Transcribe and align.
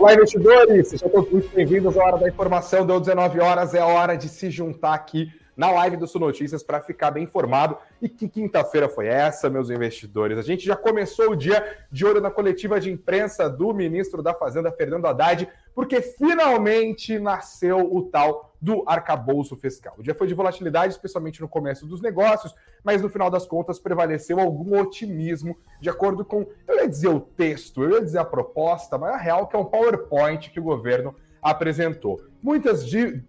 Olá, 0.00 0.14
investidores! 0.14 0.88
Sejam 0.88 1.10
todos 1.10 1.30
muito 1.30 1.54
bem-vindos 1.54 1.94
à 1.98 2.02
Hora 2.02 2.16
da 2.16 2.26
Informação. 2.26 2.86
Deu 2.86 2.98
19 2.98 3.38
horas, 3.38 3.74
é 3.74 3.84
hora 3.84 4.16
de 4.16 4.30
se 4.30 4.50
juntar 4.50 4.94
aqui 4.94 5.30
na 5.60 5.70
live 5.72 5.98
do 5.98 6.06
Sul 6.06 6.22
Notícias 6.22 6.62
para 6.62 6.80
ficar 6.80 7.10
bem 7.10 7.24
informado. 7.24 7.76
E 8.00 8.08
que 8.08 8.26
quinta-feira 8.26 8.88
foi 8.88 9.08
essa, 9.08 9.50
meus 9.50 9.68
investidores? 9.68 10.38
A 10.38 10.42
gente 10.42 10.64
já 10.64 10.74
começou 10.74 11.32
o 11.32 11.36
dia 11.36 11.76
de 11.92 12.06
olho 12.06 12.18
na 12.18 12.30
coletiva 12.30 12.80
de 12.80 12.90
imprensa 12.90 13.46
do 13.46 13.74
ministro 13.74 14.22
da 14.22 14.32
Fazenda, 14.32 14.72
Fernando 14.72 15.04
Haddad, 15.04 15.46
porque 15.74 16.00
finalmente 16.00 17.18
nasceu 17.18 17.94
o 17.94 18.04
tal 18.04 18.54
do 18.58 18.82
arcabouço 18.86 19.54
fiscal. 19.54 19.92
O 19.98 20.02
dia 20.02 20.14
foi 20.14 20.26
de 20.26 20.32
volatilidade, 20.32 20.94
especialmente 20.94 21.42
no 21.42 21.48
começo 21.48 21.86
dos 21.86 22.00
negócios, 22.00 22.54
mas 22.82 23.02
no 23.02 23.10
final 23.10 23.28
das 23.28 23.46
contas 23.46 23.78
prevaleceu 23.78 24.40
algum 24.40 24.80
otimismo, 24.80 25.58
de 25.78 25.90
acordo 25.90 26.24
com, 26.24 26.46
eu 26.66 26.76
ia 26.76 26.88
dizer 26.88 27.08
o 27.08 27.20
texto, 27.20 27.84
eu 27.84 27.96
ia 27.96 28.00
dizer 28.00 28.18
a 28.18 28.24
proposta, 28.24 28.96
mas 28.96 29.12
a 29.12 29.18
real 29.18 29.46
que 29.46 29.54
é 29.54 29.58
um 29.58 29.66
PowerPoint 29.66 30.50
que 30.50 30.58
o 30.58 30.62
governo 30.62 31.14
apresentou. 31.42 32.20
Muitas 32.42 32.84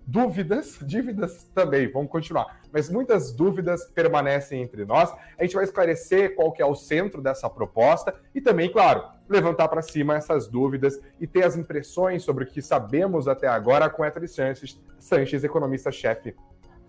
dúvidas, 0.05 0.79
dívidas 0.83 1.43
também, 1.53 1.91
vamos 1.91 2.09
continuar, 2.09 2.61
mas 2.71 2.89
muitas 2.89 3.31
dúvidas 3.31 3.85
permanecem 3.85 4.61
entre 4.61 4.85
nós. 4.85 5.13
A 5.37 5.43
gente 5.43 5.55
vai 5.55 5.63
esclarecer 5.63 6.35
qual 6.35 6.51
que 6.51 6.61
é 6.61 6.65
o 6.65 6.75
centro 6.75 7.21
dessa 7.21 7.49
proposta 7.49 8.13
e 8.33 8.39
também, 8.39 8.71
claro, 8.71 9.03
levantar 9.27 9.67
para 9.67 9.81
cima 9.81 10.15
essas 10.15 10.47
dúvidas 10.47 10.99
e 11.19 11.27
ter 11.27 11.43
as 11.43 11.55
impressões 11.55 12.23
sobre 12.23 12.43
o 12.43 12.47
que 12.47 12.61
sabemos 12.61 13.27
até 13.27 13.47
agora 13.47 13.89
com 13.89 14.03
Héctor 14.03 14.27
Sanches, 14.27 14.79
Sanches 14.97 15.43
economista-chefe 15.43 16.35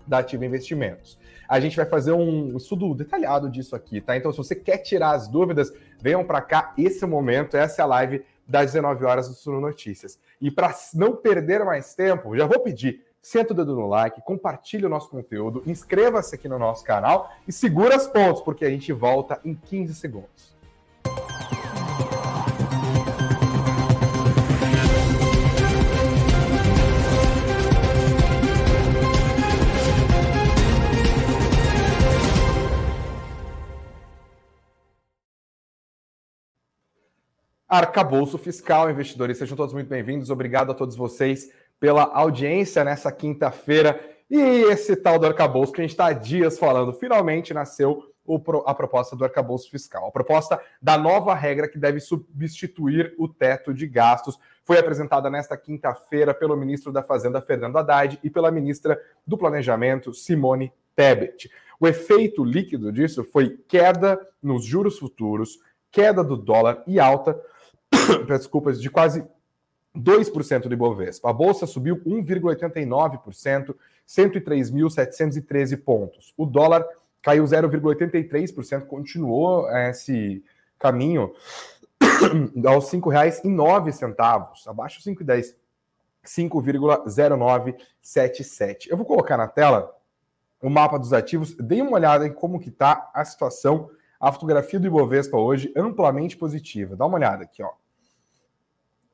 da 0.06 0.18
Ativa 0.18 0.44
Investimentos. 0.44 1.18
A 1.48 1.60
gente 1.60 1.76
vai 1.76 1.86
fazer 1.86 2.12
um 2.12 2.56
estudo 2.56 2.94
detalhado 2.94 3.50
disso 3.50 3.76
aqui, 3.76 4.00
tá? 4.00 4.16
Então, 4.16 4.32
se 4.32 4.38
você 4.38 4.54
quer 4.54 4.78
tirar 4.78 5.12
as 5.12 5.28
dúvidas, 5.28 5.72
venham 6.00 6.24
para 6.24 6.40
cá. 6.40 6.72
Esse 6.78 7.04
momento, 7.04 7.56
essa 7.56 7.82
é 7.82 7.84
a 7.84 7.86
live 7.86 8.24
das 8.52 8.72
19 8.72 9.04
horas 9.06 9.28
do 9.28 9.34
Suno 9.34 9.60
Notícias. 9.60 10.20
E 10.38 10.50
para 10.50 10.74
não 10.92 11.16
perder 11.16 11.64
mais 11.64 11.94
tempo, 11.94 12.36
já 12.36 12.46
vou 12.46 12.60
pedir, 12.60 13.02
senta 13.22 13.54
o 13.54 13.56
dedo 13.56 13.74
no 13.74 13.88
like, 13.88 14.20
compartilhe 14.20 14.84
o 14.84 14.90
nosso 14.90 15.08
conteúdo, 15.08 15.62
inscreva-se 15.66 16.34
aqui 16.34 16.48
no 16.48 16.58
nosso 16.58 16.84
canal 16.84 17.30
e 17.48 17.52
segura 17.52 17.96
as 17.96 18.06
pontos, 18.06 18.42
porque 18.42 18.66
a 18.66 18.70
gente 18.70 18.92
volta 18.92 19.40
em 19.42 19.54
15 19.54 19.94
segundos. 19.94 20.51
Arcabouço 37.72 38.36
Fiscal, 38.36 38.90
investidores. 38.90 39.38
Sejam 39.38 39.56
todos 39.56 39.72
muito 39.72 39.88
bem-vindos. 39.88 40.28
Obrigado 40.28 40.70
a 40.70 40.74
todos 40.74 40.94
vocês 40.94 41.50
pela 41.80 42.02
audiência 42.02 42.84
nessa 42.84 43.10
quinta-feira. 43.10 43.98
E 44.30 44.38
esse 44.38 44.94
tal 44.94 45.18
do 45.18 45.24
arcabouço 45.24 45.72
que 45.72 45.80
a 45.80 45.84
gente 45.84 45.92
está 45.92 46.08
há 46.08 46.12
dias 46.12 46.58
falando, 46.58 46.92
finalmente 46.92 47.54
nasceu 47.54 48.12
a 48.66 48.74
proposta 48.74 49.16
do 49.16 49.24
arcabouço 49.24 49.70
fiscal. 49.70 50.06
A 50.06 50.10
proposta 50.10 50.60
da 50.82 50.98
nova 50.98 51.34
regra 51.34 51.66
que 51.66 51.78
deve 51.78 51.98
substituir 51.98 53.14
o 53.16 53.26
teto 53.26 53.72
de 53.72 53.86
gastos 53.86 54.38
foi 54.62 54.78
apresentada 54.78 55.30
nesta 55.30 55.56
quinta-feira 55.56 56.34
pelo 56.34 56.54
ministro 56.54 56.92
da 56.92 57.02
Fazenda, 57.02 57.40
Fernando 57.40 57.78
Haddad, 57.78 58.20
e 58.22 58.28
pela 58.28 58.50
ministra 58.50 59.00
do 59.26 59.38
Planejamento, 59.38 60.12
Simone 60.12 60.70
Tebet. 60.94 61.50
O 61.80 61.88
efeito 61.88 62.44
líquido 62.44 62.92
disso 62.92 63.24
foi 63.24 63.56
queda 63.66 64.20
nos 64.42 64.62
juros 64.62 64.98
futuros, 64.98 65.58
queda 65.90 66.22
do 66.22 66.36
dólar 66.36 66.82
e 66.86 67.00
alta 67.00 67.40
desculpas, 68.26 68.80
de 68.80 68.90
quase 68.90 69.24
2% 69.96 70.68
do 70.68 70.74
Ibovespa. 70.74 71.30
A 71.30 71.32
bolsa 71.32 71.66
subiu 71.66 71.96
1,89%, 72.04 73.74
103.713 74.08 75.82
pontos. 75.82 76.32
O 76.36 76.46
dólar 76.46 76.86
caiu 77.20 77.42
0,83%, 77.44 78.86
continuou 78.86 79.68
é, 79.70 79.90
esse 79.90 80.42
caminho 80.78 81.34
aos 82.66 82.90
R$ 82.90 82.98
5,09, 82.98 84.66
abaixo 84.66 85.02
de 85.02 85.10
5,10. 85.10 85.54
5,0977. 86.24 88.86
Eu 88.88 88.96
vou 88.96 89.04
colocar 89.04 89.36
na 89.36 89.48
tela 89.48 89.92
o 90.62 90.70
mapa 90.70 90.96
dos 90.96 91.12
ativos. 91.12 91.52
Dê 91.56 91.82
uma 91.82 91.94
olhada 91.94 92.24
em 92.24 92.32
como 92.32 92.60
que 92.60 92.68
está 92.68 93.10
a 93.12 93.24
situação, 93.24 93.90
a 94.20 94.30
fotografia 94.30 94.78
do 94.78 94.86
Ibovespa 94.86 95.36
hoje, 95.36 95.72
amplamente 95.76 96.36
positiva. 96.36 96.94
Dá 96.94 97.06
uma 97.06 97.16
olhada 97.16 97.42
aqui, 97.42 97.60
ó 97.60 97.72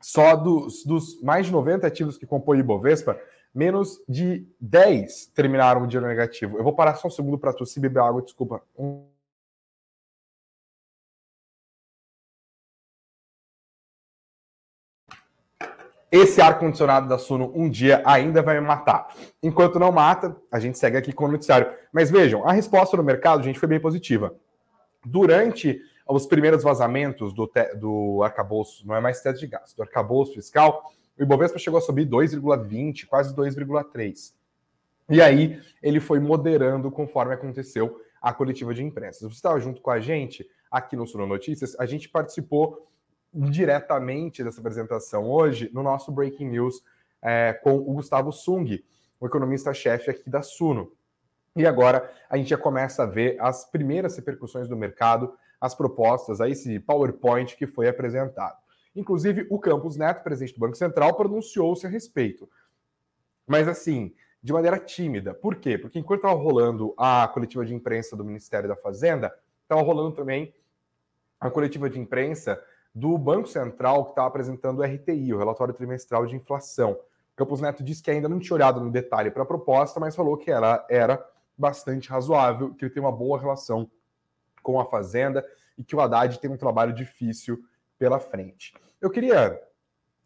só 0.00 0.36
dos, 0.36 0.84
dos 0.84 1.20
mais 1.22 1.46
de 1.46 1.52
90 1.52 1.86
ativos 1.86 2.16
que 2.16 2.26
compõem 2.26 2.58
o 2.58 2.60
Ibovespa, 2.60 3.18
menos 3.54 4.00
de 4.08 4.46
10 4.60 5.26
terminaram 5.34 5.82
o 5.82 5.86
dia 5.86 6.00
negativo. 6.00 6.58
Eu 6.58 6.64
vou 6.64 6.74
parar 6.74 6.94
só 6.94 7.08
um 7.08 7.10
segundo 7.10 7.38
para 7.38 7.52
tossir 7.52 7.82
beber 7.82 8.02
água, 8.02 8.22
desculpa. 8.22 8.62
Esse 16.10 16.40
ar-condicionado 16.40 17.06
da 17.06 17.18
Suno 17.18 17.52
um 17.54 17.68
dia 17.68 18.02
ainda 18.04 18.42
vai 18.42 18.58
me 18.58 18.66
matar. 18.66 19.14
Enquanto 19.42 19.78
não 19.78 19.92
mata, 19.92 20.34
a 20.50 20.58
gente 20.58 20.78
segue 20.78 20.96
aqui 20.96 21.12
com 21.12 21.26
o 21.26 21.32
noticiário. 21.32 21.70
Mas 21.92 22.10
vejam, 22.10 22.48
a 22.48 22.52
resposta 22.52 22.96
no 22.96 23.02
mercado, 23.02 23.42
gente, 23.42 23.58
foi 23.58 23.68
bem 23.68 23.80
positiva. 23.80 24.34
Durante 25.04 25.80
os 26.08 26.26
primeiros 26.26 26.62
vazamentos 26.62 27.34
do, 27.34 27.46
te, 27.46 27.74
do 27.74 28.22
arcabouço, 28.22 28.86
não 28.86 28.96
é 28.96 29.00
mais 29.00 29.20
teto 29.20 29.38
de 29.38 29.46
gasto, 29.46 29.76
do 29.76 29.82
arcabouço 29.82 30.34
fiscal, 30.34 30.90
o 31.18 31.22
Ibovespa 31.22 31.58
chegou 31.58 31.78
a 31.78 31.82
subir 31.82 32.08
2,20, 32.08 33.06
quase 33.06 33.34
2,3. 33.34 34.32
E 35.10 35.20
aí 35.20 35.60
ele 35.82 36.00
foi 36.00 36.18
moderando 36.18 36.90
conforme 36.90 37.34
aconteceu 37.34 38.00
a 38.20 38.32
coletiva 38.32 38.72
de 38.72 38.82
imprensa. 38.82 39.28
Você 39.28 39.34
estava 39.34 39.58
junto 39.60 39.80
com 39.80 39.90
a 39.90 40.00
gente 40.00 40.48
aqui 40.70 40.96
no 40.96 41.06
Suno 41.06 41.26
Notícias, 41.26 41.78
a 41.78 41.86
gente 41.86 42.08
participou 42.08 42.86
diretamente 43.32 44.42
dessa 44.42 44.60
apresentação 44.60 45.30
hoje 45.30 45.70
no 45.72 45.82
nosso 45.82 46.10
Breaking 46.10 46.48
News 46.48 46.82
é, 47.20 47.52
com 47.52 47.76
o 47.76 47.94
Gustavo 47.94 48.32
Sung, 48.32 48.82
o 49.20 49.26
economista-chefe 49.26 50.10
aqui 50.10 50.30
da 50.30 50.42
Suno. 50.42 50.92
E 51.56 51.66
agora 51.66 52.10
a 52.30 52.36
gente 52.36 52.50
já 52.50 52.58
começa 52.58 53.02
a 53.02 53.06
ver 53.06 53.36
as 53.40 53.64
primeiras 53.64 54.16
repercussões 54.16 54.68
do 54.68 54.76
mercado 54.76 55.34
as 55.60 55.74
propostas, 55.74 56.40
a 56.40 56.48
esse 56.48 56.78
PowerPoint 56.80 57.56
que 57.56 57.66
foi 57.66 57.88
apresentado. 57.88 58.56
Inclusive, 58.94 59.46
o 59.50 59.58
Campos 59.58 59.96
Neto, 59.96 60.22
presidente 60.22 60.54
do 60.54 60.60
Banco 60.60 60.76
Central, 60.76 61.14
pronunciou-se 61.14 61.86
a 61.86 61.88
respeito. 61.88 62.48
Mas, 63.46 63.68
assim, 63.68 64.14
de 64.42 64.52
maneira 64.52 64.78
tímida. 64.78 65.34
Por 65.34 65.56
quê? 65.56 65.76
Porque 65.76 65.98
enquanto 65.98 66.20
estava 66.20 66.40
rolando 66.40 66.94
a 66.96 67.28
coletiva 67.28 67.64
de 67.64 67.74
imprensa 67.74 68.16
do 68.16 68.24
Ministério 68.24 68.68
da 68.68 68.76
Fazenda, 68.76 69.34
estava 69.62 69.82
rolando 69.82 70.12
também 70.12 70.54
a 71.40 71.50
coletiva 71.50 71.88
de 71.90 71.98
imprensa 71.98 72.60
do 72.94 73.16
Banco 73.16 73.48
Central, 73.48 74.04
que 74.04 74.10
estava 74.10 74.28
apresentando 74.28 74.80
o 74.80 74.82
RTI, 74.82 75.32
o 75.32 75.38
relatório 75.38 75.74
trimestral 75.74 76.26
de 76.26 76.34
inflação. 76.34 76.98
Campos 77.36 77.60
Neto 77.60 77.84
disse 77.84 78.02
que 78.02 78.10
ainda 78.10 78.28
não 78.28 78.40
tinha 78.40 78.54
olhado 78.54 78.80
no 78.80 78.90
detalhe 78.90 79.30
para 79.30 79.42
a 79.42 79.46
proposta, 79.46 80.00
mas 80.00 80.16
falou 80.16 80.36
que 80.36 80.50
ela 80.50 80.84
era 80.90 81.24
bastante 81.56 82.08
razoável, 82.08 82.74
que 82.74 82.84
ele 82.84 82.92
tem 82.92 83.02
uma 83.02 83.12
boa 83.12 83.38
relação 83.38 83.88
com 84.62 84.80
a 84.80 84.84
Fazenda 84.84 85.44
e 85.76 85.84
que 85.84 85.94
o 85.94 86.00
Haddad 86.00 86.38
tem 86.38 86.50
um 86.50 86.56
trabalho 86.56 86.92
difícil 86.92 87.58
pela 87.98 88.18
frente. 88.18 88.74
Eu 89.00 89.10
queria 89.10 89.60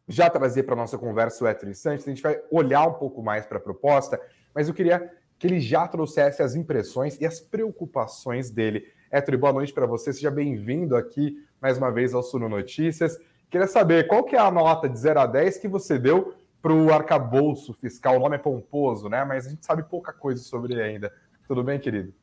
já 0.09 0.29
trazer 0.29 0.65
para 0.65 0.75
a 0.75 0.77
nossa 0.77 0.99
conversa 0.99 1.45
o 1.45 1.47
Héctor 1.47 1.75
Santos, 1.75 2.07
a 2.07 2.11
gente 2.11 2.23
vai 2.23 2.41
olhar 2.51 2.87
um 2.87 2.95
pouco 2.95 3.23
mais 3.23 3.47
para 3.47 3.59
a 3.59 3.61
proposta, 3.61 4.21
mas 4.55 4.69
eu 4.69 4.75
queria 4.75 5.11
que 5.39 5.47
ele 5.47 5.61
já 5.61 5.89
trouxesse 5.89 6.43
as 6.43 6.55
impressões 6.55 7.21
e 7.21 7.27
as 7.27 7.41
preocupações 7.41 8.51
dele. 8.51 8.87
Héctor, 9.11 9.37
boa 9.39 9.53
noite 9.53 9.73
para 9.73 9.87
você, 9.87 10.13
seja 10.13 10.31
bem-vindo 10.31 10.97
aqui 10.97 11.37
mais 11.61 11.79
uma 11.79 11.91
vez 11.91 12.15
ao 12.15 12.23
Suno 12.23 12.49
Notícias. 12.49 13.19
Queria 13.51 13.67
saber 13.67 14.07
qual 14.07 14.25
que 14.25 14.35
é 14.35 14.39
a 14.39 14.51
nota 14.51 14.89
de 14.89 14.99
0 14.99 15.21
a 15.21 15.27
10 15.27 15.59
que 15.59 15.69
você 15.69 15.99
deu 15.99 16.35
para 16.63 16.73
o 16.73 16.93
arcabouço 16.93 17.75
fiscal. 17.75 18.17
O 18.17 18.21
nome 18.21 18.37
é 18.37 18.39
pomposo, 18.39 19.09
né? 19.09 19.25
Mas 19.25 19.47
a 19.47 19.51
gente 19.51 19.67
sabe 19.67 19.83
pouca 19.83 20.13
coisa 20.13 20.43
sobre 20.43 20.73
ele 20.73 20.83
ainda. 20.83 21.13
Tudo 21.47 21.63
bem, 21.63 21.79
querido? 21.79 22.15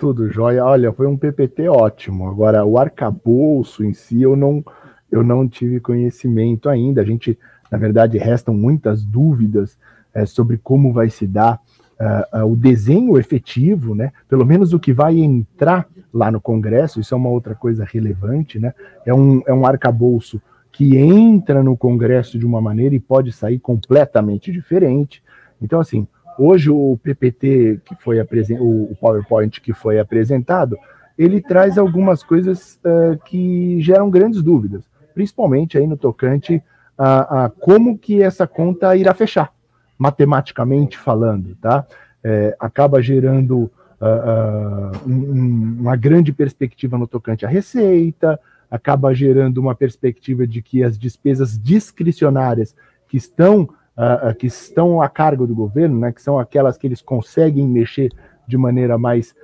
Tudo 0.00 0.32
jóia. 0.32 0.64
Olha, 0.64 0.90
foi 0.94 1.06
um 1.06 1.14
PPT 1.14 1.68
ótimo. 1.68 2.26
Agora, 2.26 2.64
o 2.64 2.78
arcabouço 2.78 3.84
em 3.84 3.92
si, 3.92 4.22
eu 4.22 4.34
não, 4.34 4.64
eu 5.12 5.22
não 5.22 5.46
tive 5.46 5.78
conhecimento 5.78 6.70
ainda. 6.70 7.02
A 7.02 7.04
gente, 7.04 7.38
na 7.70 7.76
verdade, 7.76 8.16
restam 8.16 8.54
muitas 8.54 9.04
dúvidas 9.04 9.76
é, 10.14 10.24
sobre 10.24 10.56
como 10.56 10.90
vai 10.90 11.10
se 11.10 11.26
dar 11.26 11.60
uh, 12.00 12.38
uh, 12.38 12.50
o 12.50 12.56
desenho 12.56 13.18
efetivo, 13.18 13.94
né? 13.94 14.10
Pelo 14.26 14.46
menos 14.46 14.72
o 14.72 14.80
que 14.80 14.90
vai 14.90 15.18
entrar 15.18 15.86
lá 16.14 16.30
no 16.30 16.40
Congresso, 16.40 16.98
isso 16.98 17.12
é 17.12 17.16
uma 17.18 17.28
outra 17.28 17.54
coisa 17.54 17.84
relevante, 17.84 18.58
né? 18.58 18.72
É 19.04 19.12
um, 19.12 19.42
é 19.46 19.52
um 19.52 19.66
arcabouço 19.66 20.40
que 20.72 20.96
entra 20.96 21.62
no 21.62 21.76
Congresso 21.76 22.38
de 22.38 22.46
uma 22.46 22.62
maneira 22.62 22.94
e 22.94 23.00
pode 23.00 23.32
sair 23.32 23.58
completamente 23.58 24.50
diferente. 24.50 25.22
Então, 25.60 25.78
assim, 25.78 26.08
Hoje 26.42 26.70
o 26.70 26.98
PPT 27.02 27.82
que 27.84 27.94
foi 27.96 28.18
o 28.18 28.96
PowerPoint 28.98 29.60
que 29.60 29.74
foi 29.74 29.98
apresentado, 29.98 30.74
ele 31.18 31.38
traz 31.42 31.76
algumas 31.76 32.22
coisas 32.22 32.80
uh, 32.82 33.22
que 33.26 33.78
geram 33.82 34.08
grandes 34.08 34.42
dúvidas, 34.42 34.82
principalmente 35.12 35.76
aí 35.76 35.86
no 35.86 35.98
tocante 35.98 36.62
a, 36.96 37.44
a 37.44 37.50
como 37.50 37.98
que 37.98 38.22
essa 38.22 38.46
conta 38.46 38.96
irá 38.96 39.12
fechar, 39.12 39.52
matematicamente 39.98 40.96
falando, 40.96 41.54
tá? 41.56 41.86
É, 42.24 42.56
acaba 42.58 43.02
gerando 43.02 43.58
uh, 43.58 43.70
uh, 44.00 45.08
um, 45.10 45.76
uma 45.80 45.94
grande 45.94 46.32
perspectiva 46.32 46.96
no 46.96 47.06
tocante 47.06 47.44
à 47.44 47.50
receita, 47.50 48.40
acaba 48.70 49.12
gerando 49.12 49.58
uma 49.58 49.74
perspectiva 49.74 50.46
de 50.46 50.62
que 50.62 50.82
as 50.82 50.98
despesas 50.98 51.58
discricionárias 51.58 52.74
que 53.06 53.18
estão, 53.18 53.68
uh, 54.00 54.34
que 54.34 54.46
estão 54.46 55.02
a 55.02 55.08
cargo 55.08 55.46
do 55.46 55.54
governo, 55.54 55.98
né, 55.98 56.12
que 56.12 56.22
são 56.22 56.38
aquelas 56.38 56.78
que 56.78 56.86
eles 56.86 57.02
conseguem 57.02 57.68
mexer 57.68 58.10
de 58.48 58.56
maneira 58.56 58.96
mais 58.98 59.34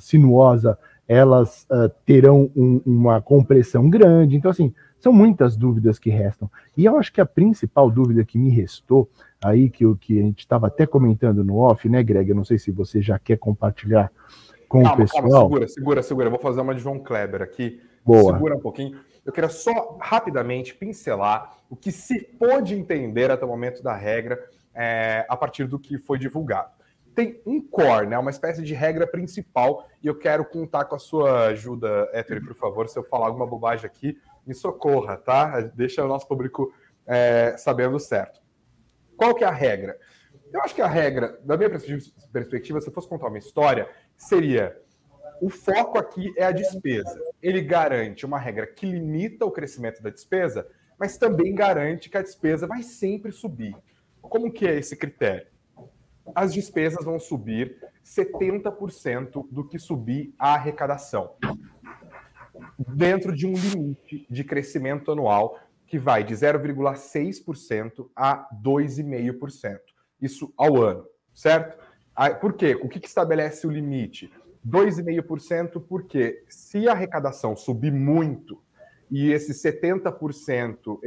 sinuosa, 0.00 0.78
elas 1.06 1.68
terão 2.06 2.50
um, 2.56 2.80
uma 2.86 3.20
compressão 3.20 3.90
grande. 3.90 4.36
Então, 4.36 4.50
assim, 4.50 4.72
são 4.98 5.12
muitas 5.12 5.56
dúvidas 5.56 5.98
que 5.98 6.10
restam. 6.10 6.50
E 6.76 6.84
eu 6.84 6.96
acho 6.96 7.12
que 7.12 7.20
a 7.20 7.26
principal 7.26 7.90
dúvida 7.90 8.24
que 8.24 8.38
me 8.38 8.48
restou, 8.48 9.08
aí 9.44 9.68
que, 9.68 9.84
que 9.96 10.18
a 10.18 10.22
gente 10.22 10.40
estava 10.40 10.66
até 10.66 10.86
comentando 10.86 11.44
no 11.44 11.58
off, 11.58 11.88
né, 11.88 12.02
Greg? 12.02 12.30
Eu 12.30 12.36
não 12.36 12.44
sei 12.44 12.58
se 12.58 12.70
você 12.70 13.02
já 13.02 13.18
quer 13.18 13.36
compartilhar 13.36 14.10
com 14.68 14.82
calma, 14.82 14.94
o 14.94 14.96
pessoal. 14.96 15.22
Calma, 15.22 15.38
segura, 15.38 15.68
segura, 15.68 16.02
segura. 16.02 16.26
Eu 16.26 16.30
vou 16.30 16.40
fazer 16.40 16.60
uma 16.60 16.74
de 16.74 16.80
João 16.80 16.98
Kleber 16.98 17.42
aqui. 17.42 17.80
Boa. 18.04 18.32
Segura 18.32 18.56
um 18.56 18.60
pouquinho. 18.60 18.98
Eu 19.26 19.32
queria 19.32 19.50
só 19.50 19.98
rapidamente 20.00 20.72
pincelar 20.72 21.58
o 21.68 21.74
que 21.74 21.90
se 21.90 22.22
pôde 22.22 22.76
entender 22.76 23.28
até 23.28 23.44
o 23.44 23.48
momento 23.48 23.82
da 23.82 23.92
regra 23.92 24.48
é, 24.72 25.26
a 25.28 25.36
partir 25.36 25.66
do 25.66 25.80
que 25.80 25.98
foi 25.98 26.16
divulgado. 26.16 26.70
Tem 27.12 27.42
um 27.44 27.60
core, 27.60 28.06
né, 28.06 28.16
uma 28.16 28.30
espécie 28.30 28.62
de 28.62 28.72
regra 28.72 29.04
principal, 29.04 29.88
e 30.00 30.06
eu 30.06 30.16
quero 30.16 30.44
contar 30.44 30.84
com 30.84 30.94
a 30.94 30.98
sua 30.98 31.46
ajuda, 31.46 32.08
Héctor, 32.12 32.40
por 32.40 32.54
favor, 32.54 32.88
se 32.88 32.96
eu 32.96 33.02
falar 33.02 33.26
alguma 33.26 33.46
bobagem 33.46 33.84
aqui, 33.84 34.16
me 34.46 34.54
socorra, 34.54 35.16
tá? 35.16 35.60
Deixa 35.74 36.04
o 36.04 36.08
nosso 36.08 36.28
público 36.28 36.72
é, 37.04 37.56
sabendo 37.56 37.98
certo. 37.98 38.40
Qual 39.16 39.34
que 39.34 39.42
é 39.42 39.46
a 39.46 39.50
regra? 39.50 39.98
Eu 40.52 40.60
acho 40.62 40.74
que 40.74 40.82
a 40.82 40.86
regra, 40.86 41.40
da 41.42 41.56
minha 41.56 41.70
perspectiva, 41.70 42.80
se 42.80 42.88
eu 42.88 42.92
fosse 42.92 43.08
contar 43.08 43.26
uma 43.26 43.38
história, 43.38 43.88
seria 44.16 44.80
o 45.40 45.50
foco 45.50 45.98
aqui 45.98 46.32
é 46.36 46.44
a 46.44 46.52
despesa. 46.52 47.20
Ele 47.46 47.60
garante 47.60 48.26
uma 48.26 48.40
regra 48.40 48.66
que 48.66 48.84
limita 48.84 49.46
o 49.46 49.52
crescimento 49.52 50.02
da 50.02 50.10
despesa, 50.10 50.66
mas 50.98 51.16
também 51.16 51.54
garante 51.54 52.10
que 52.10 52.18
a 52.18 52.22
despesa 52.22 52.66
vai 52.66 52.82
sempre 52.82 53.30
subir. 53.30 53.72
Como 54.20 54.52
que 54.52 54.66
é 54.66 54.76
esse 54.76 54.96
critério? 54.96 55.46
As 56.34 56.52
despesas 56.52 57.04
vão 57.04 57.20
subir 57.20 57.76
70% 58.04 59.46
do 59.48 59.62
que 59.62 59.78
subir 59.78 60.34
a 60.36 60.54
arrecadação 60.54 61.36
dentro 62.76 63.32
de 63.32 63.46
um 63.46 63.52
limite 63.52 64.26
de 64.28 64.42
crescimento 64.42 65.12
anual 65.12 65.56
que 65.86 66.00
vai 66.00 66.24
de 66.24 66.34
0,6% 66.34 68.10
a 68.16 68.48
2,5%. 68.60 69.78
Isso 70.20 70.52
ao 70.56 70.82
ano, 70.82 71.06
certo? 71.32 71.78
Por 72.40 72.54
quê? 72.54 72.74
O 72.74 72.88
que, 72.88 73.06
estabelece 73.06 73.68
o 73.68 73.70
limite? 73.70 74.32
2,5%, 74.66 75.82
porque 75.88 76.42
se 76.48 76.88
a 76.88 76.92
arrecadação 76.92 77.56
subir 77.56 77.92
muito 77.92 78.60
e 79.10 79.30
esse 79.30 79.52
70% 79.52 80.98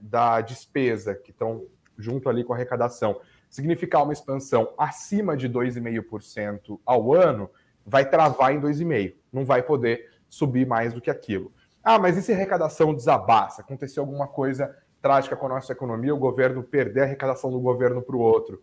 da 0.00 0.40
despesa 0.40 1.14
que 1.14 1.32
estão 1.32 1.66
junto 1.98 2.28
ali 2.28 2.44
com 2.44 2.52
a 2.52 2.56
arrecadação 2.56 3.20
significar 3.50 4.02
uma 4.02 4.12
expansão 4.12 4.72
acima 4.76 5.36
de 5.36 5.48
2,5% 5.48 6.78
ao 6.84 7.12
ano, 7.12 7.50
vai 7.84 8.08
travar 8.08 8.54
em 8.54 8.60
2,5%. 8.60 9.14
Não 9.32 9.44
vai 9.44 9.62
poder 9.62 10.10
subir 10.28 10.66
mais 10.66 10.92
do 10.92 11.00
que 11.00 11.10
aquilo. 11.10 11.52
Ah, 11.82 11.98
mas 11.98 12.16
e 12.16 12.22
se 12.22 12.32
a 12.32 12.34
arrecadação 12.34 12.94
desabaça? 12.94 13.62
Aconteceu 13.62 14.02
alguma 14.02 14.26
coisa 14.26 14.76
trágica 15.02 15.36
com 15.36 15.46
a 15.46 15.50
nossa 15.50 15.72
economia, 15.72 16.14
o 16.14 16.18
governo 16.18 16.62
perder 16.62 17.00
a 17.00 17.04
arrecadação 17.04 17.50
do 17.50 17.60
governo 17.60 18.00
para 18.00 18.16
o 18.16 18.20
outro, 18.20 18.62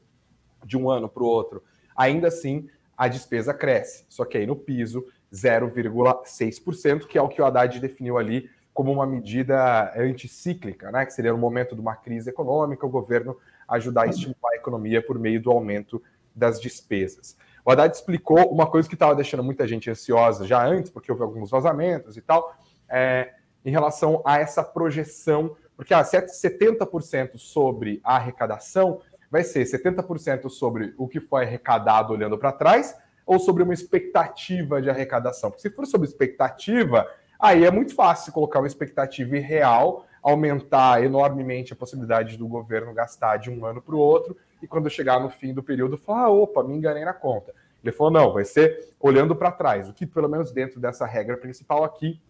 de 0.65 0.75
um 0.75 0.89
ano 0.89 1.07
para 1.07 1.23
o 1.23 1.27
outro. 1.27 1.63
Ainda 1.95 2.29
assim, 2.29 2.67
a 3.01 3.07
despesa 3.07 3.51
cresce, 3.51 4.05
só 4.07 4.23
que 4.23 4.37
aí 4.37 4.45
no 4.45 4.55
piso 4.55 5.03
0,6%, 5.33 7.07
que 7.07 7.17
é 7.17 7.21
o 7.21 7.27
que 7.27 7.41
o 7.41 7.45
Haddad 7.45 7.79
definiu 7.79 8.15
ali 8.15 8.47
como 8.71 8.91
uma 8.91 9.07
medida 9.07 9.91
anticíclica, 9.99 10.91
né? 10.91 11.03
que 11.03 11.11
seria 11.11 11.31
no 11.31 11.37
momento 11.39 11.73
de 11.73 11.81
uma 11.81 11.95
crise 11.95 12.29
econômica, 12.29 12.85
o 12.85 12.89
governo 12.89 13.35
ajudar 13.67 14.03
a 14.03 14.05
estimular 14.05 14.51
a 14.53 14.55
economia 14.55 15.01
por 15.01 15.17
meio 15.17 15.41
do 15.41 15.49
aumento 15.49 15.99
das 16.35 16.61
despesas. 16.61 17.35
O 17.65 17.71
Haddad 17.71 17.91
explicou 17.91 18.53
uma 18.53 18.67
coisa 18.67 18.87
que 18.87 18.93
estava 18.93 19.15
deixando 19.15 19.43
muita 19.43 19.67
gente 19.67 19.89
ansiosa 19.89 20.45
já 20.45 20.63
antes, 20.63 20.91
porque 20.91 21.11
houve 21.11 21.23
alguns 21.23 21.49
vazamentos 21.49 22.17
e 22.17 22.21
tal, 22.21 22.55
é, 22.87 23.33
em 23.65 23.71
relação 23.71 24.21
a 24.23 24.37
essa 24.37 24.63
projeção, 24.63 25.57
porque 25.75 25.91
ah, 25.91 26.03
70% 26.03 27.39
sobre 27.39 27.99
a 28.03 28.17
arrecadação 28.17 29.01
vai 29.31 29.43
ser 29.43 29.63
70% 29.63 30.49
sobre 30.49 30.93
o 30.97 31.07
que 31.07 31.21
foi 31.21 31.45
arrecadado 31.45 32.13
olhando 32.13 32.37
para 32.37 32.51
trás 32.51 32.95
ou 33.25 33.39
sobre 33.39 33.63
uma 33.63 33.73
expectativa 33.73 34.81
de 34.81 34.89
arrecadação. 34.89 35.49
Porque 35.49 35.61
se 35.61 35.73
for 35.73 35.87
sobre 35.87 36.07
expectativa, 36.07 37.07
aí 37.39 37.63
é 37.63 37.71
muito 37.71 37.95
fácil 37.95 38.33
colocar 38.33 38.59
uma 38.59 38.67
expectativa 38.67 39.37
irreal, 39.37 40.05
aumentar 40.21 41.01
enormemente 41.01 41.71
a 41.71 41.75
possibilidade 41.75 42.37
do 42.37 42.47
governo 42.47 42.93
gastar 42.93 43.37
de 43.37 43.49
um 43.49 43.65
ano 43.65 43.81
para 43.81 43.95
o 43.95 43.99
outro 43.99 44.35
e 44.61 44.67
quando 44.67 44.89
chegar 44.89 45.19
no 45.19 45.29
fim 45.29 45.53
do 45.53 45.63
período, 45.63 45.97
falar: 45.97 46.23
ah, 46.23 46.29
opa, 46.29 46.61
me 46.61 46.75
enganei 46.75 47.05
na 47.05 47.13
conta. 47.13 47.53
Ele 47.81 47.91
falou: 47.91 48.11
não, 48.11 48.33
vai 48.33 48.43
ser 48.45 48.89
olhando 48.99 49.35
para 49.35 49.51
trás, 49.51 49.89
o 49.89 49.93
que 49.93 50.05
pelo 50.05 50.27
menos 50.27 50.51
dentro 50.51 50.79
dessa 50.79 51.05
regra 51.05 51.37
principal 51.37 51.83
aqui 51.83 52.21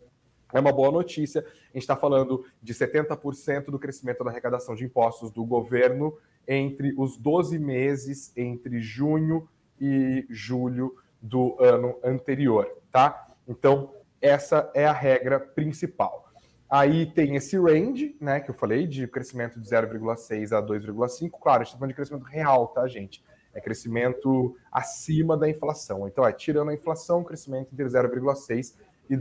é 0.54 0.60
uma 0.60 0.72
boa 0.72 0.92
notícia. 0.92 1.42
A 1.42 1.74
gente 1.74 1.84
está 1.84 1.96
falando 1.96 2.46
de 2.62 2.74
70% 2.74 3.66
do 3.66 3.80
crescimento 3.80 4.24
da 4.24 4.32
arrecadação 4.32 4.76
de 4.76 4.86
impostos 4.86 5.32
do 5.32 5.46
governo 5.46 6.18
entre 6.48 6.94
os 6.98 7.18
12 7.18 7.60
meses 7.60 8.32
entre 8.36 8.80
junho 8.80 9.48
e 9.80 10.26
julho 10.30 10.96
do 11.22 11.56
ano 11.60 11.98
anterior, 12.04 12.68
tá? 12.92 13.28
Então, 13.48 13.94
essa 14.22 14.72
é 14.74 14.86
a 14.86 14.94
regra 14.94 15.40
principal. 15.40 16.32
Aí 16.70 17.06
tem 17.06 17.36
esse 17.36 17.58
range, 17.58 18.16
né, 18.20 18.40
que 18.40 18.50
eu 18.50 18.56
falei, 18.56 18.88
de 18.88 19.06
crescimento 19.06 19.60
de 19.60 19.68
0,6 19.68 20.56
a 20.56 20.62
2,5. 20.62 21.32
Claro, 21.42 21.62
a 21.62 21.64
gente 21.64 21.68
está 21.68 21.78
falando 21.78 21.90
de 21.90 21.96
crescimento 21.96 22.24
real, 22.24 22.68
tá, 22.70 22.88
gente? 22.88 23.22
É 23.54 23.60
crescimento 23.60 24.56
acima 24.72 25.36
da 25.36 25.50
inflação. 25.50 26.08
Então, 26.08 26.26
é 26.26 26.32
tirando 26.32 26.70
a 26.70 26.74
inflação, 26.74 27.24
crescimento 27.24 27.74
entre 27.74 27.86
0,6 27.86 28.78
e 29.10 29.18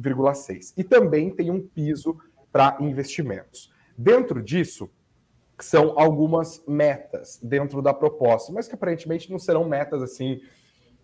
2,6. 0.00 0.74
E 0.76 0.84
também 0.84 1.30
tem 1.30 1.50
um 1.50 1.60
piso 1.60 2.16
para 2.52 2.76
investimentos. 2.80 3.72
Dentro 3.96 4.42
disso, 4.42 4.90
são 5.60 5.98
algumas 5.98 6.62
metas 6.66 7.38
dentro 7.42 7.82
da 7.82 7.92
proposta, 7.92 8.52
mas 8.52 8.68
que 8.68 8.74
aparentemente 8.74 9.30
não 9.30 9.38
serão 9.38 9.68
metas 9.68 10.02
assim, 10.02 10.40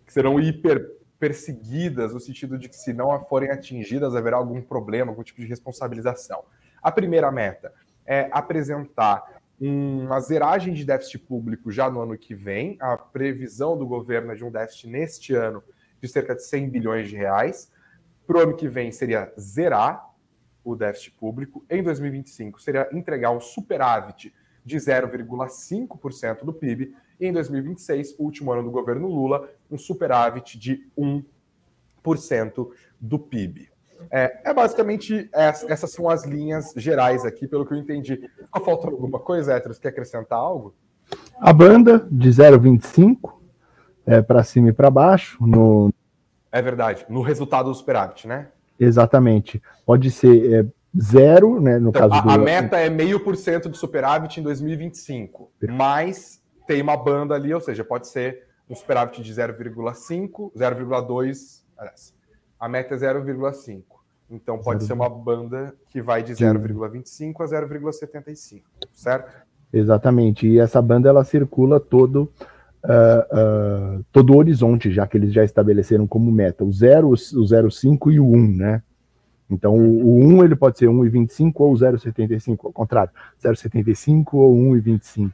que 0.05 0.13
serão 0.13 0.39
hiper 0.39 0.89
perseguidas, 1.19 2.13
no 2.13 2.19
sentido 2.19 2.57
de 2.57 2.69
que, 2.69 2.75
se 2.75 2.93
não 2.93 3.19
forem 3.25 3.49
atingidas, 3.49 4.15
haverá 4.15 4.37
algum 4.37 4.61
problema, 4.61 5.11
algum 5.11 5.23
tipo 5.23 5.41
de 5.41 5.47
responsabilização. 5.47 6.43
A 6.81 6.91
primeira 6.91 7.31
meta 7.31 7.73
é 8.05 8.29
apresentar 8.31 9.41
uma 9.59 10.19
zeragem 10.19 10.73
de 10.73 10.83
déficit 10.83 11.19
público 11.19 11.71
já 11.71 11.89
no 11.89 12.01
ano 12.01 12.17
que 12.17 12.35
vem. 12.35 12.77
A 12.79 12.97
previsão 12.97 13.77
do 13.77 13.87
governo 13.87 14.31
é 14.31 14.35
de 14.35 14.43
um 14.43 14.51
déficit 14.51 14.87
neste 14.87 15.33
ano 15.33 15.63
de 16.01 16.07
cerca 16.07 16.35
de 16.35 16.43
100 16.43 16.69
bilhões 16.69 17.09
de 17.09 17.15
reais. 17.15 17.71
Para 18.25 18.37
o 18.37 18.41
ano 18.41 18.55
que 18.55 18.67
vem 18.67 18.91
seria 18.91 19.31
zerar 19.39 20.09
o 20.63 20.75
déficit 20.75 21.11
público. 21.11 21.63
Em 21.69 21.83
2025 21.83 22.61
seria 22.61 22.89
entregar 22.91 23.31
um 23.31 23.39
superávit 23.39 24.33
de 24.65 24.77
0,5% 24.77 26.43
do 26.43 26.51
PIB 26.51 26.95
e 27.19 27.27
em 27.27 27.31
2026, 27.31 28.15
último 28.17 28.51
ano 28.51 28.63
do 28.63 28.71
governo 28.71 29.07
Lula, 29.07 29.47
um 29.69 29.77
superávit 29.77 30.57
de 30.57 30.87
1% 30.97 32.69
do 32.99 33.19
PIB. 33.19 33.69
É, 34.11 34.41
é 34.43 34.53
basicamente 34.53 35.29
essa, 35.31 35.71
essas 35.71 35.91
são 35.91 36.09
as 36.09 36.25
linhas 36.25 36.73
gerais 36.75 37.23
aqui, 37.25 37.47
pelo 37.47 37.65
que 37.65 37.73
eu 37.73 37.77
entendi. 37.77 38.29
Ficou 38.43 38.63
faltando 38.63 38.95
alguma 38.95 39.19
coisa, 39.19 39.53
Héteros? 39.53 39.79
Quer 39.79 39.89
acrescentar 39.89 40.37
algo? 40.37 40.73
A 41.39 41.53
banda 41.53 42.07
de 42.11 42.29
0,25 42.29 43.33
é, 44.05 44.21
para 44.21 44.43
cima 44.43 44.69
e 44.69 44.73
para 44.73 44.89
baixo. 44.89 45.37
No... 45.45 45.93
É 46.55 46.61
verdade, 46.61 47.05
no 47.09 47.21
resultado 47.21 47.65
do 47.65 47.75
superávit, 47.75 48.29
né? 48.29 48.47
Exatamente. 48.79 49.61
Pode 49.85 50.09
ser 50.09 50.53
é, 50.53 50.65
zero, 50.97 51.59
né? 51.59 51.77
No 51.77 51.89
então, 51.89 52.07
caso 52.07 52.13
a, 52.13 52.21
do... 52.21 52.29
a 52.29 52.37
meta 52.37 52.77
é 52.77 52.89
meio 52.89 53.19
por 53.19 53.35
cento 53.35 53.67
de 53.67 53.77
superávit 53.77 54.39
em 54.39 54.43
2025, 54.43 55.51
Perfeito. 55.59 55.77
mas 55.77 56.41
tem 56.65 56.81
uma 56.81 56.95
banda 56.95 57.35
ali, 57.35 57.53
ou 57.53 57.59
seja, 57.59 57.83
pode 57.83 58.07
ser 58.07 58.43
um 58.69 58.73
superávit 58.73 59.21
de 59.21 59.33
0,5, 59.33 60.49
0,2, 60.55 61.61
a 62.57 62.69
meta 62.69 62.95
é 62.95 62.97
0,5. 62.99 63.83
Então 64.31 64.57
pode 64.57 64.85
0, 64.85 64.87
ser 64.87 64.93
uma 64.93 65.09
banda 65.09 65.75
que 65.89 66.01
vai 66.01 66.23
de 66.23 66.31
0,25 66.31 67.41
a 67.41 67.47
0,75, 67.47 68.61
certo? 68.93 69.27
Né? 69.27 70.33
E 70.41 70.57
essa 70.57 70.81
banda 70.81 71.09
ela 71.09 71.25
circula 71.25 71.81
todo 71.81 72.31
uh, 72.85 73.99
uh, 73.99 74.05
todo 74.11 74.33
o 74.33 74.37
horizonte, 74.37 74.91
já 74.91 75.05
que 75.05 75.17
eles 75.17 75.33
já 75.33 75.43
estabeleceram 75.43 76.07
como 76.07 76.31
meta 76.31 76.63
o 76.63 76.71
0, 76.71 77.09
o 77.09 77.13
0,5 77.13 78.13
e 78.13 78.19
o 78.19 78.25
1, 78.25 78.47
né? 78.55 78.83
Então, 79.49 79.75
o, 79.75 80.23
1 80.23 80.43
ele 80.43 80.55
pode 80.55 80.77
ser 80.77 80.87
1,25 80.87 81.53
ou 81.57 81.73
0,75, 81.73 82.65
ao 82.65 82.73
contrário, 82.73 83.11
0,75 83.43 84.33
ou 84.33 84.55
1,25. 84.55 85.31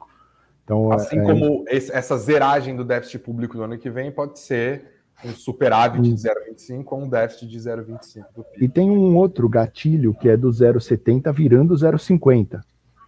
Então, 0.64 0.92
assim 0.92 1.18
é, 1.18 1.24
como 1.24 1.66
esse, 1.68 1.92
essa 1.92 2.18
zeragem 2.18 2.76
do 2.76 2.84
déficit 2.84 3.20
público 3.20 3.58
no 3.58 3.64
ano 3.64 3.78
que 3.78 3.90
vem 3.90 4.12
pode 4.12 4.40
ser 4.40 4.86
um 5.24 5.30
superávit 5.30 6.02
de 6.02 6.14
0,25 6.14 6.86
ou 6.90 7.02
um 7.04 7.10
déficit 7.10 7.48
de 7.48 7.58
0,25 7.58 8.26
do 8.36 8.44
PIB. 8.44 8.66
E 8.66 8.70
tem 8.70 8.90
um 8.90 9.16
outro 9.16 9.48
gatilho 9.48 10.14
que 10.14 10.28
é 10.30 10.36
do 10.36 10.50
0,70 10.50 11.32
virando 11.34 11.74
0,50. 11.76 12.62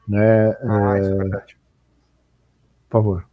Né? 0.08 0.50
Ah, 0.62 0.98
é... 0.98 1.02
isso 1.02 1.12
é 1.12 1.16
verdade. 1.16 1.58
Por 2.90 2.98
favor. 2.98 3.33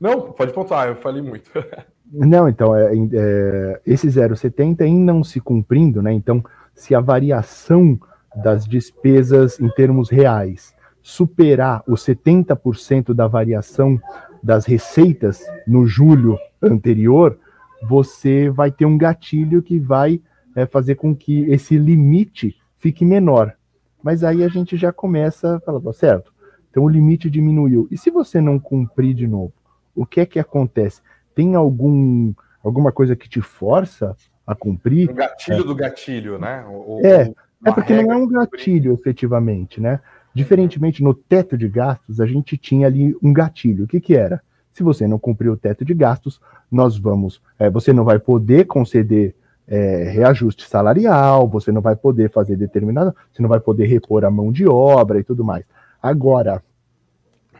Não, 0.00 0.32
pode 0.32 0.52
pontuar, 0.52 0.88
eu 0.88 0.96
falei 0.96 1.22
muito. 1.22 1.50
Não, 2.12 2.48
então, 2.48 2.76
é, 2.76 2.92
é, 2.94 3.80
esse 3.84 4.06
0,70 4.06 4.82
em 4.82 4.96
não 4.96 5.24
se 5.24 5.40
cumprindo, 5.40 6.00
né? 6.00 6.12
Então, 6.12 6.44
se 6.72 6.94
a 6.94 7.00
variação 7.00 7.98
das 8.36 8.64
despesas 8.64 9.58
em 9.58 9.68
termos 9.70 10.08
reais 10.08 10.74
superar 11.02 11.82
os 11.86 12.04
70% 12.06 13.12
da 13.12 13.26
variação 13.26 14.00
das 14.42 14.66
receitas 14.66 15.44
no 15.66 15.86
julho 15.86 16.38
anterior, 16.62 17.38
você 17.82 18.50
vai 18.50 18.70
ter 18.70 18.86
um 18.86 18.98
gatilho 18.98 19.62
que 19.62 19.78
vai 19.78 20.20
é, 20.54 20.66
fazer 20.66 20.94
com 20.94 21.14
que 21.14 21.42
esse 21.50 21.76
limite 21.76 22.56
fique 22.78 23.04
menor. 23.04 23.54
Mas 24.02 24.22
aí 24.22 24.44
a 24.44 24.48
gente 24.48 24.76
já 24.76 24.92
começa 24.92 25.56
a 25.56 25.60
falar, 25.60 25.92
certo, 25.92 26.32
então 26.70 26.84
o 26.84 26.88
limite 26.88 27.28
diminuiu. 27.28 27.88
E 27.90 27.96
se 27.96 28.10
você 28.10 28.40
não 28.40 28.58
cumprir 28.58 29.14
de 29.14 29.26
novo, 29.26 29.52
o 29.96 30.06
que 30.06 30.20
é 30.20 30.26
que 30.26 30.38
acontece? 30.38 31.00
Tem 31.34 31.54
algum 31.54 32.32
alguma 32.62 32.92
coisa 32.92 33.16
que 33.16 33.28
te 33.28 33.40
força 33.40 34.16
a 34.46 34.54
cumprir? 34.54 35.10
O 35.10 35.14
gatilho 35.14 35.60
é. 35.60 35.64
do 35.64 35.74
gatilho, 35.74 36.38
né? 36.38 36.64
O, 36.68 37.00
é, 37.04 37.32
é 37.64 37.72
porque 37.72 37.94
não 37.94 38.12
é 38.12 38.16
um 38.16 38.28
gatilho 38.28 38.92
efetivamente, 38.92 39.80
né? 39.80 40.00
Diferentemente 40.34 41.02
no 41.02 41.14
teto 41.14 41.56
de 41.56 41.68
gastos, 41.68 42.20
a 42.20 42.26
gente 42.26 42.58
tinha 42.58 42.86
ali 42.86 43.16
um 43.22 43.32
gatilho. 43.32 43.84
O 43.84 43.88
que, 43.88 44.00
que 44.00 44.14
era? 44.14 44.42
Se 44.72 44.82
você 44.82 45.06
não 45.06 45.18
cumprir 45.18 45.48
o 45.48 45.56
teto 45.56 45.84
de 45.84 45.94
gastos, 45.94 46.40
nós 46.70 46.98
vamos. 46.98 47.40
É, 47.58 47.70
você 47.70 47.92
não 47.92 48.04
vai 48.04 48.18
poder 48.18 48.66
conceder 48.66 49.34
é, 49.66 50.04
reajuste 50.10 50.68
salarial, 50.68 51.48
você 51.48 51.72
não 51.72 51.80
vai 51.80 51.96
poder 51.96 52.30
fazer 52.30 52.56
determinado, 52.56 53.14
você 53.32 53.42
não 53.42 53.48
vai 53.48 53.58
poder 53.58 53.86
repor 53.86 54.24
a 54.24 54.30
mão 54.30 54.52
de 54.52 54.66
obra 54.68 55.18
e 55.18 55.24
tudo 55.24 55.44
mais. 55.44 55.64
Agora, 56.02 56.62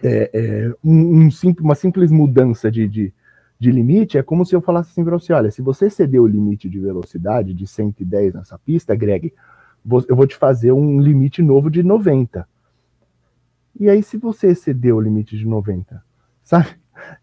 é, 0.03 0.31
é, 0.33 0.75
um, 0.85 1.27
um, 1.27 1.29
uma 1.61 1.75
simples 1.75 2.11
mudança 2.11 2.71
de, 2.71 2.87
de, 2.89 3.13
de, 3.59 3.71
limite 3.71 4.19
é 4.19 4.23
como 4.23 4.45
se 4.45 4.55
eu 4.55 4.61
falasse 4.61 4.91
assim 4.91 5.05
para 5.05 5.19
você: 5.19 5.33
olha, 5.33 5.51
se 5.51 5.63
você 5.63 5.89
ceder 5.89 6.21
o 6.21 6.27
limite 6.27 6.69
de 6.69 6.79
velocidade 6.79 7.55
de 7.55 7.67
110 7.67 8.35
nessa 8.35 8.59
pista, 8.59 8.95
Greg, 8.95 9.33
eu 10.09 10.17
vou 10.17 10.27
te 10.27 10.37
fazer 10.37 10.73
um 10.73 11.01
limite 11.01 11.43
novo 11.43 11.71
de 11.71 11.83
90. 11.83 12.47
E 13.79 13.91
aí, 13.91 14.03
se 14.03 14.17
você 14.17 14.49
excedeu 14.49 14.97
o 14.97 15.01
limite 15.01 15.37
de 15.37 15.47
90, 15.47 16.03
sabe? 16.43 16.69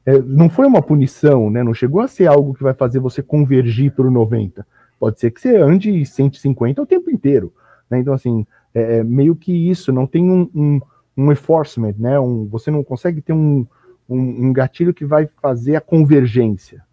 É, 0.05 0.19
não 0.19 0.49
foi 0.49 0.67
uma 0.67 0.81
punição, 0.81 1.49
né? 1.49 1.63
Não 1.63 1.73
chegou 1.73 2.01
a 2.01 2.07
ser 2.07 2.27
algo 2.27 2.53
que 2.53 2.63
vai 2.63 2.73
fazer 2.73 2.99
você 2.99 3.21
convergir 3.21 3.91
para 3.91 4.05
o 4.05 4.11
90. 4.11 4.65
Pode 4.99 5.19
ser 5.19 5.31
que 5.31 5.41
você 5.41 5.57
ande 5.57 6.05
150 6.05 6.81
o 6.81 6.85
tempo 6.85 7.09
inteiro. 7.09 7.51
Né? 7.89 7.99
Então, 7.99 8.13
assim, 8.13 8.45
é, 8.73 8.97
é, 8.97 9.03
meio 9.03 9.35
que 9.35 9.51
isso, 9.51 9.91
não 9.91 10.07
tem 10.07 10.29
um, 10.29 10.49
um, 10.53 10.81
um 11.15 11.31
enforcement, 11.31 11.95
né? 11.97 12.19
Um, 12.19 12.47
você 12.47 12.71
não 12.71 12.83
consegue 12.83 13.21
ter 13.21 13.33
um, 13.33 13.65
um, 14.09 14.47
um 14.47 14.53
gatilho 14.53 14.93
que 14.93 15.05
vai 15.05 15.27
fazer 15.41 15.75
a 15.75 15.81
convergência. 15.81 16.83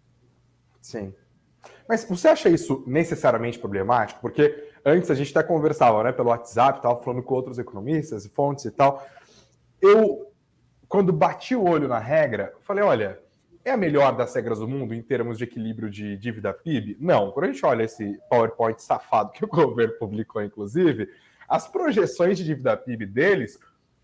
Sim. 0.81 1.13
Mas 1.87 2.05
você 2.05 2.29
acha 2.29 2.49
isso 2.49 2.83
necessariamente 2.87 3.59
problemático? 3.59 4.21
Porque 4.21 4.69
antes 4.85 5.11
a 5.11 5.15
gente 5.15 5.35
até 5.37 5.45
conversava 5.45 6.03
né, 6.03 6.11
pelo 6.11 6.29
WhatsApp, 6.29 6.79
estava 6.79 6.95
falando 7.01 7.21
com 7.21 7.33
outros 7.35 7.59
economistas 7.59 8.25
e 8.25 8.29
fontes 8.29 8.65
e 8.65 8.71
tal 8.71 9.05
eu, 9.81 10.31
quando 10.87 11.11
bati 11.11 11.55
o 11.55 11.67
olho 11.67 11.87
na 11.87 11.97
regra, 11.97 12.53
falei: 12.61 12.83
olha, 12.83 13.19
é 13.65 13.71
a 13.71 13.77
melhor 13.77 14.15
das 14.15 14.33
regras 14.35 14.59
do 14.59 14.67
mundo 14.67 14.93
em 14.93 15.01
termos 15.01 15.37
de 15.37 15.43
equilíbrio 15.43 15.89
de 15.89 16.15
dívida 16.17 16.53
PIB? 16.53 16.97
Não. 16.99 17.31
Quando 17.31 17.45
a 17.45 17.51
gente 17.51 17.65
olha 17.65 17.83
esse 17.83 18.19
PowerPoint 18.29 18.81
safado 18.81 19.31
que 19.31 19.43
o 19.43 19.47
governo 19.49 19.95
publicou, 19.97 20.43
inclusive, 20.43 21.09
as 21.49 21.67
projeções 21.67 22.37
de 22.37 22.45
dívida 22.45 22.77
PIB 22.77 23.05
deles 23.07 23.59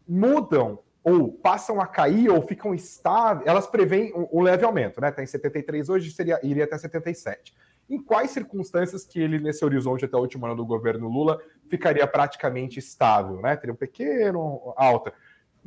mudam 0.08 0.80
ou 1.04 1.32
passam 1.32 1.80
a 1.80 1.88
cair 1.88 2.30
ou 2.30 2.42
ficam 2.42 2.74
estáveis, 2.76 3.48
elas 3.48 3.66
preveem 3.66 4.14
um, 4.14 4.42
leve 4.42 4.66
aumento, 4.66 5.00
né? 5.00 5.10
Está 5.10 5.24
em 5.24 5.28
73 5.28 5.90
hoje, 5.90 6.12
seria, 6.12 6.40
iria 6.44 6.66
até 6.66 6.78
77. 6.78 7.56
Em 7.90 8.04
quais 8.04 8.32
circunstâncias 8.32 9.06
que 9.06 9.20
ele, 9.20 9.40
nesse 9.40 9.64
horizonte 9.64 10.04
até 10.04 10.18
o 10.18 10.20
último 10.20 10.46
ano 10.46 10.56
do 10.56 10.66
governo 10.66 11.08
Lula, 11.08 11.40
ficaria 11.70 12.06
praticamente 12.06 12.78
estável, 12.78 13.40
né? 13.40 13.56
Teria 13.56 13.74
um 13.74 13.78
pequeno 13.78 14.74
alta 14.76 15.14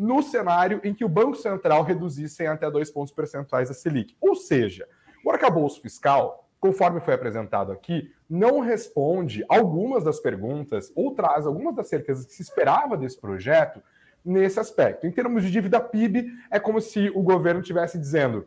no 0.00 0.23
cenário 0.23 0.80
em 0.82 0.94
que 0.94 1.04
o 1.04 1.09
Banco 1.09 1.37
Central 1.37 1.82
reduzisse 1.82 2.42
em 2.42 2.47
até 2.47 2.70
dois 2.70 2.90
pontos 2.90 3.12
percentuais 3.12 3.70
a 3.70 3.75
Selic. 3.75 4.16
Ou 4.20 4.35
seja, 4.35 4.88
o 5.25 5.30
arcabouço 5.30 5.80
fiscal, 5.82 6.49
conforme 6.59 7.00
foi 7.00 7.12
apresentado 7.12 7.70
aqui, 7.70 8.11
não 8.28 8.61
responde 8.61 9.44
algumas 9.47 10.02
das 10.02 10.18
perguntas 10.18 10.90
ou 10.94 11.14
traz 11.14 11.47
algumas 11.47 11.75
das 11.75 11.88
certezas 11.88 12.25
que 12.25 12.32
se 12.32 12.42
esperava 12.42 12.97
desse 12.97 13.20
projeto 13.20 13.82
nesse 14.24 14.60
aspecto. 14.60 15.06
Em 15.06 15.10
termos 15.10 15.42
de 15.42 15.50
dívida 15.50 15.80
PIB, 15.80 16.30
é 16.50 16.58
como 16.58 16.80
se 16.80 17.10
o 17.14 17.22
governo 17.22 17.60
estivesse 17.60 17.98
dizendo 17.98 18.46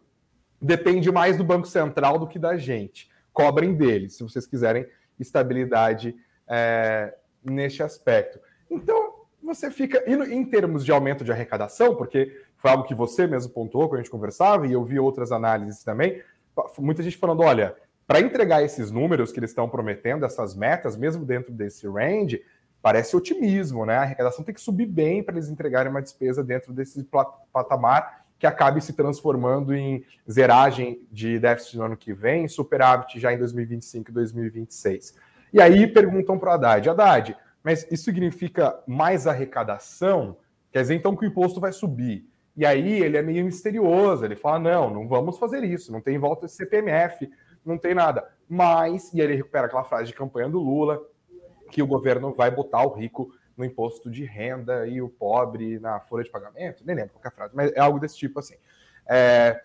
depende 0.62 1.12
mais 1.12 1.38
do 1.38 1.44
Banco 1.44 1.68
Central 1.68 2.18
do 2.18 2.28
que 2.28 2.40
da 2.40 2.56
gente. 2.58 3.10
Cobrem 3.34 3.74
deles, 3.74 4.16
se 4.16 4.24
vocês 4.24 4.48
quiserem 4.48 4.88
estabilidade 5.20 6.16
é, 6.48 7.14
neste 7.44 7.84
aspecto. 7.84 8.40
Então, 8.70 9.14
você 9.42 9.70
fica. 9.70 10.02
E 10.08 10.14
em 10.34 10.46
termos 10.46 10.86
de 10.86 10.92
aumento 10.92 11.24
de 11.24 11.32
arrecadação, 11.32 11.96
porque 11.96 12.42
foi 12.58 12.72
algo 12.72 12.86
que 12.86 12.96
você 12.96 13.28
mesmo 13.28 13.52
pontuou 13.52 13.90
quando 13.90 14.00
a 14.00 14.04
gente 14.04 14.12
conversava, 14.12 14.66
e 14.66 14.72
eu 14.72 14.84
vi 14.84 14.98
outras 14.98 15.32
análises 15.32 15.84
também, 15.84 16.22
muita 16.80 17.04
gente 17.04 17.18
falando: 17.18 17.42
olha, 17.42 17.76
para 18.08 18.22
entregar 18.22 18.64
esses 18.64 18.90
números 18.90 19.32
que 19.32 19.40
eles 19.40 19.50
estão 19.50 19.68
prometendo, 19.68 20.26
essas 20.26 20.56
metas, 20.56 20.96
mesmo 20.96 21.26
dentro 21.26 21.52
desse 21.52 21.88
range, 21.88 22.42
parece 22.84 23.16
otimismo, 23.16 23.86
né? 23.86 23.96
A 23.96 24.02
arrecadação 24.02 24.44
tem 24.44 24.54
que 24.54 24.60
subir 24.60 24.86
bem 24.86 25.24
para 25.24 25.36
eles 25.36 25.50
entregarem 25.50 25.90
uma 25.90 26.02
despesa 26.02 26.44
dentro 26.44 26.74
desse 26.74 27.08
patamar 27.54 28.26
que 28.38 28.46
acabe 28.46 28.82
se 28.82 28.92
transformando 28.92 29.74
em 29.74 30.04
zeragem 30.30 31.02
de 31.10 31.40
déficit 31.40 31.78
no 31.78 31.86
ano 31.86 31.96
que 31.96 32.14
vem, 32.14 32.46
superávit 32.46 33.22
já 33.22 33.32
em 33.32 33.38
2025 33.38 34.12
e 34.12 34.14
2026. 34.14 35.16
E 35.54 35.62
aí 35.62 35.88
perguntam 35.88 36.38
para 36.38 36.50
o 36.50 36.54
Haddad: 36.56 36.90
Haddad, 36.90 37.38
mas 37.64 37.90
isso 37.90 38.04
significa 38.04 38.78
mais 38.86 39.28
arrecadação? 39.28 40.36
Quer 40.70 40.82
dizer, 40.82 40.96
então, 40.96 41.16
que 41.16 41.24
o 41.24 41.28
imposto 41.28 41.62
vai 41.62 41.72
subir. 41.72 42.28
E 42.58 42.66
aí 42.66 43.02
ele 43.02 43.16
é 43.16 43.22
meio 43.22 43.46
misterioso, 43.46 44.26
ele 44.26 44.36
fala: 44.36 44.60
não, 44.60 44.94
não 44.94 45.08
vamos 45.08 45.40
fazer 45.40 45.64
isso, 45.64 45.90
não 45.90 46.02
tem 46.02 46.18
volta 46.18 46.48
de 46.48 46.52
CPMF, 46.52 47.32
não 47.66 47.78
tem 47.78 47.96
nada. 47.96 48.28
Mas, 48.50 49.14
e 49.14 49.22
ele 49.22 49.36
recupera 49.36 49.68
aquela 49.68 49.86
frase 49.86 50.08
de 50.08 50.14
campanha 50.14 50.50
do 50.50 50.60
Lula, 50.60 51.02
que 51.74 51.82
o 51.82 51.88
governo 51.88 52.32
vai 52.32 52.52
botar 52.52 52.86
o 52.86 52.94
rico 52.94 53.34
no 53.58 53.66
imposto 53.66 54.10
de 54.10 54.24
renda 54.24 54.86
e 54.86 55.02
o 55.02 55.10
pobre 55.10 55.80
na 55.80 56.00
folha 56.00 56.24
de 56.24 56.30
pagamento, 56.30 56.84
nem 56.86 56.96
lembro 56.96 57.14
qual 57.14 57.24
é 57.26 57.28
a 57.28 57.32
frase, 57.32 57.56
mas 57.56 57.72
é 57.72 57.80
algo 57.80 58.00
desse 58.00 58.16
tipo 58.16 58.40
assim. 58.40 58.56
É... 59.08 59.60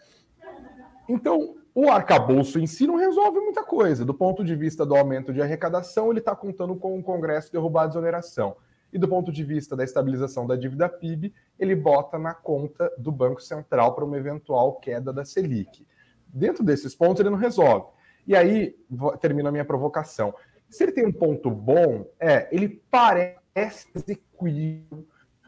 Então, 1.06 1.56
o 1.74 1.90
arcabouço 1.90 2.58
em 2.58 2.66
si 2.66 2.86
não 2.86 2.96
resolve 2.96 3.40
muita 3.40 3.62
coisa. 3.62 4.06
Do 4.06 4.14
ponto 4.14 4.42
de 4.42 4.56
vista 4.56 4.86
do 4.86 4.96
aumento 4.96 5.34
de 5.34 5.42
arrecadação, 5.42 6.10
ele 6.10 6.18
está 6.18 6.34
contando 6.34 6.74
com 6.76 6.98
o 6.98 7.02
Congresso 7.02 7.52
derrubar 7.52 7.82
a 7.82 7.86
desoneração. 7.88 8.56
E 8.90 8.98
do 8.98 9.06
ponto 9.06 9.30
de 9.30 9.44
vista 9.44 9.76
da 9.76 9.84
estabilização 9.84 10.46
da 10.46 10.56
dívida 10.56 10.88
PIB, 10.88 11.34
ele 11.58 11.76
bota 11.76 12.18
na 12.18 12.32
conta 12.32 12.90
do 12.96 13.12
Banco 13.12 13.42
Central 13.42 13.94
para 13.94 14.04
uma 14.04 14.16
eventual 14.16 14.76
queda 14.76 15.12
da 15.12 15.26
Selic. 15.26 15.86
Dentro 16.26 16.64
desses 16.64 16.94
pontos, 16.94 17.20
ele 17.20 17.30
não 17.30 17.36
resolve. 17.36 17.90
E 18.26 18.34
aí, 18.36 18.76
termina 19.20 19.48
a 19.48 19.52
minha 19.52 19.64
provocação. 19.64 20.34
Se 20.70 20.84
ele 20.84 20.92
tem 20.92 21.06
um 21.06 21.12
ponto 21.12 21.50
bom, 21.50 22.06
é, 22.20 22.48
ele 22.52 22.82
parece 22.90 23.88
execuível, 23.94 25.06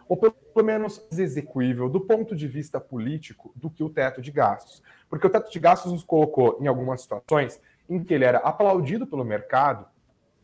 ou 0.08 0.16
pelo 0.16 0.64
menos 0.64 1.06
execuível, 1.12 1.88
do 1.88 2.00
ponto 2.00 2.34
de 2.34 2.48
vista 2.48 2.80
político, 2.80 3.52
do 3.54 3.70
que 3.70 3.84
o 3.84 3.90
teto 3.90 4.20
de 4.20 4.30
gastos. 4.30 4.82
Porque 5.08 5.26
o 5.26 5.30
teto 5.30 5.50
de 5.50 5.58
gastos 5.58 5.92
nos 5.92 6.02
colocou 6.02 6.58
em 6.60 6.66
algumas 6.66 7.02
situações 7.02 7.60
em 7.88 8.02
que 8.02 8.14
ele 8.14 8.24
era 8.24 8.38
aplaudido 8.38 9.06
pelo 9.06 9.24
mercado, 9.24 9.86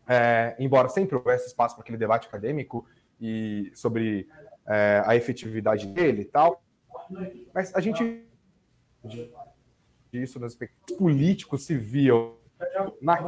é, 0.09 0.55
embora 0.59 0.89
sempre 0.89 1.17
houvesse 1.17 1.47
espaço 1.47 1.75
para 1.75 1.83
aquele 1.83 1.99
debate 1.99 2.29
acadêmico 2.29 2.87
e 3.21 3.71
sobre 3.75 4.29
é, 4.67 5.03
a 5.05 5.17
efetividade 5.17 5.87
dele 5.87 6.23
e 6.23 6.25
tal, 6.27 6.63
mas 7.55 7.75
a 7.75 7.81
gente 7.81 8.25
disso 10.13 10.41
nos 10.41 10.57
políticos 10.99 11.65
se 11.65 11.77
viam 11.77 12.37
na 13.01 13.19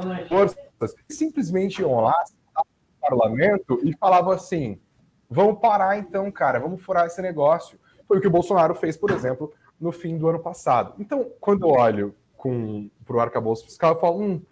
forças 0.78 0.94
simplesmente 1.08 1.80
iam 1.82 2.00
lá 2.00 2.14
no 2.56 2.64
parlamento 3.00 3.80
e 3.82 3.96
falavam 3.96 4.32
assim: 4.32 4.80
vamos 5.28 5.60
parar 5.60 5.98
então, 5.98 6.30
cara, 6.30 6.58
vamos 6.58 6.82
furar 6.82 7.06
esse 7.06 7.20
negócio. 7.20 7.78
Foi 8.06 8.18
o 8.18 8.20
que 8.20 8.28
o 8.28 8.30
Bolsonaro 8.30 8.74
fez, 8.74 8.96
por 8.96 9.10
exemplo, 9.10 9.52
no 9.78 9.92
fim 9.92 10.16
do 10.16 10.28
ano 10.28 10.38
passado. 10.38 10.94
Então, 10.98 11.30
quando 11.40 11.66
eu 11.66 11.70
olho 11.70 12.14
para 13.04 13.16
o 13.16 13.20
arcabouço 13.20 13.64
fiscal, 13.64 13.94
eu 13.94 14.00
falo, 14.00 14.22
hum, 14.22 14.42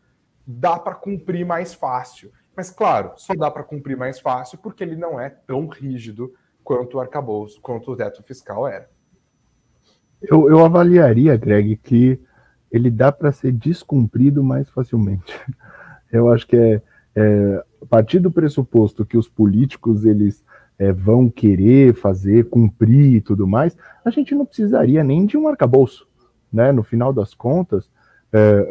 dá 0.46 0.78
para 0.78 0.94
cumprir 0.94 1.46
mais 1.46 1.72
fácil. 1.72 2.30
Mas, 2.54 2.70
claro, 2.70 3.12
só 3.16 3.34
dá 3.34 3.50
para 3.50 3.62
cumprir 3.62 3.96
mais 3.96 4.20
fácil 4.20 4.58
porque 4.58 4.82
ele 4.82 4.96
não 4.96 5.18
é 5.18 5.30
tão 5.30 5.66
rígido 5.68 6.34
quanto 6.62 6.96
o 6.96 7.00
arcabouço, 7.00 7.60
quanto 7.60 7.92
o 7.92 7.96
teto 7.96 8.22
fiscal 8.22 8.66
era. 8.66 8.90
Eu, 10.20 10.50
eu 10.50 10.64
avaliaria, 10.64 11.36
Greg, 11.36 11.76
que 11.76 12.20
ele 12.70 12.90
dá 12.90 13.12
para 13.12 13.32
ser 13.32 13.52
descumprido 13.52 14.42
mais 14.42 14.68
facilmente. 14.68 15.32
Eu 16.12 16.30
acho 16.30 16.46
que 16.46 16.56
é, 16.56 16.82
é, 17.14 17.64
a 17.82 17.86
partir 17.86 18.18
do 18.18 18.30
pressuposto 18.30 19.04
que 19.04 19.16
os 19.16 19.28
políticos 19.28 20.04
eles 20.04 20.44
é, 20.78 20.92
vão 20.92 21.28
querer 21.28 21.94
fazer, 21.94 22.48
cumprir 22.48 23.16
e 23.16 23.20
tudo 23.20 23.46
mais, 23.46 23.76
a 24.04 24.10
gente 24.10 24.34
não 24.34 24.44
precisaria 24.44 25.02
nem 25.02 25.26
de 25.26 25.36
um 25.36 25.48
arcabouço. 25.48 26.06
Né? 26.52 26.72
No 26.72 26.82
final 26.82 27.12
das 27.12 27.34
contas, 27.34 27.88
é, 28.32 28.68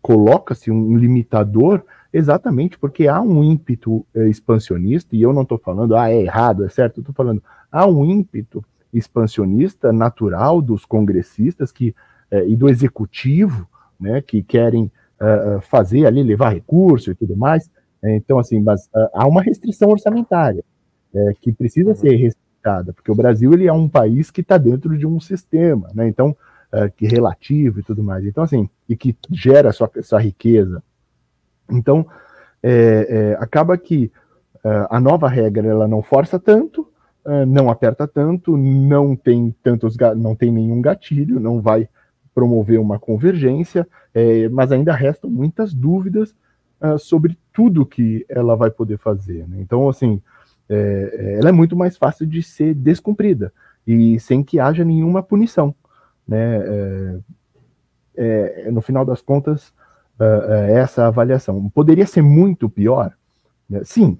coloca-se 0.00 0.70
um 0.70 0.96
limitador 0.96 1.82
exatamente 2.12 2.78
porque 2.78 3.06
há 3.06 3.20
um 3.20 3.42
ímpeto 3.42 4.06
é, 4.14 4.28
expansionista, 4.28 5.14
e 5.14 5.22
eu 5.22 5.32
não 5.32 5.42
estou 5.42 5.58
falando, 5.58 5.96
ah, 5.96 6.10
é 6.10 6.22
errado, 6.22 6.64
é 6.64 6.68
certo, 6.68 7.00
estou 7.00 7.14
falando, 7.14 7.42
há 7.70 7.86
um 7.86 8.04
ímpeto 8.04 8.64
expansionista 8.92 9.92
natural 9.92 10.62
dos 10.62 10.84
congressistas 10.84 11.70
que, 11.70 11.94
é, 12.30 12.46
e 12.48 12.56
do 12.56 12.68
executivo, 12.68 13.68
né, 14.00 14.22
que 14.22 14.42
querem 14.42 14.90
uh, 15.20 15.60
fazer 15.60 16.06
ali, 16.06 16.22
levar 16.22 16.50
recurso 16.50 17.10
e 17.10 17.14
tudo 17.14 17.36
mais. 17.36 17.70
É, 18.02 18.14
então, 18.16 18.38
assim, 18.38 18.60
mas 18.60 18.86
uh, 18.86 19.08
há 19.12 19.26
uma 19.26 19.42
restrição 19.42 19.90
orçamentária 19.90 20.64
é, 21.14 21.32
que 21.40 21.52
precisa 21.52 21.90
uhum. 21.90 21.96
ser 21.96 22.14
respeitada, 22.14 22.92
porque 22.92 23.10
o 23.10 23.14
Brasil 23.14 23.52
ele 23.52 23.66
é 23.66 23.72
um 23.72 23.88
país 23.88 24.30
que 24.30 24.40
está 24.40 24.56
dentro 24.56 24.96
de 24.96 25.06
um 25.06 25.18
sistema, 25.18 25.90
né? 25.94 26.06
Então, 26.08 26.36
uh, 26.72 26.90
que 26.96 27.06
relativo 27.06 27.80
e 27.80 27.82
tudo 27.82 28.02
mais. 28.02 28.24
Então, 28.24 28.44
assim, 28.44 28.68
e 28.88 28.96
que 28.96 29.16
gera 29.30 29.72
sua, 29.72 29.90
sua 30.02 30.20
riqueza. 30.20 30.82
Então, 31.70 32.06
é, 32.62 33.06
é, 33.08 33.36
acaba 33.42 33.76
que 33.76 34.10
a 34.90 34.98
nova 35.00 35.28
regra 35.28 35.66
ela 35.66 35.86
não 35.86 36.02
força 36.02 36.38
tanto, 36.38 36.86
não 37.46 37.70
aperta 37.70 38.08
tanto, 38.08 38.56
não 38.56 39.14
tem 39.14 39.54
tantos, 39.62 39.96
não 40.16 40.34
tem 40.34 40.50
nenhum 40.50 40.82
gatilho, 40.82 41.38
não 41.38 41.60
vai 41.60 41.88
promover 42.38 42.78
uma 42.78 43.00
convergência, 43.00 43.84
é, 44.14 44.48
mas 44.48 44.70
ainda 44.70 44.92
restam 44.92 45.28
muitas 45.28 45.74
dúvidas 45.74 46.36
uh, 46.80 46.96
sobre 46.96 47.36
tudo 47.52 47.84
que 47.84 48.24
ela 48.28 48.54
vai 48.54 48.70
poder 48.70 48.96
fazer. 48.96 49.44
Né? 49.48 49.56
Então, 49.58 49.88
assim, 49.88 50.22
é, 50.68 50.76
é, 51.12 51.38
ela 51.40 51.48
é 51.48 51.52
muito 51.52 51.74
mais 51.74 51.96
fácil 51.96 52.28
de 52.28 52.40
ser 52.40 52.74
descumprida 52.74 53.52
e 53.84 54.20
sem 54.20 54.44
que 54.44 54.60
haja 54.60 54.84
nenhuma 54.84 55.20
punição. 55.20 55.74
Né? 56.28 57.18
É, 58.16 58.66
é 58.66 58.70
no 58.70 58.80
final 58.80 59.04
das 59.04 59.20
contas, 59.20 59.72
uh, 60.20 60.70
essa 60.70 61.08
avaliação. 61.08 61.68
Poderia 61.70 62.06
ser 62.06 62.22
muito 62.22 62.70
pior? 62.70 63.12
Né? 63.68 63.80
Sim. 63.82 64.16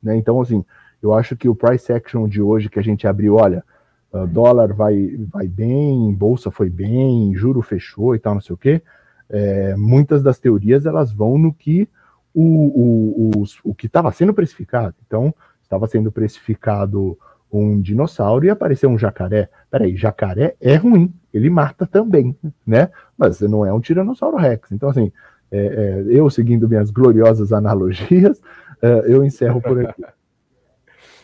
Né? 0.00 0.14
Então, 0.14 0.40
assim, 0.40 0.64
eu 1.02 1.12
acho 1.12 1.36
que 1.36 1.48
o 1.48 1.54
price 1.56 1.92
action 1.92 2.28
de 2.28 2.40
hoje 2.40 2.70
que 2.70 2.78
a 2.78 2.82
gente 2.82 3.08
abriu, 3.08 3.34
olha, 3.34 3.64
uh, 4.12 4.26
dólar 4.26 4.72
vai, 4.72 5.16
vai 5.28 5.46
bem, 5.46 6.12
bolsa 6.12 6.50
foi 6.50 6.70
bem, 6.70 7.34
juro 7.34 7.62
fechou 7.62 8.14
e 8.14 8.18
tal, 8.18 8.34
não 8.34 8.40
sei 8.40 8.54
o 8.54 8.58
quê. 8.58 8.82
É, 9.28 9.76
muitas 9.76 10.22
das 10.22 10.38
teorias 10.38 10.86
elas 10.86 11.12
vão 11.12 11.38
no 11.38 11.52
que 11.52 11.88
o, 12.34 12.42
o, 12.42 13.30
o, 13.40 13.44
o 13.64 13.74
que 13.74 13.86
estava 13.86 14.10
sendo 14.12 14.34
precificado. 14.34 14.94
Então, 15.06 15.34
estava 15.62 15.86
sendo 15.86 16.10
precificado 16.10 17.16
um 17.52 17.80
dinossauro 17.80 18.44
e 18.44 18.50
apareceu 18.50 18.88
um 18.88 18.98
jacaré. 18.98 19.48
Peraí, 19.70 19.96
jacaré 19.96 20.54
é 20.60 20.76
ruim, 20.76 21.12
ele 21.32 21.50
mata 21.50 21.86
também, 21.86 22.36
né? 22.66 22.90
Mas 23.16 23.40
não 23.40 23.64
é 23.64 23.72
um 23.72 23.80
tiranossauro 23.80 24.36
rex. 24.36 24.70
Então, 24.72 24.88
assim, 24.88 25.12
é, 25.50 25.58
é, 25.58 26.04
eu 26.08 26.30
seguindo 26.30 26.68
minhas 26.68 26.90
gloriosas 26.90 27.52
analogias, 27.52 28.40
é, 28.80 29.04
eu 29.06 29.24
encerro 29.24 29.60
por 29.60 29.84
aqui. 29.84 30.04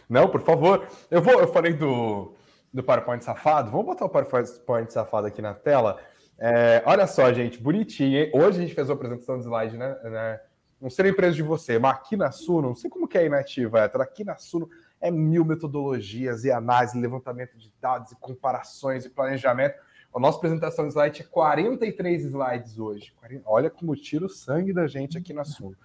Não, 0.08 0.28
por 0.28 0.40
favor. 0.40 0.86
Eu 1.10 1.20
vou, 1.20 1.40
eu 1.40 1.48
falei 1.48 1.72
do, 1.72 2.32
do 2.76 2.84
PowerPoint 2.84 3.24
safado. 3.24 3.70
Vamos 3.70 3.86
botar 3.86 4.04
o 4.04 4.08
PowerPoint 4.08 4.92
safado 4.92 5.26
aqui 5.26 5.40
na 5.40 5.54
tela. 5.54 5.98
É, 6.38 6.82
olha 6.84 7.06
só, 7.06 7.32
gente, 7.32 7.58
bonitinho. 7.58 8.18
Hein? 8.18 8.30
Hoje 8.34 8.58
a 8.58 8.62
gente 8.62 8.74
fez 8.74 8.88
uma 8.88 8.94
apresentação 8.94 9.38
de 9.38 9.44
slide, 9.44 9.78
né? 9.78 9.96
né? 10.04 10.40
Não 10.78 10.90
sei 10.90 11.06
a 11.06 11.08
empresa 11.08 11.34
de 11.34 11.42
você, 11.42 11.78
mas 11.78 11.96
aqui 11.96 12.16
na 12.16 12.30
Suno, 12.30 12.68
não 12.68 12.74
sei 12.74 12.90
como 12.90 13.08
que 13.08 13.16
é 13.16 13.24
inativa, 13.24 13.80
Héctor. 13.80 14.02
Aqui 14.02 14.22
na 14.22 14.36
Suno 14.36 14.68
é 15.00 15.10
mil 15.10 15.42
metodologias 15.42 16.44
e 16.44 16.52
análise, 16.52 17.00
levantamento 17.00 17.56
de 17.56 17.72
dados 17.80 18.12
e 18.12 18.16
comparações 18.16 19.06
e 19.06 19.10
planejamento. 19.10 19.76
A 20.14 20.20
nossa 20.20 20.36
apresentação 20.36 20.86
de 20.86 20.92
slide 20.92 21.22
é 21.22 21.24
43 21.24 22.24
slides 22.26 22.78
hoje. 22.78 23.14
Olha 23.46 23.70
como 23.70 23.96
tira 23.96 24.26
o 24.26 24.28
sangue 24.28 24.74
da 24.74 24.86
gente 24.86 25.16
aqui 25.16 25.32
na 25.32 25.44
Suno. 25.44 25.76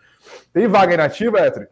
Tem 0.51 0.67
vaga 0.67 0.93
inativa, 0.93 1.39
Héctor? 1.39 1.69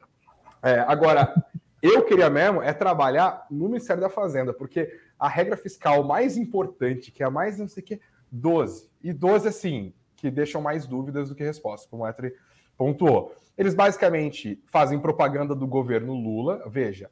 É, 0.63 0.79
agora, 0.79 1.33
eu 1.81 2.03
queria 2.03 2.29
mesmo 2.29 2.61
é 2.61 2.73
trabalhar 2.73 3.45
no 3.49 3.69
Ministério 3.69 4.01
da 4.01 4.09
Fazenda, 4.09 4.53
porque 4.53 4.99
a 5.17 5.27
regra 5.27 5.57
fiscal 5.57 6.03
mais 6.03 6.37
importante, 6.37 7.11
que 7.11 7.23
é 7.23 7.25
a 7.25 7.31
mais 7.31 7.57
não 7.57 7.67
sei 7.67 7.83
o 7.83 7.85
que, 7.85 8.01
12. 8.31 8.89
E 9.03 9.13
12, 9.13 9.47
assim, 9.47 9.93
que 10.15 10.29
deixam 10.29 10.61
mais 10.61 10.85
dúvidas 10.85 11.29
do 11.29 11.35
que 11.35 11.43
respostas, 11.43 11.89
como 11.89 12.03
o 12.03 12.07
Etri 12.07 12.33
pontuou. 12.77 13.33
Eles 13.57 13.73
basicamente 13.73 14.61
fazem 14.67 14.99
propaganda 14.99 15.55
do 15.55 15.67
governo 15.67 16.13
Lula. 16.13 16.63
Veja, 16.69 17.09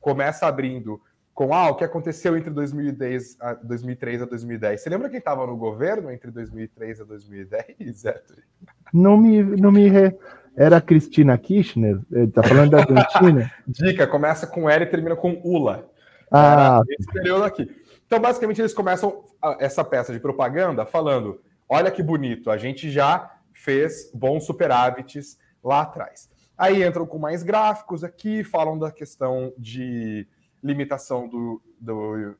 começa 0.00 0.46
abrindo 0.46 1.00
com 1.34 1.54
ah, 1.54 1.70
o 1.70 1.74
que 1.74 1.84
aconteceu 1.84 2.36
entre 2.36 2.50
2010 2.50 3.36
a 3.40 3.54
2003 3.54 4.22
a 4.22 4.24
2010. 4.26 4.80
Você 4.80 4.90
lembra 4.90 5.08
quem 5.08 5.18
estava 5.18 5.46
no 5.46 5.56
governo 5.56 6.10
entre 6.10 6.30
2003 6.30 7.00
a 7.00 7.04
2010, 7.04 8.04
Etri? 8.04 8.42
Não 8.92 9.16
me, 9.16 9.42
não 9.42 9.72
me 9.72 9.88
re... 9.88 10.14
Era 10.56 10.76
a 10.76 10.80
Cristina 10.80 11.36
Kirchner? 11.38 12.00
Tá 12.32 12.42
falando 12.42 12.70
da 12.70 12.78
Argentina? 12.78 13.50
Dica, 13.66 14.06
começa 14.06 14.46
com 14.46 14.68
L 14.68 14.84
e 14.84 14.88
termina 14.88 15.16
com 15.16 15.40
Ula. 15.42 15.90
Ah, 16.30 16.82
esse 16.98 17.10
período 17.10 17.44
aqui. 17.44 17.70
Então, 18.06 18.20
basicamente, 18.20 18.60
eles 18.60 18.74
começam 18.74 19.24
essa 19.58 19.82
peça 19.84 20.12
de 20.12 20.20
propaganda 20.20 20.84
falando: 20.84 21.40
olha 21.68 21.90
que 21.90 22.02
bonito, 22.02 22.50
a 22.50 22.56
gente 22.56 22.90
já 22.90 23.34
fez 23.52 24.10
bons 24.12 24.44
superávites 24.44 25.38
lá 25.62 25.82
atrás. 25.82 26.30
Aí 26.56 26.84
entram 26.84 27.06
com 27.06 27.18
mais 27.18 27.42
gráficos 27.42 28.04
aqui, 28.04 28.44
falam 28.44 28.78
da 28.78 28.90
questão 28.90 29.52
de 29.56 30.26
limitação 30.62 31.28
do, 31.28 31.60
do, 31.80 32.36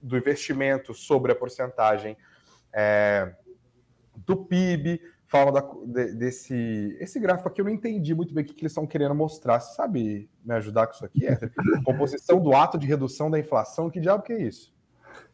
do 0.00 0.16
investimento 0.16 0.94
sobre 0.94 1.32
a 1.32 1.34
porcentagem 1.34 2.16
é, 2.72 3.32
do 4.16 4.36
PIB, 4.36 5.00
falam 5.28 5.52
da, 5.52 5.60
de, 5.86 6.14
desse 6.14 6.96
esse 6.98 7.20
gráfico 7.20 7.48
aqui, 7.48 7.60
eu 7.60 7.64
não 7.66 7.72
entendi 7.72 8.14
muito 8.14 8.34
bem 8.34 8.42
o 8.42 8.46
que, 8.46 8.54
que 8.54 8.62
eles 8.62 8.72
estão 8.72 8.86
querendo 8.86 9.14
mostrar. 9.14 9.60
Você 9.60 9.74
sabe 9.74 10.28
me 10.44 10.54
ajudar 10.54 10.86
com 10.86 10.94
isso 10.94 11.04
aqui? 11.04 11.26
É? 11.26 11.38
Composição 11.84 12.40
do 12.40 12.54
ato 12.54 12.78
de 12.78 12.86
redução 12.86 13.30
da 13.30 13.38
inflação, 13.38 13.90
que 13.90 14.00
diabo 14.00 14.22
que 14.22 14.32
é 14.32 14.42
isso? 14.42 14.72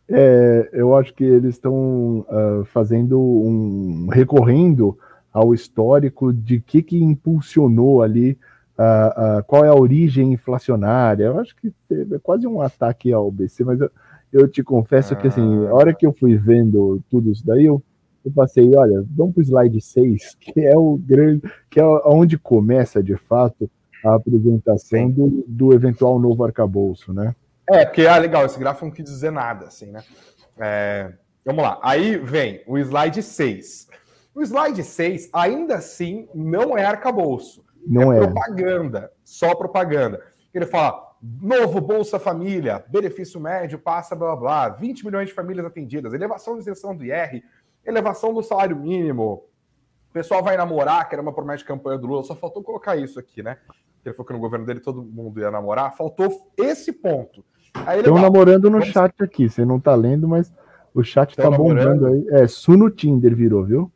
É, 0.08 0.68
eu 0.72 0.94
acho 0.94 1.14
que 1.14 1.24
eles 1.24 1.54
estão 1.54 2.26
uh, 2.28 2.64
fazendo 2.66 3.18
um. 3.18 4.08
recorrendo 4.12 4.98
ao 5.32 5.54
histórico 5.54 6.32
de 6.32 6.60
que, 6.60 6.82
que 6.82 7.02
impulsionou 7.02 8.02
ali, 8.02 8.38
uh, 8.78 9.40
uh, 9.40 9.44
qual 9.44 9.64
é 9.64 9.68
a 9.68 9.74
origem 9.74 10.32
inflacionária. 10.32 11.24
Eu 11.24 11.38
acho 11.38 11.56
que 11.56 11.72
é 11.90 12.18
quase 12.22 12.46
um 12.46 12.60
ataque 12.60 13.12
ao 13.12 13.30
BC, 13.30 13.64
mas 13.64 13.80
eu, 13.80 13.90
eu 14.32 14.48
te 14.48 14.62
confesso 14.62 15.16
que 15.16 15.28
assim, 15.28 15.66
a 15.66 15.74
hora 15.74 15.94
que 15.94 16.04
eu 16.04 16.12
fui 16.12 16.36
vendo 16.36 17.02
tudo 17.08 17.32
isso 17.32 17.44
daí, 17.46 17.64
eu 17.64 17.82
eu 18.24 18.32
passei, 18.32 18.74
olha, 18.74 19.04
vamos 19.10 19.34
para 19.34 19.40
o 19.40 19.44
slide 19.44 19.80
6, 19.80 20.36
que 20.40 20.60
é 20.60 20.76
o 20.76 20.96
grande, 20.96 21.42
que 21.70 21.78
é 21.80 21.84
onde 21.84 22.38
começa 22.38 23.02
de 23.02 23.16
fato 23.16 23.70
a 24.04 24.14
apresentação 24.14 25.10
do, 25.10 25.44
do 25.46 25.72
eventual 25.72 26.18
novo 26.18 26.44
arcabouço, 26.44 27.12
né? 27.12 27.34
É, 27.68 27.84
porque 27.84 28.02
é 28.02 28.18
legal, 28.18 28.44
esse 28.44 28.58
gráfico 28.58 28.84
não 28.84 28.92
quis 28.92 29.04
dizer 29.04 29.32
nada, 29.32 29.66
assim, 29.66 29.90
né? 29.90 30.02
É, 30.58 31.12
vamos 31.44 31.62
lá, 31.62 31.78
aí 31.82 32.18
vem 32.18 32.62
o 32.66 32.78
slide 32.78 33.22
6. 33.22 33.88
O 34.34 34.42
slide 34.42 34.82
6, 34.82 35.30
ainda 35.32 35.76
assim, 35.76 36.28
não 36.34 36.76
é 36.76 36.84
arcabouço. 36.84 37.64
Não 37.86 38.12
é, 38.12 38.18
é. 38.18 38.20
propaganda, 38.20 39.10
só 39.24 39.54
propaganda. 39.54 40.20
Ele 40.52 40.66
fala, 40.66 41.14
novo 41.22 41.80
Bolsa 41.80 42.18
Família, 42.18 42.84
benefício 42.88 43.40
médio 43.40 43.78
passa, 43.78 44.14
blá, 44.14 44.36
blá, 44.36 44.68
blá 44.68 44.68
20 44.68 45.04
milhões 45.04 45.28
de 45.28 45.34
famílias 45.34 45.64
atendidas, 45.64 46.12
elevação 46.12 46.54
de 46.54 46.60
isenção 46.60 46.94
do 46.94 47.04
IR, 47.04 47.42
elevação 47.86 48.32
do 48.32 48.42
salário 48.42 48.76
mínimo, 48.76 49.44
o 50.10 50.12
pessoal 50.12 50.42
vai 50.42 50.56
namorar, 50.56 51.08
que 51.08 51.14
era 51.14 51.22
uma 51.22 51.32
promessa 51.32 51.58
de 51.58 51.64
campanha 51.64 51.98
do 51.98 52.06
Lula, 52.06 52.22
só 52.22 52.34
faltou 52.34 52.62
colocar 52.62 52.96
isso 52.96 53.18
aqui, 53.18 53.42
né? 53.42 53.58
Ele 54.04 54.14
falou 54.14 54.26
que 54.26 54.32
no 54.32 54.38
governo 54.38 54.66
dele 54.66 54.80
todo 54.80 55.02
mundo 55.02 55.40
ia 55.40 55.50
namorar, 55.50 55.96
faltou 55.96 56.50
esse 56.56 56.92
ponto. 56.92 57.44
Estão 57.98 58.16
namorando 58.16 58.70
no 58.70 58.80
chat 58.82 59.14
aqui, 59.20 59.48
você 59.48 59.64
não 59.64 59.80
tá 59.80 59.94
lendo, 59.94 60.28
mas 60.28 60.52
o 60.92 61.02
chat 61.02 61.34
Tão 61.34 61.50
tá 61.50 61.56
bombando 61.56 62.06
aí. 62.06 62.26
É, 62.30 62.46
Suno 62.46 62.90
Tinder 62.90 63.34
virou, 63.34 63.64
viu? 63.64 63.90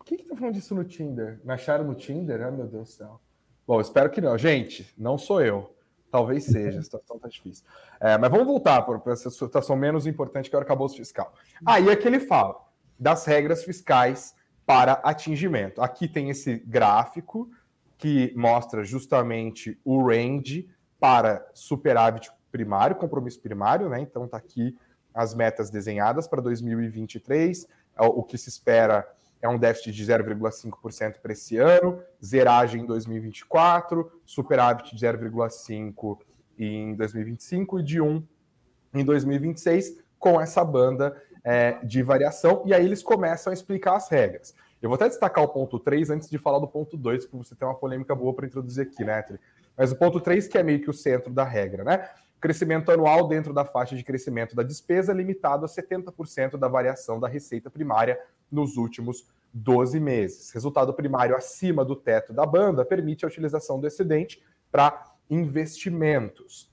O 0.00 0.04
que 0.04 0.16
que 0.16 0.24
tá 0.24 0.34
falando 0.34 0.54
disso 0.54 0.74
no 0.74 0.84
Tinder? 0.84 1.40
Me 1.44 1.52
acharam 1.52 1.84
no 1.84 1.94
Tinder? 1.94 2.42
Ah, 2.42 2.50
meu 2.50 2.66
Deus 2.66 2.88
do 2.88 2.92
céu. 2.92 3.20
Bom, 3.66 3.80
espero 3.80 4.10
que 4.10 4.20
não. 4.20 4.36
Gente, 4.36 4.92
não 4.98 5.16
sou 5.16 5.40
eu. 5.40 5.72
Talvez 6.10 6.44
seja, 6.44 6.80
a 6.80 6.82
situação 6.82 7.18
tá 7.18 7.28
difícil. 7.28 7.64
É, 7.98 8.18
mas 8.18 8.30
vamos 8.30 8.46
voltar 8.46 8.82
para 8.82 9.12
essa 9.12 9.30
situação 9.30 9.76
menos 9.76 10.06
importante 10.06 10.50
que 10.50 10.56
é 10.56 10.58
o 10.58 10.60
arcabouço 10.60 10.96
fiscal. 10.96 11.32
Aí 11.64 11.88
é 11.88 11.96
que 11.96 12.06
ele 12.06 12.20
fala 12.20 12.56
das 13.02 13.24
regras 13.24 13.64
fiscais 13.64 14.32
para 14.64 14.92
atingimento. 15.02 15.82
Aqui 15.82 16.06
tem 16.06 16.30
esse 16.30 16.58
gráfico 16.58 17.50
que 17.98 18.32
mostra 18.36 18.84
justamente 18.84 19.76
o 19.84 20.06
range 20.06 20.68
para 21.00 21.44
superávit 21.52 22.30
primário, 22.52 22.94
compromisso 22.94 23.40
primário, 23.40 23.88
né? 23.88 24.00
Então 24.00 24.28
tá 24.28 24.36
aqui 24.36 24.78
as 25.12 25.34
metas 25.34 25.68
desenhadas 25.68 26.28
para 26.28 26.40
2023, 26.40 27.66
é 27.96 28.02
o 28.02 28.22
que 28.22 28.38
se 28.38 28.48
espera 28.48 29.06
é 29.42 29.48
um 29.48 29.58
déficit 29.58 29.92
de 29.92 30.06
0,5% 30.06 31.18
para 31.20 31.32
esse 31.32 31.56
ano, 31.56 32.00
zeragem 32.24 32.82
em 32.82 32.86
2024, 32.86 34.08
superávit 34.24 34.94
de 34.94 35.04
0,5% 35.04 36.18
em 36.56 36.94
2025 36.94 37.80
e 37.80 37.82
de 37.82 37.98
1% 37.98 38.22
em 38.94 39.04
2026, 39.04 39.98
com 40.16 40.40
essa 40.40 40.64
banda 40.64 41.20
é, 41.44 41.78
de 41.84 42.02
variação. 42.02 42.62
E 42.64 42.74
aí 42.74 42.84
eles 42.84 43.02
começam 43.02 43.50
a 43.50 43.54
explicar 43.54 43.96
as 43.96 44.08
regras. 44.08 44.54
Eu 44.80 44.88
vou 44.88 44.96
até 44.96 45.08
destacar 45.08 45.44
o 45.44 45.48
ponto 45.48 45.78
3 45.78 46.10
antes 46.10 46.28
de 46.28 46.38
falar 46.38 46.58
do 46.58 46.66
ponto 46.66 46.96
2, 46.96 47.26
porque 47.26 47.46
você 47.46 47.54
tem 47.54 47.66
uma 47.66 47.74
polêmica 47.74 48.14
boa 48.14 48.34
para 48.34 48.46
introduzir 48.46 48.82
aqui, 48.82 49.04
né, 49.04 49.22
Tri? 49.22 49.38
Mas 49.76 49.92
o 49.92 49.96
ponto 49.96 50.20
3, 50.20 50.48
que 50.48 50.58
é 50.58 50.62
meio 50.62 50.80
que 50.80 50.90
o 50.90 50.92
centro 50.92 51.32
da 51.32 51.44
regra, 51.44 51.84
né? 51.84 52.08
Crescimento 52.40 52.90
anual 52.90 53.28
dentro 53.28 53.54
da 53.54 53.64
faixa 53.64 53.94
de 53.94 54.02
crescimento 54.02 54.56
da 54.56 54.64
despesa, 54.64 55.12
limitado 55.12 55.64
a 55.64 55.68
70% 55.68 56.56
da 56.56 56.66
variação 56.66 57.20
da 57.20 57.28
receita 57.28 57.70
primária 57.70 58.18
nos 58.50 58.76
últimos 58.76 59.24
12 59.54 60.00
meses. 60.00 60.50
Resultado 60.50 60.92
primário 60.92 61.36
acima 61.36 61.84
do 61.84 61.94
teto 61.94 62.32
da 62.32 62.44
banda 62.44 62.84
permite 62.84 63.24
a 63.24 63.28
utilização 63.28 63.78
do 63.78 63.86
excedente 63.86 64.42
para 64.70 65.12
investimentos. 65.30 66.71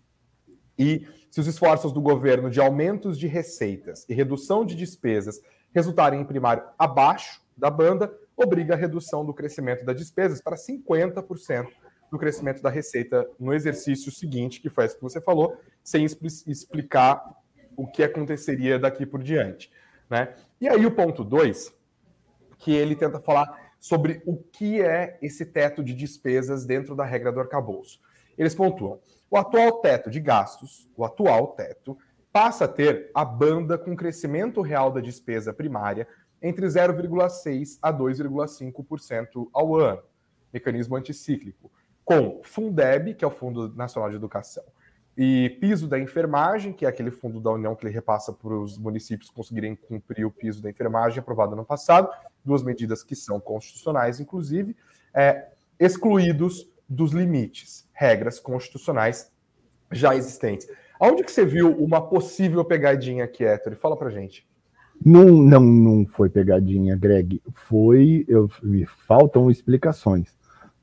E 0.80 1.06
se 1.30 1.42
os 1.42 1.48
esforços 1.48 1.92
do 1.92 2.02
governo 2.02 2.50
de 2.50 2.62
aumentos 2.62 3.20
de 3.20 3.28
receitas 3.28 4.06
e 4.08 4.14
redução 4.14 4.66
de 4.66 4.76
despesas 4.76 5.42
resultarem 5.72 6.22
em 6.22 6.26
primário 6.26 6.64
abaixo 6.78 7.42
da 7.58 7.70
banda, 7.70 8.12
obriga 8.36 8.74
a 8.74 8.78
redução 8.78 9.26
do 9.26 9.34
crescimento 9.34 9.84
das 9.84 9.98
despesas 9.98 10.42
para 10.42 10.56
50% 10.56 11.68
do 12.10 12.18
crescimento 12.18 12.62
da 12.62 12.70
receita 12.70 13.30
no 13.38 13.54
exercício 13.54 14.12
seguinte, 14.12 14.62
que 14.62 14.70
foi 14.70 14.86
isso 14.86 14.96
que 14.96 15.04
você 15.04 15.20
falou, 15.20 15.58
sem 15.84 16.06
explicar 16.06 17.22
o 17.76 17.86
que 17.86 18.02
aconteceria 18.02 18.80
daqui 18.80 19.06
por 19.06 19.22
diante. 19.22 19.70
Né? 20.10 20.34
E 20.60 20.68
aí 20.68 20.86
o 20.86 20.92
ponto 20.92 21.24
2 21.24 21.78
que 22.58 22.74
ele 22.74 22.96
tenta 22.96 23.20
falar 23.20 23.72
sobre 23.80 24.22
o 24.26 24.38
que 24.38 24.82
é 24.82 25.18
esse 25.22 25.46
teto 25.46 25.84
de 25.84 25.94
despesas 25.94 26.66
dentro 26.66 26.96
da 26.96 27.06
regra 27.06 27.32
do 27.32 27.40
arcabouço. 27.40 28.00
Eles 28.38 28.54
pontuam: 28.54 29.00
o 29.30 29.38
atual 29.38 29.80
teto 29.82 30.10
de 30.10 30.20
gastos, 30.20 30.90
o 30.96 31.06
atual 31.06 31.48
teto, 31.48 31.98
passa 32.32 32.66
a 32.66 32.68
ter 32.68 33.12
a 33.14 33.26
banda 33.26 33.78
com 33.78 33.96
crescimento 33.96 34.62
real 34.62 34.92
da 34.92 35.02
despesa 35.02 35.54
primária 35.54 36.08
entre 36.42 36.66
0,6% 36.66 37.78
a 37.82 37.92
2,5% 37.92 39.50
ao 39.54 39.76
ano, 39.76 40.02
mecanismo 40.54 40.96
anticíclico, 40.96 41.72
com 42.06 42.42
Fundeb, 42.44 43.14
que 43.14 43.26
é 43.26 43.28
o 43.28 43.32
Fundo 43.32 43.74
Nacional 43.76 44.10
de 44.10 44.16
Educação, 44.16 44.64
e 45.18 45.50
piso 45.60 45.86
da 45.86 46.00
enfermagem, 46.00 46.72
que 46.72 46.86
é 46.86 46.88
aquele 46.88 47.12
fundo 47.12 47.42
da 47.42 47.52
União 47.52 47.76
que 47.76 47.86
ele 47.86 47.94
repassa 47.94 48.32
para 48.32 48.54
os 48.54 48.78
municípios 48.78 49.30
conseguirem 49.30 49.76
cumprir 49.76 50.26
o 50.26 50.32
piso 50.32 50.62
da 50.62 50.70
enfermagem 50.70 51.20
aprovado 51.20 51.58
no 51.58 51.66
passado, 51.66 52.10
duas 52.44 52.64
medidas 52.64 53.04
que 53.04 53.18
são 53.18 53.38
constitucionais, 53.38 54.22
inclusive, 54.22 54.78
é, 55.14 55.50
excluídos 55.78 56.70
dos 56.88 57.12
limites, 57.12 57.86
regras 58.00 58.40
constitucionais 58.40 59.30
já 59.92 60.16
existentes. 60.16 60.68
Aonde 60.98 61.22
que 61.22 61.32
você 61.32 61.46
viu 61.46 61.76
uma 61.76 62.02
possível 62.02 62.64
pegadinha 62.64 63.26
aqui, 63.26 63.44
Héctor? 63.44 63.76
Fala 63.76 63.98
para 63.98 64.10
gente. 64.10 64.48
Não, 65.06 65.26
não, 65.26 65.62
não 65.62 66.06
foi 66.06 66.30
pegadinha, 66.30 66.96
Greg. 66.96 67.42
Foi. 67.68 68.26
Eu, 68.28 68.50
me 68.64 68.86
faltam 68.86 69.52
explicações. 69.52 70.30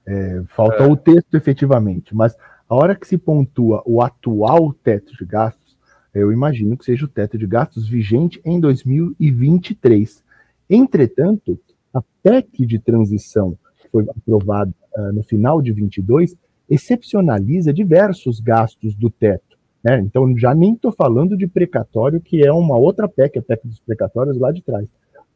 É, 0.07 0.43
falta 0.49 0.85
é. 0.85 0.87
o 0.87 0.97
texto 0.97 1.35
efetivamente, 1.35 2.15
mas 2.15 2.37
a 2.69 2.75
hora 2.75 2.95
que 2.95 3.09
se 3.09 3.19
pontua 3.19 3.83
o 3.85 4.01
atual 4.01 4.73
teto 4.73 5.17
de 5.17 5.25
gastos, 5.25 5.77
eu 6.15 6.31
imagino 6.33 6.77
que 6.77 6.85
seja 6.85 7.07
o 7.07 7.09
teto 7.09 7.37
de 7.37 7.47
gastos 7.47 7.89
vigente 7.89 8.41
em 8.45 8.61
2023. 8.61 10.23
Entretanto, 10.69 11.59
a 11.93 12.03
PEC 12.23 12.65
de 12.67 12.79
transição, 12.79 13.59
que 13.79 13.89
foi 13.89 14.07
aprovada 14.09 14.73
uh, 14.97 15.13
no 15.13 15.23
final 15.25 15.61
de 15.61 15.73
22, 15.73 16.37
excepcionaliza 16.69 17.73
diversos 17.73 18.41
gastos 18.41 18.95
do 18.95 19.11
teto. 19.11 19.57
Né? 19.83 20.01
Então, 20.01 20.37
já 20.37 20.55
nem 20.55 20.75
estou 20.75 20.93
falando 20.93 21.37
de 21.37 21.47
precatório, 21.47 22.21
que 22.21 22.45
é 22.45 22.53
uma 22.53 22.77
outra 22.77 23.09
PEC, 23.09 23.39
a 23.39 23.43
PEC 23.43 23.69
dos 23.69 23.81
precatórios 23.81 24.39
lá 24.39 24.51
de 24.51 24.63
trás. 24.63 24.89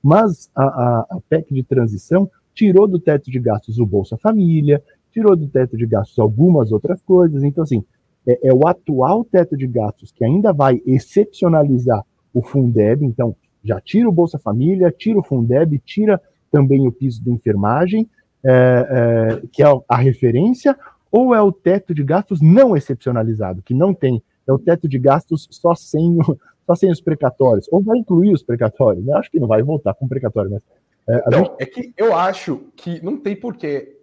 Mas 0.03 0.51
a, 0.55 0.65
a, 0.65 1.01
a 1.11 1.21
PEC 1.29 1.55
de 1.55 1.63
transição 1.63 2.29
tirou 2.55 2.89
do 2.89 2.99
teto 2.99 3.31
de 3.31 3.39
gastos 3.39 3.79
o 3.79 3.87
Bolsa 3.87 4.17
Família, 4.17 4.83
tirou 5.13 5.37
do 5.37 5.47
teto 5.47 5.77
de 5.77 5.87
gastos 5.87 6.19
algumas 6.19 6.73
outras 6.73 7.01
coisas. 7.03 7.45
Então, 7.45 7.63
assim, 7.63 7.85
é, 8.27 8.49
é, 8.49 8.53
o 8.53 8.67
atual 8.67 9.25
teto 9.25 9.57
de 9.57 9.67
gastos 9.67 10.13
que 10.13 10.25
ainda 10.25 10.53
vai 10.53 10.81
excepcionalizar 10.87 12.05
o 12.33 12.43
Fundeb. 12.43 13.05
Então, 13.05 13.35
já 13.63 13.81
tira 13.81 14.09
o 14.09 14.13
Bolsa 14.13 14.39
Família, 14.39 14.91
tira 14.97 15.19
o 15.19 15.23
Fundeb, 15.23 15.79
tira 15.85 16.21
também 16.51 16.87
o 16.87 16.93
piso 16.93 17.23
de 17.23 17.31
enfermagem, 17.31 18.09
é, 18.45 18.51
é, 18.51 19.47
que 19.53 19.63
é 19.63 19.67
a 19.89 19.97
referência, 19.97 20.77
ou 21.11 21.35
é 21.35 21.41
o 21.41 21.53
teto 21.53 21.95
de 21.95 22.03
gastos 22.05 22.41
não 22.41 22.77
excepcionalizado, 22.77 23.63
que 23.63 23.75
não 23.75 23.93
tem, 23.93 24.23
é 24.47 24.53
o 24.53 24.59
teto 24.59 24.89
de 24.89 24.99
gastos 24.99 25.49
só 25.51 25.75
sem, 25.75 26.19
só 26.67 26.75
sem 26.75 26.91
os 26.91 27.01
precatórios, 27.01 27.69
ou 27.71 27.83
vai 27.83 27.99
incluir 27.99 28.33
os 28.33 28.43
precatórios. 28.43 29.07
Eu 29.07 29.17
acho 29.17 29.31
que 29.31 29.41
não 29.41 29.49
vai 29.49 29.63
voltar 29.63 29.95
com 29.95 30.09
precatório, 30.09 30.51
mas. 30.51 30.63
É, 31.09 31.31
não, 31.31 31.39
gente... 31.39 31.55
é 31.59 31.67
que 31.67 31.95
eu 31.97 32.15
acho 32.15 32.65
que 32.77 33.03
não 33.05 33.17
tem 33.17 33.35
porquê 33.35 33.99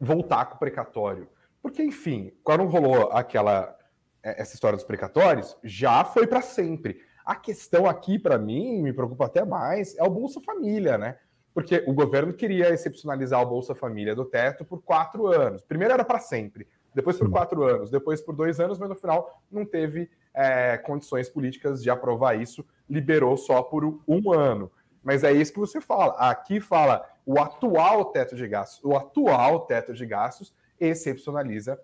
voltar 0.00 0.46
com 0.46 0.56
o 0.56 0.58
precatório. 0.58 1.28
Porque, 1.62 1.82
enfim, 1.82 2.32
quando 2.42 2.64
rolou 2.64 3.10
aquela 3.12 3.76
é, 4.22 4.40
essa 4.40 4.54
história 4.54 4.76
dos 4.76 4.84
precatórios, 4.84 5.56
já 5.64 6.04
foi 6.04 6.26
para 6.26 6.42
sempre. 6.42 6.98
A 7.24 7.34
questão 7.34 7.86
aqui, 7.86 8.18
para 8.18 8.38
mim, 8.38 8.82
me 8.82 8.92
preocupa 8.92 9.26
até 9.26 9.44
mais, 9.44 9.96
é 9.96 10.02
o 10.02 10.10
Bolsa 10.10 10.40
Família, 10.40 10.98
né? 10.98 11.16
Porque 11.54 11.84
o 11.86 11.92
governo 11.92 12.32
queria 12.32 12.70
excepcionalizar 12.70 13.40
o 13.42 13.46
Bolsa 13.46 13.74
Família 13.74 14.14
do 14.14 14.24
teto 14.24 14.64
por 14.64 14.82
quatro 14.82 15.26
anos. 15.26 15.62
Primeiro 15.62 15.92
era 15.92 16.04
para 16.04 16.18
sempre, 16.18 16.66
depois 16.94 17.18
por 17.18 17.30
quatro 17.30 17.64
anos, 17.64 17.90
depois 17.90 18.20
por 18.20 18.34
dois 18.34 18.58
anos, 18.58 18.78
mas 18.78 18.88
no 18.88 18.94
final 18.94 19.42
não 19.50 19.64
teve 19.64 20.10
é, 20.34 20.78
condições 20.78 21.28
políticas 21.28 21.82
de 21.82 21.90
aprovar 21.90 22.40
isso, 22.40 22.64
liberou 22.88 23.36
só 23.36 23.62
por 23.62 24.00
um 24.06 24.32
ano. 24.32 24.70
Mas 25.02 25.24
é 25.24 25.32
isso 25.32 25.52
que 25.52 25.58
você 25.58 25.80
fala. 25.80 26.12
Aqui 26.12 26.60
fala 26.60 27.04
o 27.26 27.40
atual 27.40 28.06
teto 28.06 28.36
de 28.36 28.46
gastos. 28.46 28.80
O 28.84 28.96
atual 28.96 29.60
teto 29.60 29.92
de 29.92 30.06
gastos 30.06 30.54
excepcionaliza 30.78 31.78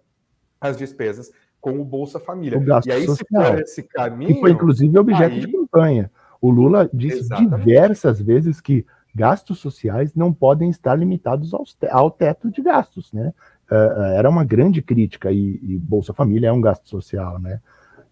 as 0.60 0.76
despesas 0.76 1.30
com 1.60 1.80
o 1.80 1.84
Bolsa 1.84 2.20
Família. 2.20 2.58
O 2.58 2.86
e 2.86 2.92
aí, 2.92 3.06
social, 3.06 3.16
se 3.16 3.50
for 3.50 3.60
esse 3.60 3.82
caminho. 3.82 4.34
Que 4.34 4.40
foi, 4.40 4.50
inclusive, 4.52 4.98
objeto 4.98 5.34
aí... 5.34 5.40
de 5.40 5.52
campanha. 5.52 6.10
O 6.40 6.50
Lula 6.50 6.88
disse 6.92 7.18
Exatamente. 7.18 7.64
diversas 7.64 8.20
vezes 8.20 8.60
que 8.60 8.86
gastos 9.14 9.58
sociais 9.58 10.14
não 10.14 10.32
podem 10.32 10.70
estar 10.70 10.94
limitados 10.94 11.52
ao 11.90 12.10
teto 12.10 12.50
de 12.50 12.62
gastos, 12.62 13.12
né? 13.12 13.32
Uh, 13.70 14.02
era 14.16 14.28
uma 14.28 14.44
grande 14.44 14.80
crítica, 14.80 15.30
e, 15.30 15.60
e, 15.62 15.78
Bolsa 15.78 16.14
Família 16.14 16.48
é 16.48 16.52
um 16.52 16.60
gasto 16.60 16.88
social, 16.88 17.38
né? 17.38 17.60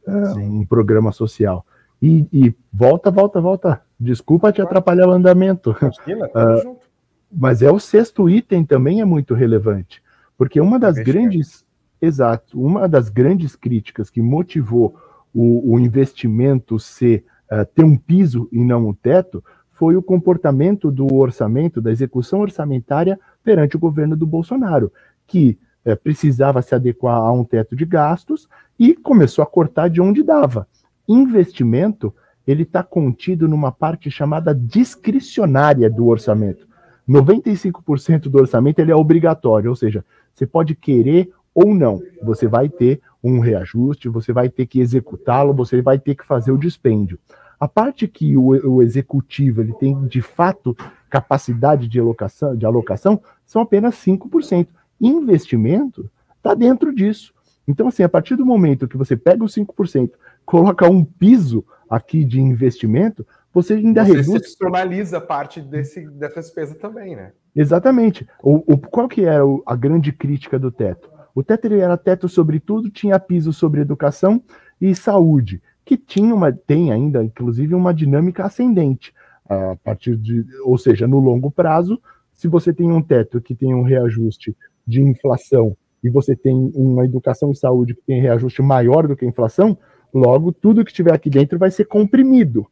Uh, 0.07 0.39
um 0.39 0.67
programa 0.67 1.13
social. 1.13 1.65
E, 2.01 2.27
e, 2.33 2.55
volta, 2.73 3.11
volta, 3.11 3.41
volta. 3.41 3.83
Desculpa 3.99 4.53
te 4.53 4.61
atrapalhar 4.61 5.09
o 5.09 5.13
andamento. 5.13 5.75
Imagina, 5.81 6.27
uh, 6.27 6.77
mas 7.33 7.63
é 7.63 7.71
o 7.71 7.79
sexto 7.79 8.29
item 8.29 8.65
também 8.65 9.01
é 9.01 9.05
muito 9.05 9.35
relevante, 9.35 10.03
porque 10.37 10.61
uma 10.61 10.79
das 10.79 10.97
grandes, 10.97 11.65
exato, 12.01 12.61
uma 12.61 12.87
das 12.89 13.09
grandes 13.09 13.57
críticas 13.57 14.11
que 14.11 14.21
motivou 14.21 14.95
o, 15.35 15.75
o 15.75 15.81
investimento 15.81 16.79
ser 16.79 17.25
uh, 17.51 17.65
ter 17.65 17.85
um 17.85 17.97
piso 17.97 18.49
e 18.53 18.59
não 18.59 18.89
um 18.89 18.95
teto 18.95 19.43
foi 19.77 19.95
o 19.95 20.03
comportamento 20.03 20.91
do 20.91 21.15
orçamento, 21.15 21.83
da 21.83 21.93
execução 21.93 22.41
orçamentária 22.41 23.21
perante 23.45 23.77
o 23.77 23.79
governo 23.79 24.17
do 24.17 24.27
Bolsonaro, 24.27 24.91
que 25.27 25.59
uh, 25.85 25.95
precisava 26.03 26.63
se 26.63 26.75
adequar 26.75 27.17
a 27.17 27.31
um 27.31 27.45
teto 27.45 27.77
de 27.77 27.85
gastos 27.85 28.49
e 28.79 28.95
começou 28.95 29.43
a 29.43 29.47
cortar 29.47 29.89
de 29.89 30.01
onde 30.01 30.23
dava. 30.23 30.67
Investimento 31.07 32.13
ele 32.47 32.63
está 32.63 32.83
contido 32.83 33.47
numa 33.47 33.71
parte 33.71 34.11
chamada 34.11 34.55
discricionária 34.55 35.91
do 35.91 36.07
orçamento. 36.07 36.67
95% 37.07 38.29
do 38.29 38.39
orçamento 38.39 38.79
ele 38.79 38.93
é 38.93 38.97
obrigatório, 38.97 39.69
ou 39.69 39.77
seja, 39.77 40.05
você 40.33 40.47
pode 40.47 40.75
querer 40.75 41.31
ou 41.55 41.75
não, 41.75 42.03
você 42.23 42.47
vai 42.47 42.69
ter 42.69 43.01
um 43.23 43.41
reajuste, 43.41 44.09
você 44.09 44.33
vai 44.33 44.49
ter 44.49 44.67
que 44.67 44.81
executá-lo, 44.81 45.53
você 45.53 45.83
vai 45.83 45.99
ter 45.99 46.15
que 46.15 46.25
fazer 46.25 46.53
o 46.53 46.59
dispêndio. 46.59 47.19
A 47.59 47.67
parte 47.67 48.07
que 48.07 48.37
o, 48.37 48.49
o 48.49 48.83
executivo 48.83 49.61
ele 49.61 49.73
tem 49.75 50.07
de 50.07 50.21
fato 50.21 50.77
capacidade 51.09 51.89
de 51.89 51.99
alocação, 51.99 52.57
de 52.57 52.67
alocação 52.67 53.21
são 53.45 53.63
apenas 53.63 53.95
5%. 53.97 54.69
Investimento 55.01 56.11
está 56.37 56.55
dentro 56.55 56.95
disso. 56.95 57.33
Então, 57.67 57.89
assim, 57.89 58.03
a 58.03 58.09
partir 58.09 58.37
do 58.37 58.47
momento 58.47 58.87
que 58.87 58.97
você 58.97 59.17
pega 59.17 59.43
os 59.43 59.55
5%, 59.55 60.11
coloca 60.45 60.89
um 60.89 61.05
piso 61.05 61.65
aqui 61.89 62.25
de 62.25 62.41
investimento, 62.41 63.27
você 63.53 63.75
ainda 63.75 64.05
você 64.05 64.13
reduz. 64.13 64.27
Você 64.27 64.49
externaliza 64.49 65.21
parte 65.21 65.61
desse, 65.61 66.07
dessa 66.11 66.41
despesa 66.41 66.75
também, 66.75 67.17
né? 67.17 67.33
Exatamente. 67.55 68.29
O, 68.43 68.75
o, 68.75 68.79
qual 68.79 69.09
que 69.09 69.25
era 69.25 69.43
a 69.67 69.75
grande 69.75 70.13
crítica 70.13 70.59
do 70.59 70.71
teto? 70.71 71.11
O 71.35 71.43
teto 71.43 71.67
era 71.73 71.97
teto 71.97 72.29
sobre 72.29 72.61
tudo, 72.61 72.91
tinha 72.91 73.19
piso 73.19 73.53
sobre 73.53 73.81
educação 73.81 74.43
e 74.81 74.95
saúde, 74.95 75.63
que 75.87 75.97
tinha 75.97 76.35
uma, 76.35 76.53
tem 76.53 76.91
ainda, 76.91 77.23
inclusive, 77.23 77.73
uma 77.73 77.95
dinâmica 77.95 78.45
ascendente. 78.45 79.15
A 79.49 79.77
partir 79.77 80.17
de, 80.17 80.45
ou 80.65 80.77
seja, 80.77 81.07
no 81.07 81.21
longo 81.21 81.49
prazo, 81.49 82.03
se 82.35 82.49
você 82.49 82.73
tem 82.73 82.91
um 82.91 83.01
teto 83.01 83.41
que 83.41 83.55
tem 83.55 83.73
um 83.73 83.83
reajuste 83.83 84.57
de 84.85 85.01
inflação 85.01 85.77
e 86.03 86.11
você 86.11 86.35
tem 86.35 86.73
uma 86.75 87.05
educação 87.05 87.53
e 87.53 87.57
saúde 87.57 87.95
que 87.95 88.03
tem 88.03 88.21
reajuste 88.21 88.61
maior 88.61 89.07
do 89.07 89.17
que 89.17 89.25
a 89.25 89.29
inflação, 89.29 89.79
logo 90.13 90.51
tudo 90.51 90.85
que 90.85 90.91
estiver 90.91 91.15
aqui 91.15 91.31
dentro 91.31 91.57
vai 91.57 91.71
ser 91.71 91.85
comprimido. 91.85 92.67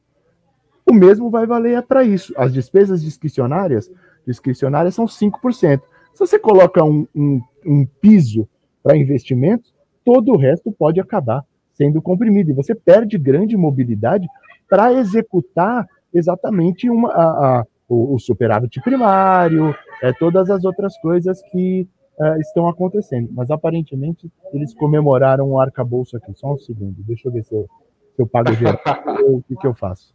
O 0.84 0.92
mesmo 0.92 1.30
vai 1.30 1.46
valer 1.46 1.80
para 1.82 2.02
isso. 2.02 2.34
As 2.36 2.52
despesas 2.52 3.00
discricionárias, 3.00 3.88
discricionárias 4.26 4.96
são 4.96 5.06
5%. 5.06 5.82
Se 6.12 6.18
você 6.18 6.36
coloca 6.36 6.82
um, 6.82 7.06
um, 7.14 7.40
um 7.64 7.86
piso 8.00 8.48
para 8.82 8.96
investimentos, 8.96 9.72
todo 10.04 10.32
o 10.32 10.36
resto 10.36 10.72
pode 10.72 11.00
acabar 11.00 11.44
sendo 11.74 12.00
comprimido. 12.00 12.50
E 12.50 12.54
você 12.54 12.74
perde 12.74 13.18
grande 13.18 13.56
mobilidade 13.56 14.26
para 14.68 14.92
executar 14.92 15.86
exatamente 16.12 16.88
uma, 16.88 17.10
a, 17.10 17.22
a, 17.60 17.66
o, 17.88 18.14
o 18.14 18.18
superávit 18.18 18.80
primário, 18.80 19.74
é, 20.02 20.12
todas 20.12 20.48
as 20.50 20.64
outras 20.64 20.96
coisas 20.98 21.42
que 21.50 21.86
é, 22.18 22.38
estão 22.38 22.68
acontecendo. 22.68 23.28
Mas 23.32 23.50
aparentemente 23.50 24.30
eles 24.52 24.72
comemoraram 24.74 25.50
o 25.50 25.60
arcabouço 25.60 26.16
aqui. 26.16 26.32
Só 26.34 26.54
um 26.54 26.58
segundo, 26.58 27.02
deixa 27.02 27.28
eu 27.28 27.32
ver 27.32 27.44
se 27.44 27.54
eu, 27.54 27.68
se 28.14 28.22
eu 28.22 28.26
pago 28.26 28.52
geral 28.54 28.80
ou 29.26 29.36
o 29.36 29.42
que, 29.42 29.56
que 29.56 29.66
eu 29.66 29.74
faço. 29.74 30.14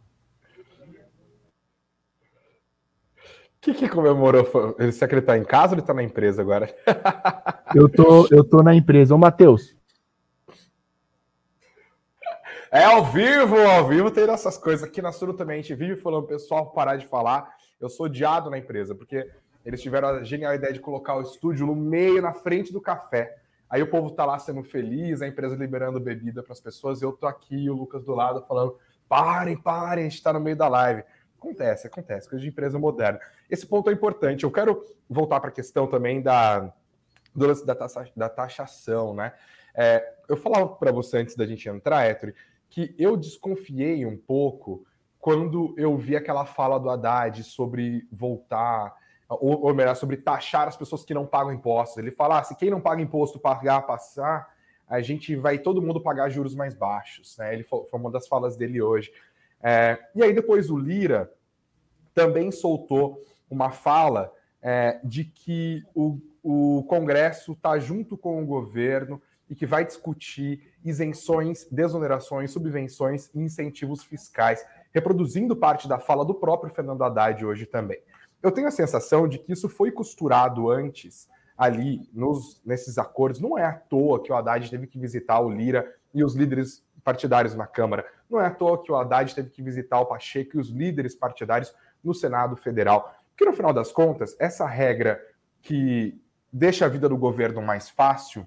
O 3.16 3.62
que, 3.62 3.74
que 3.74 3.88
comemorou? 3.90 4.74
Ele 4.78 4.90
se 4.90 5.04
acreditar 5.04 5.36
em 5.36 5.44
casa 5.44 5.72
ou 5.72 5.74
ele 5.74 5.82
está 5.82 5.92
na 5.92 6.02
empresa 6.02 6.40
agora? 6.40 6.74
eu, 7.74 7.90
tô, 7.90 8.26
eu 8.30 8.42
tô 8.42 8.62
na 8.62 8.74
empresa. 8.74 9.14
Ô, 9.14 9.18
Matheus. 9.18 9.76
É 12.72 12.84
ao 12.84 13.04
vivo, 13.04 13.56
ao 13.56 13.88
vivo 13.88 14.12
tem 14.12 14.30
essas 14.30 14.56
coisas. 14.56 14.86
Aqui 14.86 15.02
na 15.02 15.10
Suru 15.10 15.34
também 15.34 15.58
a 15.58 15.60
gente 15.60 15.74
vive 15.74 15.96
falando 15.96 16.28
pessoal 16.28 16.70
parar 16.70 16.94
de 16.94 17.04
falar. 17.04 17.52
Eu 17.80 17.90
sou 17.90 18.06
odiado 18.06 18.48
na 18.48 18.58
empresa, 18.58 18.94
porque 18.94 19.28
eles 19.66 19.82
tiveram 19.82 20.06
a 20.06 20.22
genial 20.22 20.54
ideia 20.54 20.72
de 20.72 20.78
colocar 20.78 21.16
o 21.16 21.20
estúdio 21.20 21.66
no 21.66 21.74
meio, 21.74 22.22
na 22.22 22.32
frente 22.32 22.72
do 22.72 22.80
café. 22.80 23.38
Aí 23.68 23.82
o 23.82 23.90
povo 23.90 24.12
tá 24.12 24.24
lá 24.24 24.38
sendo 24.38 24.62
feliz, 24.62 25.20
a 25.20 25.26
empresa 25.26 25.56
liberando 25.56 25.98
bebida 25.98 26.44
para 26.44 26.52
as 26.52 26.60
pessoas, 26.60 27.02
eu 27.02 27.10
tô 27.10 27.26
aqui, 27.26 27.68
o 27.68 27.74
Lucas 27.74 28.04
do 28.04 28.14
lado, 28.14 28.44
falando: 28.46 28.78
parem, 29.08 29.60
parem, 29.60 30.06
a 30.06 30.08
gente 30.08 30.22
tá 30.22 30.32
no 30.32 30.38
meio 30.38 30.56
da 30.56 30.68
live. 30.68 31.02
Acontece, 31.36 31.88
acontece, 31.88 32.28
coisa 32.28 32.40
de 32.40 32.50
empresa 32.50 32.78
moderna. 32.78 33.18
Esse 33.50 33.66
ponto 33.66 33.90
é 33.90 33.92
importante. 33.92 34.44
Eu 34.44 34.50
quero 34.52 34.86
voltar 35.08 35.40
para 35.40 35.50
a 35.50 35.52
questão 35.52 35.88
também 35.88 36.22
da, 36.22 36.72
do 37.34 37.46
lance 37.48 37.66
da, 37.66 37.74
taxa, 37.74 38.12
da 38.14 38.28
taxação, 38.28 39.12
né? 39.12 39.32
É, 39.74 40.14
eu 40.28 40.36
falava 40.36 40.68
para 40.68 40.92
você 40.92 41.18
antes 41.18 41.34
da 41.34 41.46
gente 41.46 41.68
entrar, 41.68 42.08
Ettore, 42.08 42.34
que 42.70 42.94
eu 42.96 43.16
desconfiei 43.16 44.06
um 44.06 44.16
pouco 44.16 44.86
quando 45.18 45.74
eu 45.76 45.98
vi 45.98 46.16
aquela 46.16 46.46
fala 46.46 46.78
do 46.78 46.88
Haddad 46.88 47.42
sobre 47.42 48.08
voltar, 48.10 48.96
ou, 49.28 49.66
ou 49.66 49.74
melhor, 49.74 49.94
sobre 49.94 50.16
taxar 50.16 50.68
as 50.68 50.76
pessoas 50.76 51.04
que 51.04 51.12
não 51.12 51.26
pagam 51.26 51.52
impostos. 51.52 51.98
Ele 51.98 52.10
fala: 52.10 52.38
ah, 52.38 52.44
se 52.44 52.56
quem 52.56 52.70
não 52.70 52.80
paga 52.80 53.02
imposto 53.02 53.38
pagar, 53.38 53.82
passar, 53.82 54.48
a 54.88 55.00
gente 55.02 55.36
vai 55.36 55.58
todo 55.58 55.82
mundo 55.82 56.00
pagar 56.00 56.30
juros 56.30 56.54
mais 56.54 56.74
baixos. 56.74 57.36
Né? 57.36 57.52
Ele 57.52 57.64
foi, 57.64 57.84
foi 57.84 58.00
uma 58.00 58.10
das 58.10 58.26
falas 58.26 58.56
dele 58.56 58.80
hoje. 58.80 59.12
É, 59.62 59.98
e 60.14 60.22
aí 60.22 60.32
depois 60.32 60.70
o 60.70 60.78
Lira 60.78 61.30
também 62.14 62.50
soltou 62.50 63.22
uma 63.50 63.70
fala 63.70 64.32
é, 64.62 65.00
de 65.04 65.24
que 65.24 65.82
o, 65.94 66.18
o 66.42 66.84
Congresso 66.88 67.52
está 67.52 67.78
junto 67.78 68.16
com 68.16 68.42
o 68.42 68.46
governo 68.46 69.20
e 69.50 69.54
que 69.56 69.66
vai 69.66 69.84
discutir 69.84 70.72
isenções, 70.84 71.66
desonerações, 71.70 72.52
subvenções 72.52 73.28
e 73.34 73.40
incentivos 73.40 74.04
fiscais, 74.04 74.64
reproduzindo 74.92 75.56
parte 75.56 75.88
da 75.88 75.98
fala 75.98 76.24
do 76.24 76.34
próprio 76.34 76.72
Fernando 76.72 77.02
Haddad 77.02 77.44
hoje 77.44 77.66
também. 77.66 77.98
Eu 78.40 78.52
tenho 78.52 78.68
a 78.68 78.70
sensação 78.70 79.28
de 79.28 79.40
que 79.40 79.52
isso 79.52 79.68
foi 79.68 79.90
costurado 79.90 80.70
antes 80.70 81.28
ali 81.58 82.08
nos, 82.14 82.62
nesses 82.64 82.96
acordos. 82.96 83.40
Não 83.40 83.58
é 83.58 83.64
à 83.64 83.72
toa 83.72 84.22
que 84.22 84.32
o 84.32 84.36
Haddad 84.36 84.70
teve 84.70 84.86
que 84.86 84.98
visitar 84.98 85.40
o 85.40 85.50
Lira 85.50 85.94
e 86.14 86.24
os 86.24 86.34
líderes 86.34 86.82
partidários 87.04 87.54
na 87.54 87.66
Câmara. 87.66 88.06
Não 88.30 88.40
é 88.40 88.46
à 88.46 88.50
toa 88.50 88.82
que 88.82 88.90
o 88.90 88.96
Haddad 88.96 89.34
teve 89.34 89.50
que 89.50 89.62
visitar 89.62 90.00
o 90.00 90.06
Pacheco 90.06 90.56
e 90.56 90.60
os 90.60 90.70
líderes 90.70 91.14
partidários 91.14 91.74
no 92.02 92.14
Senado 92.14 92.56
Federal. 92.56 93.14
Porque, 93.30 93.44
no 93.44 93.52
final 93.52 93.72
das 93.72 93.90
contas, 93.90 94.36
essa 94.38 94.66
regra 94.66 95.20
que 95.60 96.18
deixa 96.52 96.86
a 96.86 96.88
vida 96.88 97.08
do 97.08 97.16
governo 97.16 97.60
mais 97.60 97.90
fácil, 97.90 98.46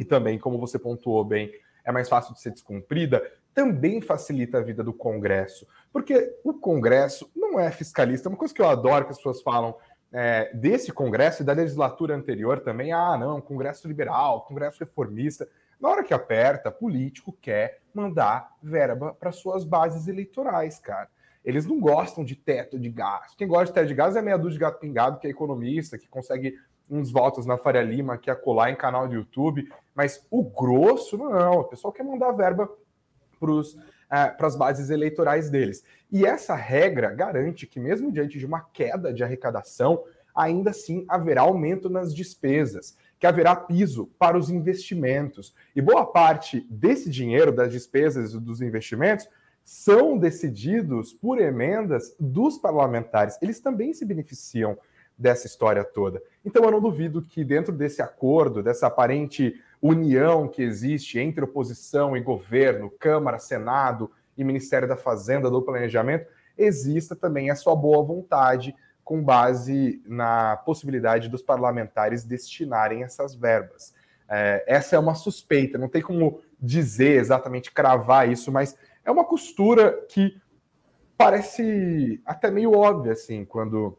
e 0.00 0.04
também, 0.04 0.38
como 0.38 0.58
você 0.58 0.78
pontuou 0.78 1.22
bem, 1.22 1.52
é 1.84 1.92
mais 1.92 2.08
fácil 2.08 2.32
de 2.32 2.40
ser 2.40 2.52
descumprida, 2.52 3.22
também 3.52 4.00
facilita 4.00 4.56
a 4.56 4.62
vida 4.62 4.82
do 4.82 4.94
Congresso. 4.94 5.66
Porque 5.92 6.38
o 6.42 6.54
Congresso 6.54 7.30
não 7.36 7.60
é 7.60 7.70
fiscalista. 7.70 8.30
Uma 8.30 8.38
coisa 8.38 8.54
que 8.54 8.62
eu 8.62 8.68
adoro 8.68 9.04
que 9.04 9.10
as 9.10 9.18
pessoas 9.18 9.42
falam 9.42 9.76
é, 10.10 10.50
desse 10.54 10.90
Congresso 10.90 11.42
e 11.42 11.44
da 11.44 11.52
legislatura 11.52 12.16
anterior 12.16 12.60
também, 12.60 12.92
ah, 12.92 13.18
não, 13.18 13.42
Congresso 13.42 13.86
liberal, 13.86 14.46
Congresso 14.46 14.80
reformista. 14.80 15.46
Na 15.78 15.90
hora 15.90 16.02
que 16.02 16.14
aperta, 16.14 16.70
político 16.70 17.36
quer 17.38 17.80
mandar 17.92 18.56
verba 18.62 19.12
para 19.12 19.32
suas 19.32 19.64
bases 19.64 20.08
eleitorais, 20.08 20.78
cara. 20.78 21.10
Eles 21.44 21.66
não 21.66 21.78
gostam 21.78 22.24
de 22.24 22.36
teto 22.36 22.78
de 22.78 22.88
gasto. 22.88 23.36
Quem 23.36 23.46
gosta 23.46 23.66
de 23.66 23.72
teto 23.72 23.88
de 23.88 23.94
gasto 23.94 24.16
é 24.16 24.22
meia 24.22 24.38
dúzia 24.38 24.54
de 24.54 24.58
gato 24.60 24.80
pingado, 24.80 25.18
que 25.18 25.26
é 25.26 25.30
economista, 25.30 25.98
que 25.98 26.08
consegue 26.08 26.58
uns 26.90 27.10
votos 27.10 27.46
na 27.46 27.56
Faria 27.56 27.82
Lima, 27.82 28.18
que 28.18 28.30
é 28.30 28.34
colar 28.34 28.70
em 28.70 28.76
canal 28.76 29.06
de 29.06 29.14
YouTube. 29.14 29.70
Mas 29.94 30.26
o 30.30 30.42
grosso, 30.42 31.16
não. 31.16 31.60
O 31.60 31.64
pessoal 31.64 31.92
quer 31.92 32.02
mandar 32.02 32.32
verba 32.32 32.68
para 33.38 34.46
as 34.46 34.56
bases 34.56 34.90
eleitorais 34.90 35.48
deles. 35.48 35.84
E 36.10 36.26
essa 36.26 36.54
regra 36.54 37.10
garante 37.14 37.66
que, 37.66 37.78
mesmo 37.78 38.10
diante 38.10 38.38
de 38.38 38.44
uma 38.44 38.60
queda 38.60 39.12
de 39.12 39.22
arrecadação, 39.22 40.02
ainda 40.34 40.70
assim 40.70 41.04
haverá 41.08 41.42
aumento 41.42 41.88
nas 41.88 42.14
despesas 42.14 42.96
que 43.18 43.26
haverá 43.26 43.54
piso 43.54 44.10
para 44.18 44.38
os 44.38 44.48
investimentos. 44.48 45.54
E 45.76 45.82
boa 45.82 46.06
parte 46.06 46.66
desse 46.70 47.10
dinheiro, 47.10 47.52
das 47.52 47.70
despesas 47.70 48.32
e 48.32 48.40
dos 48.40 48.62
investimentos, 48.62 49.28
são 49.62 50.16
decididos 50.16 51.12
por 51.12 51.38
emendas 51.38 52.16
dos 52.18 52.56
parlamentares. 52.56 53.38
Eles 53.42 53.60
também 53.60 53.92
se 53.92 54.06
beneficiam 54.06 54.78
dessa 55.20 55.46
história 55.46 55.84
toda. 55.84 56.22
Então 56.44 56.64
eu 56.64 56.70
não 56.70 56.80
duvido 56.80 57.20
que 57.20 57.44
dentro 57.44 57.72
desse 57.72 58.00
acordo, 58.00 58.62
dessa 58.62 58.86
aparente 58.86 59.60
união 59.80 60.48
que 60.48 60.62
existe 60.62 61.18
entre 61.18 61.44
oposição 61.44 62.16
e 62.16 62.20
governo, 62.20 62.90
Câmara, 62.90 63.38
Senado 63.38 64.10
e 64.36 64.42
Ministério 64.42 64.88
da 64.88 64.96
Fazenda 64.96 65.50
do 65.50 65.60
Planejamento, 65.60 66.26
exista 66.56 67.14
também 67.14 67.50
a 67.50 67.54
sua 67.54 67.76
boa 67.76 68.02
vontade 68.02 68.74
com 69.04 69.22
base 69.22 70.02
na 70.06 70.56
possibilidade 70.56 71.28
dos 71.28 71.42
parlamentares 71.42 72.24
destinarem 72.24 73.02
essas 73.02 73.34
verbas. 73.34 73.94
É, 74.28 74.64
essa 74.66 74.96
é 74.96 74.98
uma 74.98 75.14
suspeita, 75.14 75.76
não 75.76 75.88
tem 75.88 76.00
como 76.00 76.40
dizer 76.60 77.18
exatamente, 77.18 77.72
cravar 77.72 78.30
isso, 78.30 78.50
mas 78.50 78.76
é 79.04 79.10
uma 79.10 79.24
costura 79.24 80.06
que 80.08 80.40
parece 81.16 82.22
até 82.24 82.50
meio 82.50 82.72
óbvia, 82.72 83.12
assim, 83.12 83.44
quando 83.44 83.98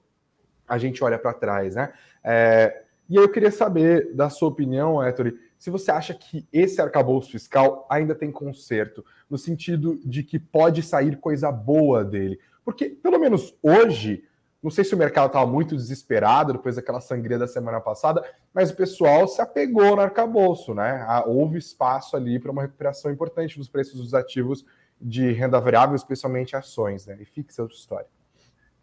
a 0.72 0.78
gente 0.78 1.04
olha 1.04 1.20
para 1.20 1.34
trás, 1.34 1.76
né? 1.76 1.92
É, 2.24 2.84
e 3.10 3.18
eu 3.18 3.28
queria 3.28 3.52
saber 3.52 4.14
da 4.16 4.30
sua 4.30 4.48
opinião, 4.48 5.04
Héctor, 5.04 5.34
se 5.60 5.70
você 5.70 5.92
acha 5.92 6.14
que 6.14 6.48
esse 6.52 6.82
arcabouço 6.82 7.30
fiscal 7.30 7.86
ainda 7.90 8.16
tem 8.16 8.32
conserto, 8.32 9.04
no 9.30 9.38
sentido 9.38 10.00
de 10.06 10.24
que 10.24 10.40
pode 10.40 10.82
sair 10.82 11.18
coisa 11.18 11.52
boa 11.52 12.06
dele. 12.06 12.40
Porque, 12.64 12.86
pelo 12.90 13.20
menos 13.20 13.54
hoje, 13.62 14.24
não 14.64 14.72
sei 14.72 14.86
se 14.86 14.96
o 14.96 14.98
mercado 14.98 15.28
estava 15.28 15.46
muito 15.46 15.76
desesperado 15.76 16.54
depois 16.54 16.78
daquela 16.78 17.02
sangria 17.02 17.38
da 17.38 17.48
semana 17.48 17.82
passada, 17.82 18.24
mas 18.54 18.72
o 18.72 18.76
pessoal 18.78 19.28
se 19.28 19.42
apegou 19.42 19.94
no 19.98 20.02
arcabouço, 20.02 20.74
né? 20.74 21.06
Houve 21.26 21.58
espaço 21.58 22.16
ali 22.16 22.40
para 22.40 22.52
uma 22.52 22.62
recuperação 22.62 23.12
importante 23.12 23.58
dos 23.58 23.68
preços 23.68 24.00
dos 24.00 24.14
ativos 24.14 24.66
de 25.02 25.34
renda 25.34 25.60
variável, 25.60 25.98
especialmente 25.98 26.56
ações, 26.56 27.06
né? 27.08 27.18
E 27.20 27.26
fixa 27.26 27.62
outra 27.62 27.76
história. 27.76 28.21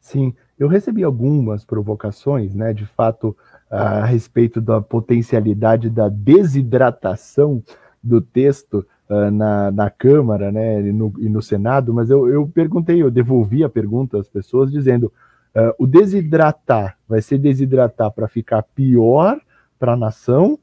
Sim, 0.08 0.34
eu 0.58 0.68
recebi 0.68 1.04
algumas 1.04 1.66
provocações, 1.66 2.54
né, 2.54 2.72
de 2.72 2.86
fato, 2.86 3.36
a 3.70 4.06
respeito 4.06 4.58
da 4.58 4.80
potencialidade 4.80 5.90
da 5.90 6.08
desidratação 6.08 7.62
do 8.02 8.18
texto 8.18 8.86
uh, 9.10 9.30
na, 9.30 9.70
na 9.70 9.90
Câmara 9.90 10.50
né, 10.50 10.80
e 10.80 10.92
no, 10.94 11.12
e 11.18 11.28
no 11.28 11.42
Senado, 11.42 11.92
mas 11.92 12.08
eu, 12.08 12.26
eu 12.26 12.48
perguntei, 12.48 13.02
eu 13.02 13.10
devolvi 13.10 13.62
a 13.62 13.68
pergunta 13.68 14.18
às 14.18 14.28
pessoas 14.28 14.70
dizendo 14.70 15.12
Uh, 15.54 15.72
o 15.78 15.86
desidratar 15.86 16.96
vai 17.08 17.22
ser 17.22 17.38
desidratar 17.38 18.12
para 18.12 18.28
ficar 18.28 18.62
pior 18.62 19.40
para 19.78 19.94
a 19.94 19.96
nação 19.96 20.58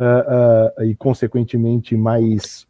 uh, 0.00 0.82
e, 0.82 0.96
consequentemente, 0.96 1.94
mais 1.94 2.66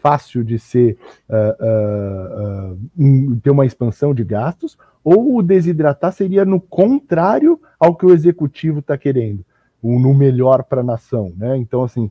fácil 0.00 0.44
de 0.44 0.58
ser 0.58 0.96
uh, 1.28 2.74
uh, 2.74 3.36
ter 3.42 3.50
uma 3.50 3.66
expansão 3.66 4.14
de 4.14 4.24
gastos, 4.24 4.78
ou 5.04 5.36
o 5.36 5.42
desidratar 5.42 6.12
seria 6.12 6.44
no 6.44 6.60
contrário 6.60 7.60
ao 7.78 7.94
que 7.94 8.06
o 8.06 8.12
executivo 8.12 8.80
está 8.80 8.96
querendo, 8.96 9.44
no 9.82 10.14
melhor 10.14 10.64
para 10.64 10.80
a 10.80 10.84
nação, 10.84 11.32
né? 11.36 11.56
Então, 11.56 11.82
assim, 11.82 12.10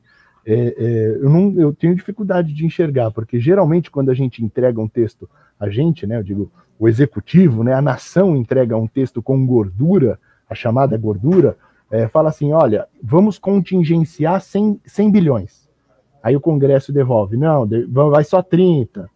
é, 0.50 0.74
é, 0.78 1.08
eu, 1.20 1.28
não, 1.28 1.54
eu 1.60 1.74
tenho 1.74 1.94
dificuldade 1.94 2.54
de 2.54 2.64
enxergar, 2.64 3.10
porque 3.10 3.38
geralmente 3.38 3.90
quando 3.90 4.10
a 4.10 4.14
gente 4.14 4.42
entrega 4.42 4.80
um 4.80 4.88
texto, 4.88 5.28
a 5.60 5.68
gente, 5.68 6.06
né, 6.06 6.16
eu 6.16 6.22
digo, 6.22 6.50
o 6.78 6.88
executivo, 6.88 7.62
né, 7.62 7.74
a 7.74 7.82
nação 7.82 8.34
entrega 8.34 8.74
um 8.74 8.86
texto 8.86 9.22
com 9.22 9.44
gordura, 9.44 10.18
a 10.48 10.54
chamada 10.54 10.96
gordura, 10.96 11.54
é, 11.90 12.08
fala 12.08 12.30
assim, 12.30 12.52
olha, 12.52 12.86
vamos 13.02 13.38
contingenciar 13.38 14.40
100, 14.40 14.80
100 14.86 15.10
bilhões. 15.10 15.67
Aí 16.22 16.36
o 16.36 16.40
Congresso 16.40 16.92
devolve, 16.92 17.36
não, 17.36 17.68
vai 17.88 18.24
só 18.24 18.42
30. 18.42 19.08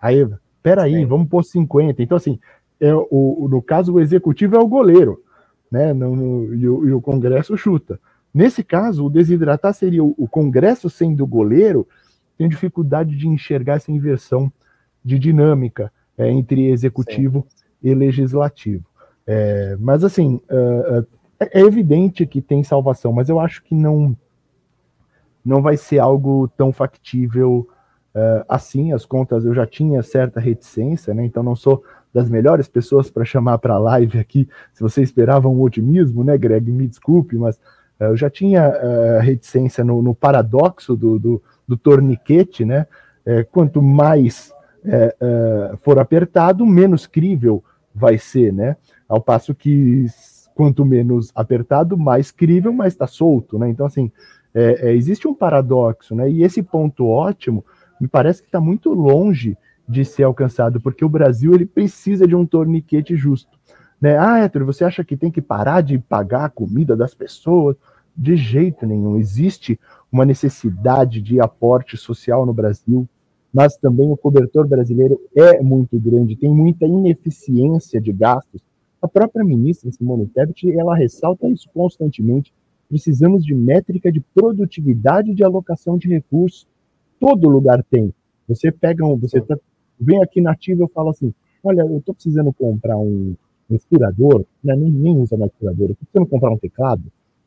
Aí, 0.00 0.26
peraí, 0.62 0.94
Sim. 0.94 1.06
vamos 1.06 1.28
pôr 1.28 1.42
50. 1.42 2.02
Então, 2.02 2.16
assim, 2.16 2.38
é, 2.80 2.94
o, 2.94 3.48
no 3.50 3.60
caso, 3.62 3.94
o 3.94 4.00
executivo 4.00 4.56
é 4.56 4.58
o 4.58 4.68
goleiro, 4.68 5.22
né, 5.70 5.92
no, 5.92 6.14
no, 6.14 6.54
e, 6.54 6.68
o, 6.68 6.88
e 6.88 6.92
o 6.92 7.00
Congresso 7.00 7.56
chuta. 7.56 7.98
Nesse 8.32 8.62
caso, 8.62 9.04
o 9.04 9.10
desidratar 9.10 9.72
seria 9.72 10.04
o, 10.04 10.14
o 10.16 10.28
Congresso 10.28 10.90
sendo 10.90 11.26
goleiro, 11.26 11.88
tem 12.36 12.48
dificuldade 12.48 13.16
de 13.16 13.26
enxergar 13.26 13.76
essa 13.76 13.90
inversão 13.90 14.52
de 15.02 15.18
dinâmica 15.18 15.90
é, 16.18 16.30
entre 16.30 16.68
executivo 16.68 17.46
Sim. 17.48 17.66
e 17.82 17.94
legislativo. 17.94 18.84
É, 19.26 19.76
mas 19.80 20.04
assim, 20.04 20.40
é, 20.48 21.04
é, 21.40 21.60
é, 21.60 21.60
evidente 21.62 22.26
que 22.26 22.40
tem 22.40 22.62
salvação, 22.62 23.12
mas 23.12 23.28
eu 23.28 23.40
acho 23.40 23.62
que 23.62 23.74
não 23.74 24.16
não 25.46 25.62
vai 25.62 25.76
ser 25.76 26.00
algo 26.00 26.48
tão 26.56 26.72
factível 26.72 27.68
uh, 28.14 28.44
assim. 28.48 28.92
As 28.92 29.06
contas 29.06 29.44
eu 29.44 29.54
já 29.54 29.64
tinha 29.66 30.02
certa 30.02 30.40
reticência, 30.40 31.14
né? 31.14 31.24
Então 31.24 31.42
não 31.42 31.54
sou 31.54 31.84
das 32.12 32.28
melhores 32.28 32.66
pessoas 32.66 33.10
para 33.10 33.24
chamar 33.24 33.58
para 33.58 33.74
a 33.74 33.78
live 33.78 34.18
aqui. 34.18 34.48
Se 34.72 34.82
você 34.82 35.02
esperava 35.02 35.48
um 35.48 35.60
otimismo, 35.62 36.24
né, 36.24 36.36
Greg? 36.36 36.70
Me 36.70 36.88
desculpe, 36.88 37.36
mas 37.36 37.60
eh, 38.00 38.06
eu 38.06 38.16
já 38.16 38.28
tinha 38.28 38.68
uh, 38.68 39.20
reticência 39.20 39.84
no, 39.84 40.02
no 40.02 40.14
paradoxo 40.14 40.96
do, 40.96 41.18
do, 41.18 41.42
do, 41.68 41.76
torniquete, 41.76 42.64
né? 42.64 42.86
É, 43.24 43.42
quanto 43.42 43.82
mais 43.82 44.52
é, 44.84 45.16
for 45.82 45.98
apertado, 45.98 46.64
menos 46.64 47.08
crível 47.08 47.62
vai 47.92 48.18
ser, 48.18 48.52
né? 48.52 48.76
Ao 49.08 49.20
passo 49.20 49.52
que 49.52 50.06
quanto 50.56 50.86
menos 50.86 51.30
apertado, 51.34 51.98
mais 51.98 52.30
crível, 52.30 52.72
mais 52.72 52.94
está 52.94 53.06
solto, 53.06 53.58
né? 53.58 53.68
Então, 53.68 53.84
assim, 53.84 54.10
existe 54.82 55.28
um 55.28 55.34
paradoxo, 55.34 56.14
né? 56.14 56.30
E 56.30 56.42
esse 56.42 56.62
ponto 56.62 57.06
ótimo 57.06 57.64
me 58.00 58.08
parece 58.08 58.42
que 58.42 58.48
está 58.48 58.60
muito 58.60 58.92
longe 58.92 59.56
de 59.88 60.04
ser 60.04 60.24
alcançado, 60.24 60.80
porque 60.80 61.04
o 61.04 61.08
Brasil 61.08 61.54
ele 61.54 61.66
precisa 61.66 62.26
de 62.26 62.34
um 62.34 62.44
torniquete 62.44 63.16
justo. 63.16 63.56
Né? 64.00 64.16
Ah, 64.18 64.38
Héctor, 64.40 64.64
você 64.64 64.84
acha 64.84 65.04
que 65.04 65.16
tem 65.16 65.30
que 65.30 65.40
parar 65.40 65.80
de 65.80 65.98
pagar 65.98 66.44
a 66.44 66.50
comida 66.50 66.96
das 66.96 67.14
pessoas? 67.14 67.76
De 68.16 68.36
jeito 68.36 68.86
nenhum. 68.86 69.16
Existe 69.16 69.78
uma 70.10 70.24
necessidade 70.24 71.20
de 71.20 71.40
aporte 71.40 71.96
social 71.96 72.46
no 72.46 72.52
Brasil, 72.52 73.08
mas 73.52 73.76
também 73.76 74.10
o 74.10 74.16
cobertor 74.16 74.66
brasileiro 74.66 75.20
é 75.34 75.62
muito 75.62 75.98
grande, 75.98 76.36
tem 76.36 76.50
muita 76.50 76.86
ineficiência 76.86 78.00
de 78.00 78.12
gastos. 78.12 78.60
A 79.00 79.08
própria 79.08 79.44
ministra 79.44 79.90
Simone 79.92 80.26
Tebet, 80.26 80.70
ela 80.72 80.96
ressalta 80.96 81.46
isso 81.48 81.68
constantemente. 81.72 82.52
Precisamos 82.88 83.44
de 83.44 83.54
métrica 83.54 84.10
de 84.10 84.20
produtividade 84.20 85.34
de 85.34 85.44
alocação 85.44 85.98
de 85.98 86.08
recursos. 86.08 86.66
Todo 87.18 87.48
lugar 87.48 87.82
tem. 87.90 88.12
Você 88.48 88.70
pega 88.70 89.04
um, 89.04 89.16
você 89.16 89.40
tá, 89.40 89.58
vem 89.98 90.22
aqui 90.22 90.40
nativo 90.40 90.84
e 90.84 90.92
fala 90.92 91.10
assim, 91.10 91.34
olha, 91.64 91.80
eu 91.80 91.98
estou 91.98 92.14
precisando 92.14 92.52
comprar 92.52 92.96
um, 92.96 93.34
um 93.70 93.78
furador, 93.78 94.44
né? 94.62 94.76
nem, 94.76 94.90
nem 94.90 95.16
usa 95.16 95.36
mais 95.36 95.50
furador, 95.58 95.88
eu 95.88 95.92
estou 95.92 96.06
precisando 96.06 96.30
comprar 96.30 96.50
um 96.50 96.58
teclado, 96.58 97.02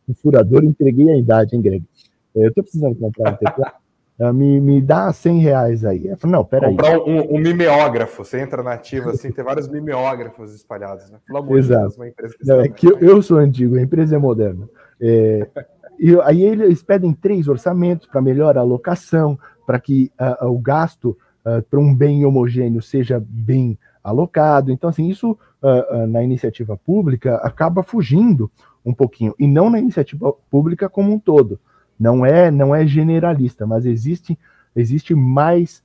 um 0.08 0.14
furador, 0.14 0.64
entreguei 0.64 1.10
a 1.10 1.18
idade, 1.18 1.56
hein, 1.56 1.62
Greg? 1.62 1.84
É, 2.36 2.44
eu 2.44 2.50
estou 2.50 2.64
precisando 2.64 2.96
comprar 2.96 3.34
um 3.34 3.36
teclado, 3.38 3.76
uh, 4.20 4.34
me, 4.34 4.60
me 4.60 4.82
dá 4.82 5.12
100 5.12 5.40
reais 5.40 5.86
aí. 5.86 6.08
Eu 6.08 6.18
falo, 6.18 6.34
não, 6.34 6.46
peraí. 6.46 6.72
Comprar 6.72 7.00
um, 7.00 7.36
um, 7.36 7.40
mimeógrafo, 7.40 8.26
você 8.26 8.40
entra 8.42 8.62
na 8.62 8.74
ativa 8.74 9.12
assim, 9.12 9.32
tem 9.32 9.44
vários 9.44 9.68
mimeógrafos 9.68 10.54
espalhados, 10.54 11.10
né? 11.10 11.20
Amor 11.30 11.58
Exato. 11.58 11.80
de 11.80 11.86
Deus, 11.86 11.96
uma 11.96 12.08
empresa 12.08 12.36
que 12.38 12.48
não, 12.48 12.62
é 12.62 12.68
que 12.68 12.88
eu, 12.88 13.00
eu, 13.00 13.22
sou 13.22 13.38
antigo, 13.38 13.78
a 13.78 13.82
empresa 13.82 14.16
é 14.16 14.20
moderna. 14.20 14.68
É, 15.02 15.48
e 16.00 16.18
aí 16.22 16.44
eles 16.44 16.82
pedem 16.82 17.12
três 17.12 17.50
orçamentos 17.50 18.08
para 18.08 18.22
melhor 18.22 18.58
alocação, 18.58 19.38
para 19.68 19.80
que 19.80 20.10
uh, 20.42 20.48
o 20.48 20.58
gasto 20.58 21.10
uh, 21.46 21.62
para 21.70 21.80
um 21.80 21.94
bem 21.94 22.26
homogêneo 22.26 22.82
seja 22.82 23.22
bem 23.28 23.78
alocado. 24.02 24.72
Então, 24.72 24.90
assim, 24.90 25.10
isso 25.10 25.38
uh, 25.62 26.08
na 26.08 26.24
iniciativa 26.24 26.78
pública 26.78 27.36
acaba 27.36 27.84
fugindo 27.84 28.50
um 28.86 28.94
pouquinho, 28.94 29.36
e 29.38 29.46
não 29.46 29.70
na 29.70 29.78
iniciativa 29.78 30.34
pública 30.50 30.88
como 30.88 31.12
um 31.12 31.20
todo. 31.20 31.60
Não 32.00 32.26
é, 32.26 32.50
não 32.50 32.74
é 32.74 32.88
generalista, 32.88 33.68
mas 33.68 33.86
existe, 33.86 34.40
existe 34.74 35.14
mais 35.14 35.84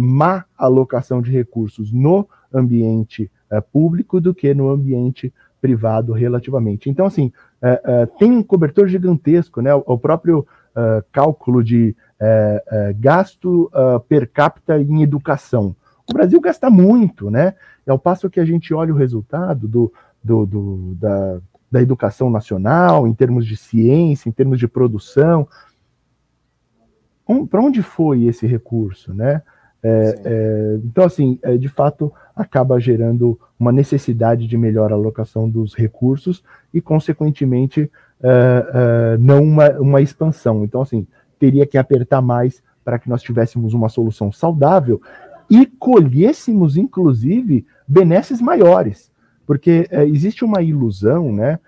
má 0.00 0.46
alocação 0.56 1.20
de 1.20 1.30
recursos 1.30 1.92
no 1.92 2.26
ambiente 2.54 3.30
público 3.72 4.20
do 4.20 4.32
que 4.32 4.54
no 4.54 4.70
ambiente 4.70 5.34
privado 5.45 5.45
relativamente. 6.12 6.88
Então, 6.90 7.06
assim, 7.06 7.32
tem 8.18 8.30
um 8.30 8.42
cobertor 8.42 8.86
gigantesco, 8.88 9.60
né? 9.60 9.74
O 9.74 9.98
próprio 9.98 10.46
cálculo 11.10 11.64
de 11.64 11.96
gasto 12.98 13.70
per 14.08 14.30
capita 14.30 14.80
em 14.80 15.02
educação 15.02 15.74
o 16.08 16.12
Brasil 16.12 16.40
gasta 16.40 16.70
muito, 16.70 17.30
né? 17.30 17.54
É 17.84 17.90
ao 17.90 17.98
passo 17.98 18.30
que 18.30 18.40
a 18.40 18.44
gente 18.44 18.72
olha 18.72 18.92
o 18.92 18.96
resultado 18.96 19.66
do, 19.66 19.92
do, 20.22 20.46
do 20.46 20.94
da, 20.94 21.40
da 21.70 21.82
educação 21.82 22.30
nacional, 22.30 23.06
em 23.06 23.14
termos 23.14 23.44
de 23.44 23.56
ciência, 23.56 24.28
em 24.28 24.32
termos 24.32 24.58
de 24.58 24.68
produção. 24.68 25.48
Um, 27.28 27.44
Para 27.44 27.60
onde 27.60 27.82
foi 27.82 28.24
esse 28.24 28.46
recurso, 28.46 29.12
né? 29.12 29.42
É, 29.88 30.20
é, 30.24 30.80
então, 30.84 31.04
assim, 31.04 31.38
é, 31.42 31.56
de 31.56 31.68
fato, 31.68 32.12
acaba 32.34 32.80
gerando 32.80 33.38
uma 33.58 33.70
necessidade 33.70 34.48
de 34.48 34.58
melhor 34.58 34.92
alocação 34.92 35.48
dos 35.48 35.74
recursos 35.74 36.42
e, 36.74 36.80
consequentemente, 36.80 37.88
é, 38.20 39.12
é, 39.14 39.18
não 39.18 39.44
uma, 39.44 39.70
uma 39.78 40.02
expansão. 40.02 40.64
Então, 40.64 40.82
assim, 40.82 41.06
teria 41.38 41.64
que 41.64 41.78
apertar 41.78 42.20
mais 42.20 42.60
para 42.84 42.98
que 42.98 43.08
nós 43.08 43.22
tivéssemos 43.22 43.74
uma 43.74 43.88
solução 43.88 44.32
saudável 44.32 45.00
e 45.48 45.64
colhêssemos, 45.64 46.76
inclusive, 46.76 47.64
benesses 47.86 48.40
maiores. 48.40 49.08
Porque 49.46 49.86
é, 49.88 50.04
existe 50.04 50.44
uma 50.44 50.62
ilusão, 50.62 51.32
né? 51.32 51.60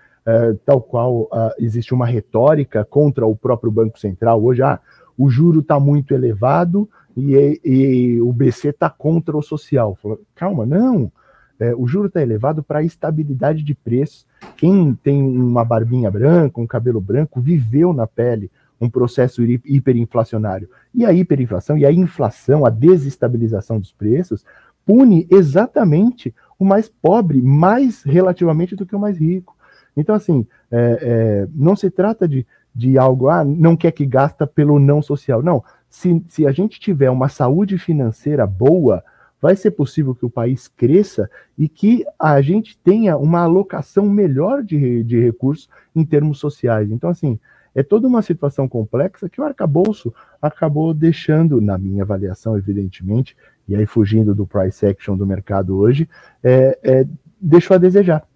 Tal 0.63 0.79
qual 0.79 1.27
existe 1.57 1.91
uma 1.91 2.05
retórica 2.05 2.85
contra 2.85 3.25
o 3.25 3.35
próprio 3.35 3.71
Banco 3.71 3.97
Central 3.97 4.43
hoje, 4.43 4.61
ah, 4.61 4.79
o 5.17 5.27
juro 5.27 5.61
está 5.61 5.79
muito 5.79 6.13
elevado 6.13 6.87
e, 7.19 7.61
e, 7.63 8.21
o 8.21 8.31
BC 8.31 8.69
está 8.69 8.89
contra 8.89 9.35
o 9.35 9.41
social. 9.41 9.97
Fala, 10.01 10.17
Calma, 10.35 10.65
não. 10.65 11.11
É, 11.59 11.75
o 11.75 11.85
juro 11.85 12.07
está 12.07 12.21
elevado 12.21 12.63
para 12.63 12.79
a 12.79 12.83
estabilidade 12.83 13.63
de 13.63 13.75
preços. 13.75 14.25
Quem 14.55 14.95
tem 14.95 15.21
uma 15.21 15.65
barbinha 15.65 16.09
branca, 16.09 16.61
um 16.61 16.67
cabelo 16.67 17.01
branco, 17.01 17.41
viveu 17.41 17.91
na 17.91 18.07
pele 18.07 18.49
um 18.79 18.89
processo 18.89 19.43
hiperinflacionário. 19.43 20.69
E 20.93 21.05
a 21.05 21.11
hiperinflação 21.11 21.77
e 21.77 21.85
a 21.85 21.91
inflação, 21.91 22.65
a 22.65 22.69
desestabilização 22.69 23.77
dos 23.77 23.91
preços, 23.91 24.45
pune 24.85 25.27
exatamente 25.29 26.33
o 26.57 26.65
mais 26.65 26.89
pobre, 26.89 27.41
mais 27.41 28.03
relativamente 28.03 28.75
do 28.75 28.85
que 28.85 28.95
o 28.95 28.99
mais 28.99 29.17
rico. 29.17 29.55
Então, 29.95 30.15
assim, 30.15 30.47
é, 30.71 30.99
é, 31.01 31.47
não 31.53 31.75
se 31.75 31.89
trata 31.89 32.27
de, 32.27 32.45
de 32.73 32.97
algo, 32.97 33.27
ah, 33.27 33.43
não 33.43 33.75
quer 33.75 33.91
que 33.91 34.05
gasta 34.05 34.47
pelo 34.47 34.79
não 34.79 35.01
social. 35.01 35.43
Não, 35.43 35.63
se, 35.89 36.23
se 36.27 36.45
a 36.47 36.51
gente 36.51 36.79
tiver 36.79 37.09
uma 37.09 37.29
saúde 37.29 37.77
financeira 37.77 38.45
boa, 38.45 39.03
vai 39.41 39.55
ser 39.55 39.71
possível 39.71 40.13
que 40.13 40.25
o 40.25 40.29
país 40.29 40.67
cresça 40.67 41.29
e 41.57 41.67
que 41.67 42.05
a 42.19 42.41
gente 42.41 42.77
tenha 42.77 43.17
uma 43.17 43.39
alocação 43.39 44.07
melhor 44.09 44.63
de, 44.63 45.03
de 45.03 45.19
recursos 45.19 45.69
em 45.95 46.05
termos 46.05 46.39
sociais. 46.39 46.91
Então, 46.91 47.09
assim, 47.09 47.39
é 47.73 47.83
toda 47.83 48.07
uma 48.07 48.21
situação 48.21 48.67
complexa 48.67 49.29
que 49.29 49.39
o 49.39 49.43
arcabouço 49.43 50.13
acabou 50.41 50.93
deixando, 50.93 51.61
na 51.61 51.77
minha 51.77 52.03
avaliação, 52.03 52.57
evidentemente, 52.57 53.35
e 53.67 53.75
aí 53.75 53.85
fugindo 53.85 54.35
do 54.35 54.45
price 54.45 54.85
action 54.85 55.15
do 55.15 55.25
mercado 55.25 55.77
hoje, 55.77 56.09
é, 56.43 56.77
é, 56.83 57.07
deixou 57.39 57.75
a 57.75 57.77
desejar. 57.77 58.27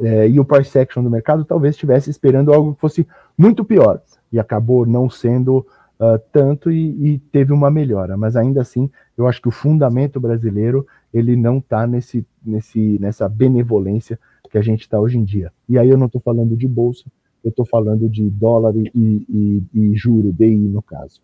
É, 0.00 0.28
e 0.28 0.38
o 0.40 0.44
price 0.44 0.78
action 0.78 1.02
do 1.02 1.10
mercado 1.10 1.44
talvez 1.44 1.74
estivesse 1.74 2.10
esperando 2.10 2.52
algo 2.52 2.74
que 2.74 2.80
fosse 2.80 3.06
muito 3.36 3.64
pior, 3.64 4.00
e 4.32 4.38
acabou 4.38 4.86
não 4.86 5.10
sendo 5.10 5.66
uh, 6.00 6.18
tanto 6.32 6.72
e, 6.72 7.14
e, 7.14 7.18
teve 7.18 7.52
uma 7.52 7.70
melhora. 7.70 8.16
Mas 8.16 8.34
ainda 8.34 8.62
assim, 8.62 8.90
eu 9.16 9.28
acho 9.28 9.40
que 9.40 9.48
o 9.48 9.52
fundamento 9.52 10.18
brasileiro 10.18 10.86
ele 11.12 11.36
não 11.36 11.58
está 11.58 11.86
nesse, 11.86 12.26
nesse, 12.44 12.98
nessa 12.98 13.28
benevolência 13.28 14.18
que 14.50 14.58
a 14.58 14.62
gente 14.62 14.80
está 14.80 14.98
hoje 14.98 15.18
em 15.18 15.24
dia. 15.24 15.52
E 15.68 15.78
aí 15.78 15.88
eu 15.88 15.98
não 15.98 16.06
estou 16.06 16.20
falando 16.20 16.56
de 16.56 16.66
bolsa, 16.66 17.04
eu 17.44 17.50
estou 17.50 17.64
falando 17.64 18.08
de 18.08 18.28
dólar 18.28 18.74
e, 18.76 18.90
e, 18.94 19.62
e, 19.72 19.94
juro, 19.94 20.32
DI 20.32 20.56
no 20.56 20.82
caso. 20.82 21.20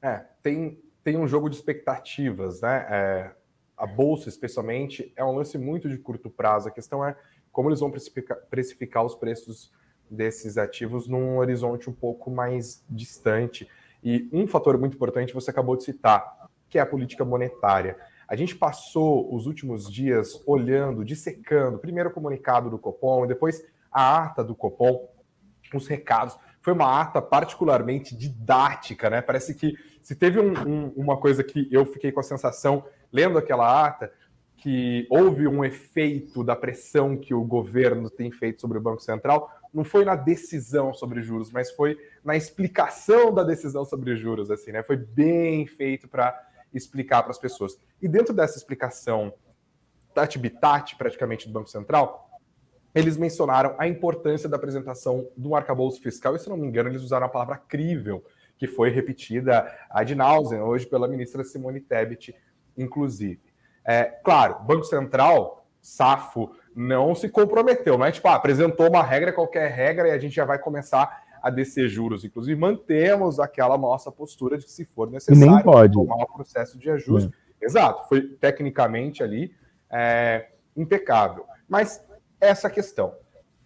É, 0.00 0.24
tem, 0.42 0.78
tem 1.02 1.16
um 1.16 1.26
jogo 1.26 1.50
de 1.50 1.56
expectativas, 1.56 2.62
né? 2.62 2.86
É, 2.88 3.30
a 3.76 3.86
bolsa, 3.86 4.28
especialmente, 4.28 5.12
é 5.16 5.24
um 5.24 5.32
lance 5.32 5.58
muito 5.58 5.88
de 5.88 5.98
curto 5.98 6.30
prazo. 6.30 6.68
A 6.68 6.70
questão 6.70 7.04
é 7.04 7.16
como 7.52 7.68
eles 7.68 7.80
vão 7.80 7.90
precificar, 7.90 8.38
precificar 8.48 9.04
os 9.04 9.14
preços 9.14 9.70
desses 10.14 10.56
ativos 10.56 11.08
num 11.08 11.38
horizonte 11.38 11.90
um 11.90 11.92
pouco 11.92 12.30
mais 12.30 12.84
distante. 12.88 13.68
E 14.02 14.28
um 14.32 14.46
fator 14.46 14.78
muito 14.78 14.94
importante 14.94 15.34
você 15.34 15.50
acabou 15.50 15.76
de 15.76 15.84
citar, 15.84 16.48
que 16.68 16.78
é 16.78 16.80
a 16.80 16.86
política 16.86 17.24
monetária. 17.24 17.96
A 18.26 18.36
gente 18.36 18.54
passou 18.56 19.34
os 19.34 19.46
últimos 19.46 19.90
dias 19.90 20.42
olhando, 20.46 21.04
dissecando, 21.04 21.78
primeiro 21.78 22.08
o 22.08 22.12
comunicado 22.12 22.70
do 22.70 22.78
Copom, 22.78 23.26
depois 23.26 23.62
a 23.92 24.24
ata 24.24 24.42
do 24.42 24.54
Copom, 24.54 25.08
os 25.74 25.86
recados. 25.86 26.36
Foi 26.60 26.72
uma 26.72 27.00
ata 27.00 27.20
particularmente 27.20 28.16
didática, 28.16 29.10
né? 29.10 29.20
Parece 29.20 29.54
que 29.54 29.74
se 30.00 30.14
teve 30.14 30.40
um, 30.40 30.52
um, 30.66 30.92
uma 30.96 31.16
coisa 31.18 31.44
que 31.44 31.68
eu 31.70 31.84
fiquei 31.84 32.10
com 32.10 32.20
a 32.20 32.22
sensação, 32.22 32.84
lendo 33.12 33.38
aquela 33.38 33.86
ata, 33.86 34.10
que 34.56 35.06
houve 35.10 35.46
um 35.46 35.64
efeito 35.64 36.42
da 36.42 36.56
pressão 36.56 37.16
que 37.16 37.34
o 37.34 37.44
governo 37.44 38.08
tem 38.08 38.30
feito 38.30 38.60
sobre 38.60 38.78
o 38.78 38.80
Banco 38.80 39.02
Central, 39.02 39.50
não 39.72 39.84
foi 39.84 40.04
na 40.04 40.14
decisão 40.14 40.94
sobre 40.94 41.20
juros, 41.20 41.50
mas 41.50 41.70
foi 41.70 41.98
na 42.24 42.36
explicação 42.36 43.34
da 43.34 43.42
decisão 43.42 43.84
sobre 43.84 44.16
juros, 44.16 44.50
assim, 44.50 44.70
né? 44.72 44.82
Foi 44.82 44.96
bem 44.96 45.66
feito 45.66 46.08
para 46.08 46.40
explicar 46.72 47.22
para 47.22 47.32
as 47.32 47.38
pessoas. 47.38 47.78
E 48.00 48.08
dentro 48.08 48.32
dessa 48.32 48.56
explicação 48.56 49.34
tati 50.14 50.38
bitati, 50.38 50.96
praticamente, 50.96 51.48
do 51.48 51.52
Banco 51.52 51.68
Central, 51.68 52.30
eles 52.94 53.16
mencionaram 53.16 53.74
a 53.76 53.88
importância 53.88 54.48
da 54.48 54.56
apresentação 54.56 55.28
do 55.36 55.56
arcabouço 55.56 56.00
fiscal, 56.00 56.36
e 56.36 56.38
se 56.38 56.48
não 56.48 56.56
me 56.56 56.68
engano, 56.68 56.88
eles 56.88 57.02
usaram 57.02 57.26
a 57.26 57.28
palavra 57.28 57.56
crível, 57.56 58.24
que 58.56 58.68
foi 58.68 58.90
repetida 58.90 59.68
ad 59.90 60.14
nauseam 60.14 60.68
hoje 60.68 60.86
pela 60.86 61.08
ministra 61.08 61.42
Simone 61.42 61.80
Tebet, 61.80 62.34
inclusive. 62.78 63.40
É, 63.86 64.04
claro, 64.04 64.60
Banco 64.64 64.84
Central, 64.84 65.66
Safo, 65.80 66.50
não 66.74 67.14
se 67.14 67.28
comprometeu, 67.28 68.02
é 68.04 68.10
tipo, 68.10 68.26
ah, 68.26 68.34
apresentou 68.34 68.88
uma 68.88 69.02
regra, 69.02 69.32
qualquer 69.32 69.70
regra, 69.70 70.08
e 70.08 70.10
a 70.10 70.18
gente 70.18 70.34
já 70.34 70.44
vai 70.44 70.58
começar 70.58 71.22
a 71.42 71.50
descer 71.50 71.88
juros. 71.88 72.24
Inclusive, 72.24 72.58
mantemos 72.58 73.38
aquela 73.38 73.76
nossa 73.76 74.10
postura 74.10 74.56
de 74.56 74.64
que, 74.64 74.72
se 74.72 74.84
for 74.84 75.10
necessário, 75.10 75.52
nem 75.52 75.62
pode. 75.62 75.92
tomar 75.92 76.16
o 76.16 76.32
processo 76.32 76.78
de 76.78 76.90
ajuste. 76.90 77.30
É. 77.60 77.66
Exato, 77.66 78.08
foi 78.08 78.22
tecnicamente 78.22 79.22
ali 79.22 79.54
é, 79.90 80.48
impecável. 80.76 81.44
Mas 81.68 82.04
essa 82.40 82.68
questão, 82.68 83.14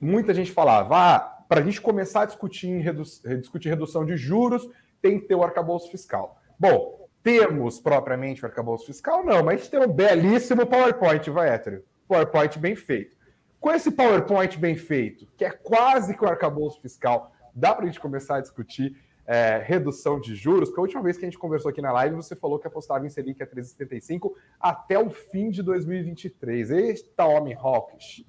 muita 0.00 0.34
gente 0.34 0.52
falava, 0.52 0.96
ah, 0.96 1.20
para 1.48 1.60
a 1.60 1.64
gente 1.64 1.80
começar 1.80 2.22
a 2.22 2.26
discutir, 2.26 2.78
redu 2.78 3.02
discutir 3.38 3.70
redução 3.70 4.04
de 4.04 4.16
juros, 4.16 4.68
tem 5.00 5.18
que 5.18 5.26
ter 5.26 5.34
o 5.34 5.42
arcabouço 5.42 5.90
fiscal. 5.90 6.40
Bom, 6.58 7.07
temos 7.28 7.78
propriamente 7.78 8.42
o 8.42 8.46
arcabouço 8.46 8.86
fiscal? 8.86 9.22
Não, 9.22 9.44
mas 9.44 9.68
tem 9.68 9.78
um 9.78 9.86
belíssimo 9.86 10.64
PowerPoint, 10.66 11.28
vai, 11.28 11.50
hétero. 11.50 11.84
PowerPoint 12.08 12.58
bem 12.58 12.74
feito. 12.74 13.14
Com 13.60 13.70
esse 13.70 13.90
PowerPoint 13.90 14.58
bem 14.58 14.74
feito, 14.76 15.28
que 15.36 15.44
é 15.44 15.50
quase 15.50 16.16
que 16.16 16.24
o 16.24 16.28
arcabouço 16.28 16.80
fiscal, 16.80 17.30
dá 17.54 17.74
para 17.74 17.84
a 17.84 17.86
gente 17.86 18.00
começar 18.00 18.36
a 18.36 18.40
discutir 18.40 18.96
é, 19.26 19.62
redução 19.62 20.18
de 20.18 20.34
juros, 20.34 20.70
porque 20.70 20.80
a 20.80 20.84
última 20.84 21.02
vez 21.02 21.18
que 21.18 21.26
a 21.26 21.28
gente 21.28 21.38
conversou 21.38 21.70
aqui 21.70 21.82
na 21.82 21.92
live, 21.92 22.16
você 22.16 22.34
falou 22.34 22.58
que 22.58 22.66
apostava 22.66 23.04
em 23.04 23.10
Selic 23.10 23.42
a 23.42 23.46
3,75 23.46 24.32
até 24.58 24.98
o 24.98 25.10
fim 25.10 25.50
de 25.50 25.62
2023. 25.62 26.70
Eita, 26.70 27.26
homem 27.26 27.54
hawkish. 27.54 28.24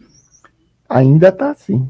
Ainda 0.90 1.32
tá 1.32 1.52
assim. 1.52 1.90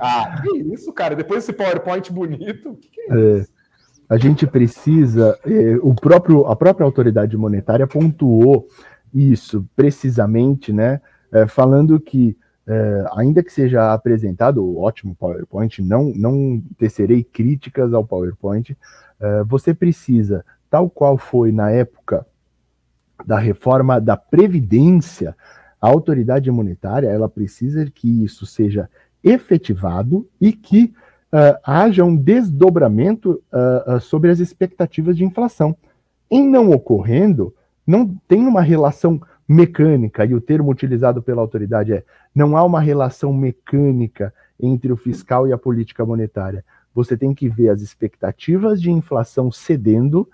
ah, 0.00 0.40
que 0.40 0.56
isso, 0.72 0.92
cara? 0.92 1.16
Depois 1.16 1.44
desse 1.44 1.52
PowerPoint 1.52 2.12
bonito, 2.12 2.70
o 2.70 2.76
que, 2.76 2.88
que, 2.90 3.00
é, 3.00 3.14
é. 3.14 3.38
isso? 3.38 3.57
A 4.08 4.16
gente 4.16 4.46
precisa, 4.46 5.38
eh, 5.44 5.76
o 5.82 5.94
próprio, 5.94 6.46
a 6.46 6.56
própria 6.56 6.84
autoridade 6.84 7.36
monetária 7.36 7.86
pontuou 7.86 8.66
isso 9.12 9.68
precisamente, 9.76 10.72
né? 10.72 11.00
Eh, 11.30 11.46
falando 11.46 12.00
que, 12.00 12.34
eh, 12.66 13.04
ainda 13.14 13.42
que 13.42 13.52
seja 13.52 13.92
apresentado 13.92 14.64
o 14.64 14.80
ótimo 14.80 15.14
PowerPoint, 15.14 15.82
não, 15.82 16.12
não 16.16 16.62
tecerei 16.78 17.22
críticas 17.22 17.92
ao 17.92 18.04
PowerPoint, 18.04 18.76
você 19.48 19.74
precisa, 19.74 20.44
tal 20.70 20.88
qual 20.88 21.18
foi 21.18 21.50
na 21.50 21.72
época 21.72 22.24
da 23.26 23.36
reforma 23.36 24.00
da 24.00 24.16
Previdência, 24.16 25.34
a 25.80 25.88
autoridade 25.88 26.48
monetária 26.52 27.08
ela 27.08 27.28
precisa 27.28 27.84
que 27.90 28.24
isso 28.24 28.46
seja 28.46 28.88
efetivado 29.24 30.28
e 30.40 30.52
que 30.52 30.94
uh, 31.32 31.58
haja 31.64 32.04
um 32.04 32.16
desdobramento 32.16 33.42
uh, 33.52 33.96
uh, 33.96 34.00
sobre 34.00 34.30
as 34.30 34.38
expectativas 34.38 35.16
de 35.16 35.24
inflação. 35.24 35.76
Em 36.30 36.46
não 36.48 36.70
ocorrendo, 36.70 37.54
não 37.86 38.14
tem 38.26 38.46
uma 38.46 38.60
relação 38.60 39.20
mecânica, 39.48 40.24
e 40.24 40.34
o 40.34 40.40
termo 40.40 40.70
utilizado 40.70 41.22
pela 41.22 41.40
autoridade 41.40 41.92
é: 41.92 42.04
não 42.34 42.56
há 42.56 42.64
uma 42.64 42.80
relação 42.80 43.32
mecânica 43.32 44.32
entre 44.60 44.92
o 44.92 44.96
fiscal 44.96 45.46
e 45.46 45.52
a 45.52 45.58
política 45.58 46.04
monetária. 46.04 46.64
Você 46.94 47.16
tem 47.16 47.34
que 47.34 47.48
ver 47.48 47.68
as 47.68 47.80
expectativas 47.80 48.80
de 48.82 48.90
inflação 48.90 49.52
cedendo 49.52 50.28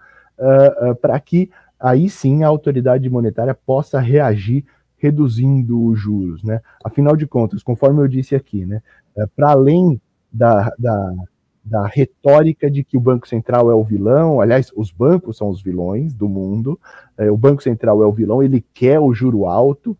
para 1.00 1.20
que 1.20 1.50
aí 1.78 2.08
sim 2.08 2.42
a 2.42 2.48
autoridade 2.48 3.08
monetária 3.10 3.54
possa 3.54 4.00
reagir 4.00 4.64
reduzindo 4.96 5.84
os 5.84 6.00
juros, 6.00 6.42
né? 6.42 6.60
Afinal 6.82 7.14
de 7.14 7.26
contas, 7.26 7.62
conforme 7.62 8.00
eu 8.00 8.08
disse 8.08 8.34
aqui, 8.34 8.64
né, 8.64 8.82
para 9.36 9.50
além 9.50 10.00
da, 10.34 10.72
da, 10.76 11.14
da 11.64 11.86
retórica 11.86 12.68
de 12.68 12.82
que 12.82 12.96
o 12.96 13.00
Banco 13.00 13.28
Central 13.28 13.70
é 13.70 13.74
o 13.74 13.84
vilão. 13.84 14.40
Aliás, 14.40 14.72
os 14.76 14.90
bancos 14.90 15.36
são 15.36 15.48
os 15.48 15.62
vilões 15.62 16.12
do 16.12 16.28
mundo. 16.28 16.78
É, 17.16 17.30
o 17.30 17.36
Banco 17.36 17.62
Central 17.62 18.02
é 18.02 18.06
o 18.06 18.12
vilão, 18.12 18.42
ele 18.42 18.64
quer 18.74 18.98
o 18.98 19.14
juro 19.14 19.46
alto. 19.46 19.96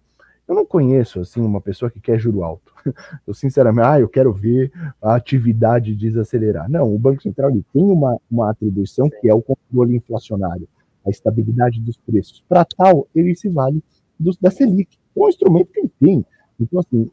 Eu 0.46 0.54
não 0.54 0.66
conheço 0.66 1.20
assim 1.20 1.40
uma 1.40 1.60
pessoa 1.60 1.90
que 1.90 2.00
quer 2.00 2.18
juro 2.18 2.42
alto. 2.42 2.74
Eu 3.26 3.32
sinceramente, 3.32 3.86
ah, 3.86 3.98
eu 3.98 4.08
quero 4.10 4.30
ver 4.30 4.70
a 5.00 5.14
atividade 5.14 5.94
desacelerar. 5.94 6.70
Não, 6.70 6.94
o 6.94 6.98
Banco 6.98 7.22
Central 7.22 7.48
ele 7.48 7.64
tem 7.72 7.82
uma, 7.82 8.20
uma 8.30 8.50
atribuição 8.50 9.08
que 9.08 9.26
é 9.26 9.32
o 9.32 9.40
controle 9.40 9.96
inflacionário, 9.96 10.68
a 11.06 11.08
estabilidade 11.08 11.80
dos 11.80 11.96
preços. 11.96 12.44
Para 12.46 12.62
tal, 12.66 13.08
ele 13.14 13.34
se 13.34 13.48
vale 13.48 13.82
dos, 14.20 14.36
da 14.36 14.50
Selic, 14.50 14.98
é 15.16 15.20
um 15.20 15.28
instrumento 15.30 15.72
que 15.72 15.80
ele 15.80 15.92
tem. 15.98 16.26
Então, 16.60 16.78
assim, 16.78 17.10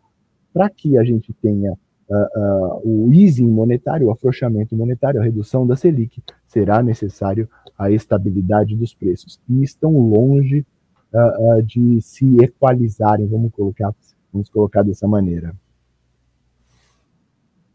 para 0.54 0.70
que 0.70 0.98
a 0.98 1.04
gente 1.06 1.32
tenha 1.42 1.78
uh, 2.12 2.40
uh, 2.40 2.82
o 2.84 3.14
easing 3.14 3.48
monetário, 3.48 4.08
o 4.08 4.12
afrouxamento 4.12 4.76
monetário, 4.76 5.20
a 5.20 5.24
redução 5.24 5.66
da 5.66 5.76
Selic, 5.76 6.22
será 6.46 6.84
necessário 6.84 7.50
a 7.78 7.90
estabilidade 7.90 8.76
dos 8.76 8.94
preços. 8.94 9.40
E 9.50 9.64
estão 9.64 9.98
longe 9.98 10.66
uh, 11.14 11.64
de 11.64 12.02
se 12.02 12.26
equalizarem, 12.44 13.28
vamos 13.28 13.52
colocar, 13.52 13.94
vamos 14.32 14.50
colocar 14.50 14.84
dessa 14.84 15.08
maneira. 15.08 15.56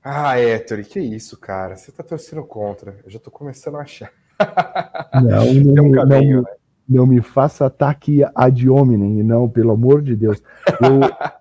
Ah, 0.05 0.39
Héctor, 0.39 0.84
que 0.84 1.01
isso, 1.01 1.37
cara? 1.37 1.74
Você 1.74 1.91
está 1.91 2.05
torcendo 2.05 2.45
contra. 2.45 2.97
Eu 3.05 3.11
já 3.11 3.16
estou 3.16 3.32
começando 3.32 3.76
a 3.76 3.80
achar. 3.80 4.12
Não, 5.14 5.55
não, 5.55 5.87
um 5.87 5.93
caminho, 5.93 6.37
não, 6.37 6.43
né? 6.43 6.57
não, 6.87 7.07
me 7.07 7.22
faça 7.22 7.64
ataque 7.64 8.20
ad 8.34 8.68
hominem, 8.68 9.22
não, 9.22 9.49
pelo 9.49 9.70
amor 9.70 10.03
de 10.03 10.14
Deus. 10.14 10.43
Eu, 10.78 11.01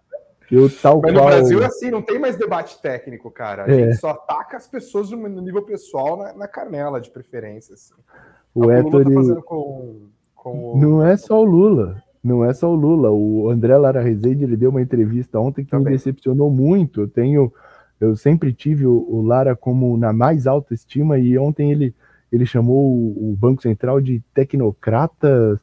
Eu, 0.51 0.69
tal 0.69 1.01
Mas 1.01 1.13
qual... 1.13 1.23
no 1.23 1.29
Brasil 1.29 1.63
é 1.63 1.65
assim, 1.65 1.89
não 1.89 2.01
tem 2.01 2.19
mais 2.19 2.37
debate 2.37 2.79
técnico, 2.81 3.31
cara. 3.31 3.65
A 3.65 3.69
é. 3.69 3.73
gente 3.73 3.97
só 3.97 4.09
ataca 4.09 4.57
as 4.57 4.67
pessoas 4.67 5.09
no 5.11 5.41
nível 5.41 5.63
pessoal 5.63 6.17
na, 6.17 6.33
na 6.33 6.47
canela, 6.47 7.01
de 7.01 7.09
preferência. 7.09 7.73
Assim. 7.73 7.93
O, 8.53 8.65
o 8.65 8.81
Lula 8.81 9.03
tá 9.03 9.11
fazendo 9.11 9.41
com, 9.41 10.07
com 10.35 10.73
o... 10.73 10.77
Não 10.77 11.05
é 11.05 11.17
só 11.17 11.41
o 11.41 11.43
Lula. 11.43 12.01
Não 12.23 12.43
é 12.43 12.53
só 12.53 12.71
o 12.71 12.75
Lula. 12.75 13.11
O 13.11 13.49
André 13.49 13.77
Lara 13.77 14.01
Rezende 14.01 14.43
ele 14.43 14.57
deu 14.57 14.69
uma 14.69 14.81
entrevista 14.81 15.39
ontem 15.39 15.63
que 15.63 15.71
Também. 15.71 15.91
me 15.91 15.97
decepcionou 15.97 16.49
muito. 16.49 17.01
Eu 17.01 17.07
tenho. 17.07 17.51
Eu 17.99 18.15
sempre 18.15 18.51
tive 18.51 18.85
o, 18.85 19.05
o 19.09 19.21
Lara 19.21 19.55
como 19.55 19.97
na 19.97 20.11
mais 20.11 20.47
alta 20.47 20.73
estima, 20.73 21.17
e 21.17 21.37
ontem 21.37 21.71
ele, 21.71 21.95
ele 22.31 22.45
chamou 22.45 22.91
o, 22.91 23.31
o 23.31 23.35
Banco 23.35 23.61
Central 23.61 24.01
de 24.01 24.21
tecnocrata 24.33 25.59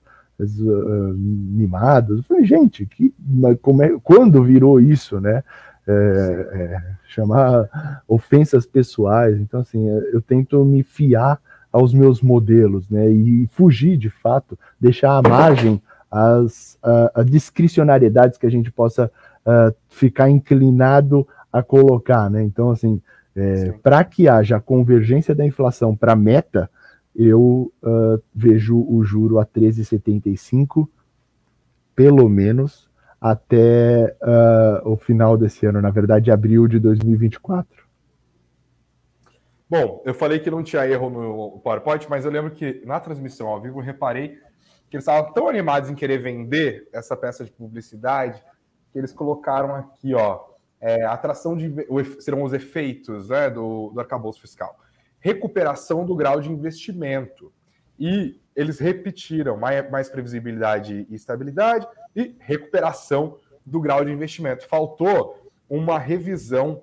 uh, 0.60 1.14
mimados. 1.16 2.18
Eu 2.18 2.22
falei, 2.24 2.44
gente, 2.44 2.86
que, 2.86 3.14
como 3.60 3.82
é, 3.82 3.96
quando 4.02 4.42
virou 4.42 4.80
isso, 4.80 5.20
né? 5.20 5.42
É, 5.84 5.92
é, 5.92 6.82
chamar 7.08 8.02
ofensas 8.06 8.64
pessoais. 8.64 9.36
Então, 9.40 9.60
assim, 9.60 9.88
é, 9.88 10.10
eu 10.12 10.22
tento 10.22 10.64
me 10.64 10.84
fiar 10.84 11.40
aos 11.72 11.92
meus 11.92 12.22
modelos, 12.22 12.88
né? 12.88 13.10
E 13.10 13.48
fugir, 13.48 13.96
de 13.96 14.08
fato, 14.08 14.56
deixar 14.80 15.16
à 15.16 15.22
margem 15.22 15.82
as 16.10 16.78
a, 16.82 17.20
a 17.20 17.22
discricionariedades 17.22 18.38
que 18.38 18.46
a 18.46 18.50
gente 18.50 18.70
possa 18.70 19.10
uh, 19.46 19.74
ficar 19.88 20.28
inclinado 20.28 21.26
a 21.52 21.62
colocar, 21.62 22.30
né? 22.30 22.42
Então, 22.42 22.70
assim, 22.70 23.00
é, 23.34 23.72
para 23.82 24.04
que 24.04 24.28
haja 24.28 24.60
convergência 24.60 25.34
da 25.34 25.44
inflação 25.44 25.96
para 25.96 26.12
a 26.12 26.16
meta, 26.16 26.68
eu 27.14 27.72
uh, 27.82 28.22
vejo 28.34 28.78
o 28.78 29.02
juro 29.04 29.38
a 29.38 29.46
13,75, 29.46 30.88
pelo 31.94 32.28
menos, 32.28 32.90
até 33.20 34.16
uh, 34.22 34.88
o 34.90 34.96
final 34.96 35.36
desse 35.36 35.66
ano, 35.66 35.80
na 35.80 35.90
verdade, 35.90 36.30
abril 36.30 36.66
de 36.66 36.78
2024. 36.78 37.82
Bom, 39.68 40.02
eu 40.04 40.12
falei 40.12 40.38
que 40.38 40.50
não 40.50 40.62
tinha 40.62 40.86
erro 40.86 41.08
no 41.08 41.60
PowerPoint, 41.60 42.06
mas 42.10 42.24
eu 42.24 42.30
lembro 42.30 42.50
que 42.50 42.82
na 42.84 43.00
transmissão 43.00 43.48
ao 43.48 43.60
vivo 43.60 43.80
eu 43.80 43.84
reparei 43.84 44.38
que 44.90 44.96
eles 44.96 45.04
estavam 45.06 45.32
tão 45.32 45.48
animados 45.48 45.88
em 45.88 45.94
querer 45.94 46.18
vender 46.18 46.86
essa 46.92 47.16
peça 47.16 47.42
de 47.42 47.50
publicidade 47.50 48.42
que 48.92 48.98
eles 48.98 49.12
colocaram 49.12 49.74
aqui, 49.74 50.14
ó, 50.14 50.40
é, 50.78 51.06
atração 51.06 51.56
de 51.56 51.72
serão 52.18 52.42
os 52.42 52.52
efeitos 52.52 53.30
né, 53.30 53.48
do, 53.48 53.90
do 53.94 54.00
arcabouço 54.00 54.42
fiscal, 54.42 54.78
recuperação 55.22 56.04
do 56.04 56.14
grau 56.14 56.40
de 56.40 56.50
investimento 56.50 57.50
e 57.98 58.38
eles 58.54 58.78
repetiram 58.78 59.56
mais, 59.56 59.90
mais 59.90 60.10
previsibilidade 60.10 61.06
e 61.08 61.14
estabilidade 61.14 61.88
e 62.14 62.36
recuperação 62.38 63.38
do 63.64 63.80
grau 63.80 64.04
de 64.04 64.12
investimento. 64.12 64.68
Faltou 64.68 65.50
uma 65.70 65.98
revisão 65.98 66.82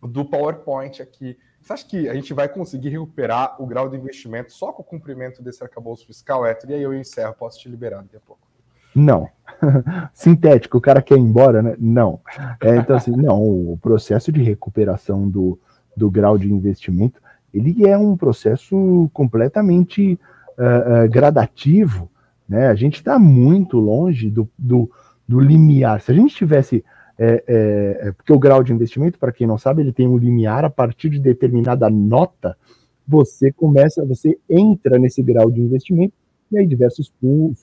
do 0.00 0.24
PowerPoint 0.24 1.02
aqui 1.02 1.36
você 1.62 1.72
acha 1.74 1.86
que 1.86 2.08
a 2.08 2.14
gente 2.14 2.34
vai 2.34 2.48
conseguir 2.48 2.88
recuperar 2.88 3.54
o 3.62 3.66
grau 3.66 3.88
de 3.88 3.96
investimento 3.96 4.52
só 4.52 4.72
com 4.72 4.82
o 4.82 4.84
cumprimento 4.84 5.40
desse 5.40 5.62
arcabouço 5.62 6.04
fiscal, 6.04 6.44
Héctor? 6.44 6.70
E 6.70 6.74
aí 6.74 6.82
eu 6.82 6.92
encerro, 6.92 7.34
posso 7.34 7.60
te 7.60 7.68
liberar 7.68 8.02
daqui 8.02 8.16
a 8.16 8.20
pouco. 8.20 8.42
Não. 8.94 9.28
Sintético, 10.12 10.78
o 10.78 10.80
cara 10.80 11.00
quer 11.00 11.16
ir 11.16 11.20
embora, 11.20 11.62
né? 11.62 11.76
Não. 11.78 12.20
É, 12.60 12.76
então, 12.76 12.96
assim, 12.96 13.12
não, 13.12 13.40
o 13.40 13.78
processo 13.80 14.32
de 14.32 14.42
recuperação 14.42 15.28
do, 15.28 15.58
do 15.96 16.10
grau 16.10 16.36
de 16.36 16.52
investimento, 16.52 17.21
ele 17.52 17.86
é 17.86 17.96
um 17.96 18.16
processo 18.16 19.10
completamente 19.12 20.18
uh, 20.58 21.04
uh, 21.04 21.10
gradativo, 21.10 22.10
né? 22.48 22.68
A 22.68 22.74
gente 22.74 22.96
está 22.96 23.18
muito 23.18 23.78
longe 23.78 24.30
do, 24.30 24.48
do, 24.58 24.90
do 25.26 25.40
limiar. 25.40 26.00
Se 26.00 26.10
a 26.10 26.14
gente 26.14 26.34
tivesse 26.34 26.84
é, 27.18 27.44
é, 27.46 28.12
porque 28.12 28.32
o 28.32 28.38
grau 28.38 28.62
de 28.62 28.72
investimento, 28.72 29.18
para 29.18 29.32
quem 29.32 29.46
não 29.46 29.58
sabe, 29.58 29.82
ele 29.82 29.92
tem 29.92 30.08
um 30.08 30.16
limiar 30.16 30.64
a 30.64 30.70
partir 30.70 31.10
de 31.10 31.20
determinada 31.20 31.88
nota, 31.88 32.56
você 33.06 33.52
começa, 33.52 34.04
você 34.04 34.38
entra 34.48 34.98
nesse 34.98 35.22
grau 35.22 35.50
de 35.50 35.60
investimento 35.60 36.14
e 36.50 36.58
aí 36.58 36.66
diversos 36.66 37.12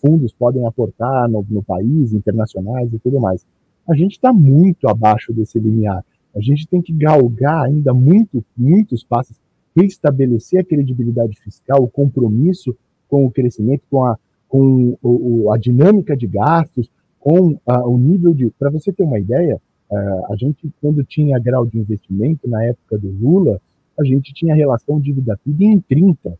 fundos 0.01 0.33
podem 0.33 0.65
aportar 0.65 1.27
no, 1.29 1.45
no 1.49 1.61
país, 1.61 2.13
internacionais 2.13 2.91
e 2.93 2.99
tudo 2.99 3.19
mais. 3.19 3.45
A 3.87 3.95
gente 3.95 4.13
está 4.13 4.31
muito 4.31 4.87
abaixo 4.87 5.33
desse 5.33 5.59
limiar. 5.59 6.05
A 6.35 6.39
gente 6.39 6.67
tem 6.67 6.81
que 6.81 6.93
galgar 6.93 7.65
ainda 7.65 7.93
muito, 7.93 8.43
muitos 8.55 9.03
passos, 9.03 9.35
restabelecer 9.81 10.61
a 10.61 10.63
credibilidade 10.63 11.39
fiscal, 11.39 11.83
o 11.83 11.89
compromisso 11.89 12.75
com 13.07 13.25
o 13.25 13.31
crescimento, 13.31 13.83
com 13.89 14.03
a, 14.03 14.17
com 14.47 14.97
o, 15.01 15.51
a 15.51 15.57
dinâmica 15.57 16.15
de 16.15 16.27
gastos, 16.27 16.89
com 17.19 17.51
uh, 17.53 17.87
o 17.87 17.97
nível 17.97 18.33
de. 18.33 18.49
Para 18.51 18.69
você 18.69 18.91
ter 18.91 19.03
uma 19.03 19.19
ideia, 19.19 19.61
uh, 19.89 20.33
a 20.33 20.35
gente, 20.35 20.71
quando 20.81 21.03
tinha 21.03 21.39
grau 21.39 21.65
de 21.65 21.77
investimento, 21.77 22.47
na 22.47 22.63
época 22.63 22.97
do 22.97 23.09
Lula, 23.09 23.61
a 23.99 24.03
gente 24.03 24.33
tinha 24.33 24.55
relação 24.55 24.99
dívida-PIB 24.99 25.65
em 25.65 25.79
30. 25.79 26.37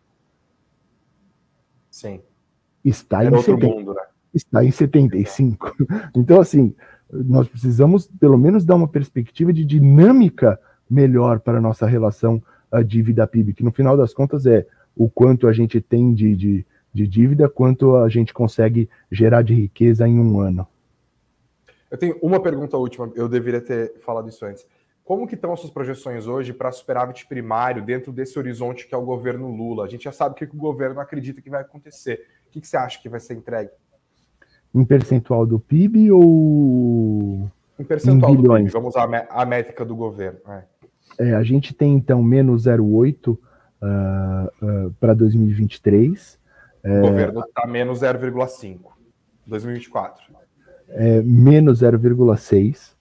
Sim. 1.92 2.22
Está 2.84 3.24
Era 3.24 3.38
em, 3.38 3.42
70, 3.42 3.76
mundo, 3.76 3.94
né? 3.94 4.02
está 4.34 4.64
em 4.64 4.72
75. 4.72 5.76
Então, 6.16 6.40
assim, 6.40 6.74
nós 7.12 7.48
precisamos, 7.48 8.08
pelo 8.20 8.38
menos, 8.38 8.64
dar 8.64 8.76
uma 8.76 8.88
perspectiva 8.88 9.52
de 9.52 9.66
dinâmica 9.66 10.60
melhor 10.90 11.40
para 11.40 11.58
a 11.58 11.62
nossa 11.62 11.86
relação 11.86 12.42
uh, 12.72 12.84
dívida-PIB, 12.84 13.54
que 13.54 13.64
no 13.64 13.72
final 13.72 13.96
das 13.98 14.14
contas 14.14 14.46
é 14.46 14.66
o 14.96 15.10
quanto 15.10 15.48
a 15.48 15.54
gente 15.54 15.80
tem 15.80 16.14
de, 16.14 16.36
de 16.36 16.66
de 16.94 17.08
dívida, 17.08 17.50
quanto 17.50 17.96
a 17.96 18.10
gente 18.10 18.34
consegue 18.34 18.90
gerar 19.12 19.42
de 19.42 19.54
riqueza 19.54 20.08
em 20.08 20.20
um 20.20 20.40
ano. 20.40 20.68
Eu 21.90 21.98
tenho 21.98 22.18
uma 22.22 22.42
pergunta 22.42 22.78
última, 22.78 23.12
eu 23.16 23.28
deveria 23.28 23.62
ter 23.62 24.00
falado 24.00 24.30
isso 24.30 24.46
antes. 24.46 24.66
Como 25.04 25.26
que 25.26 25.34
estão 25.34 25.52
as 25.52 25.60
suas 25.60 25.74
projeções 25.74 26.28
hoje 26.28 26.54
para 26.54 26.72
superávit 26.72 27.26
primário 27.26 27.84
dentro 27.84 28.12
desse 28.12 28.38
horizonte 28.38 28.88
que 28.88 28.94
é 28.94 28.98
o 28.98 29.06
governo 29.06 29.50
Lula? 29.50 29.86
A 29.86 29.88
gente 29.88 30.04
já 30.04 30.12
sabe 30.12 30.34
o 30.34 30.38
que 30.38 30.46
o 30.46 30.60
governo 30.60 31.00
acredita 31.00 31.42
que 31.42 31.50
vai 31.50 31.62
acontecer. 31.62 32.28
O 32.48 32.52
que, 32.52 32.66
você 32.66 32.78
acha 32.78 33.02
que 33.02 33.10
vai 33.10 33.20
ser 33.20 33.34
entregue? 33.34 33.72
Em 34.74 34.86
percentual 34.86 35.48
do 35.48 35.60
PIB 35.60 36.12
ou 36.12 37.50
em 37.80 37.84
percentual 37.84 38.34
em 38.34 38.36
do 38.36 38.54
PIB? 38.54 38.70
Vamos 38.70 38.90
usar 38.90 39.28
a 39.30 39.46
métrica 39.46 39.84
do 39.84 39.96
governo. 39.96 40.40
É. 40.48 40.64
É, 41.20 41.36
a 41.36 41.44
gente 41.44 41.74
tem 41.74 41.94
então 41.96 42.24
menos 42.24 42.66
0,8 42.66 43.28
uh, 43.28 43.38
uh, 44.88 44.94
para 45.00 45.14
2023 45.14 46.40
é, 46.84 47.00
o 47.00 47.02
governo 47.02 47.42
está 47.42 47.68
menos 47.68 48.00
0,5. 48.02 48.80
2024. 49.46 50.24
É, 50.90 51.22
menos 51.22 51.82
0,6. 51.82 52.94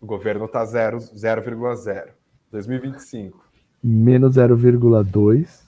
O 0.00 0.06
governo 0.06 0.46
está 0.46 0.64
0,0. 0.64 2.08
2025. 2.50 3.44
Menos 3.82 4.36
0,2. 4.36 5.62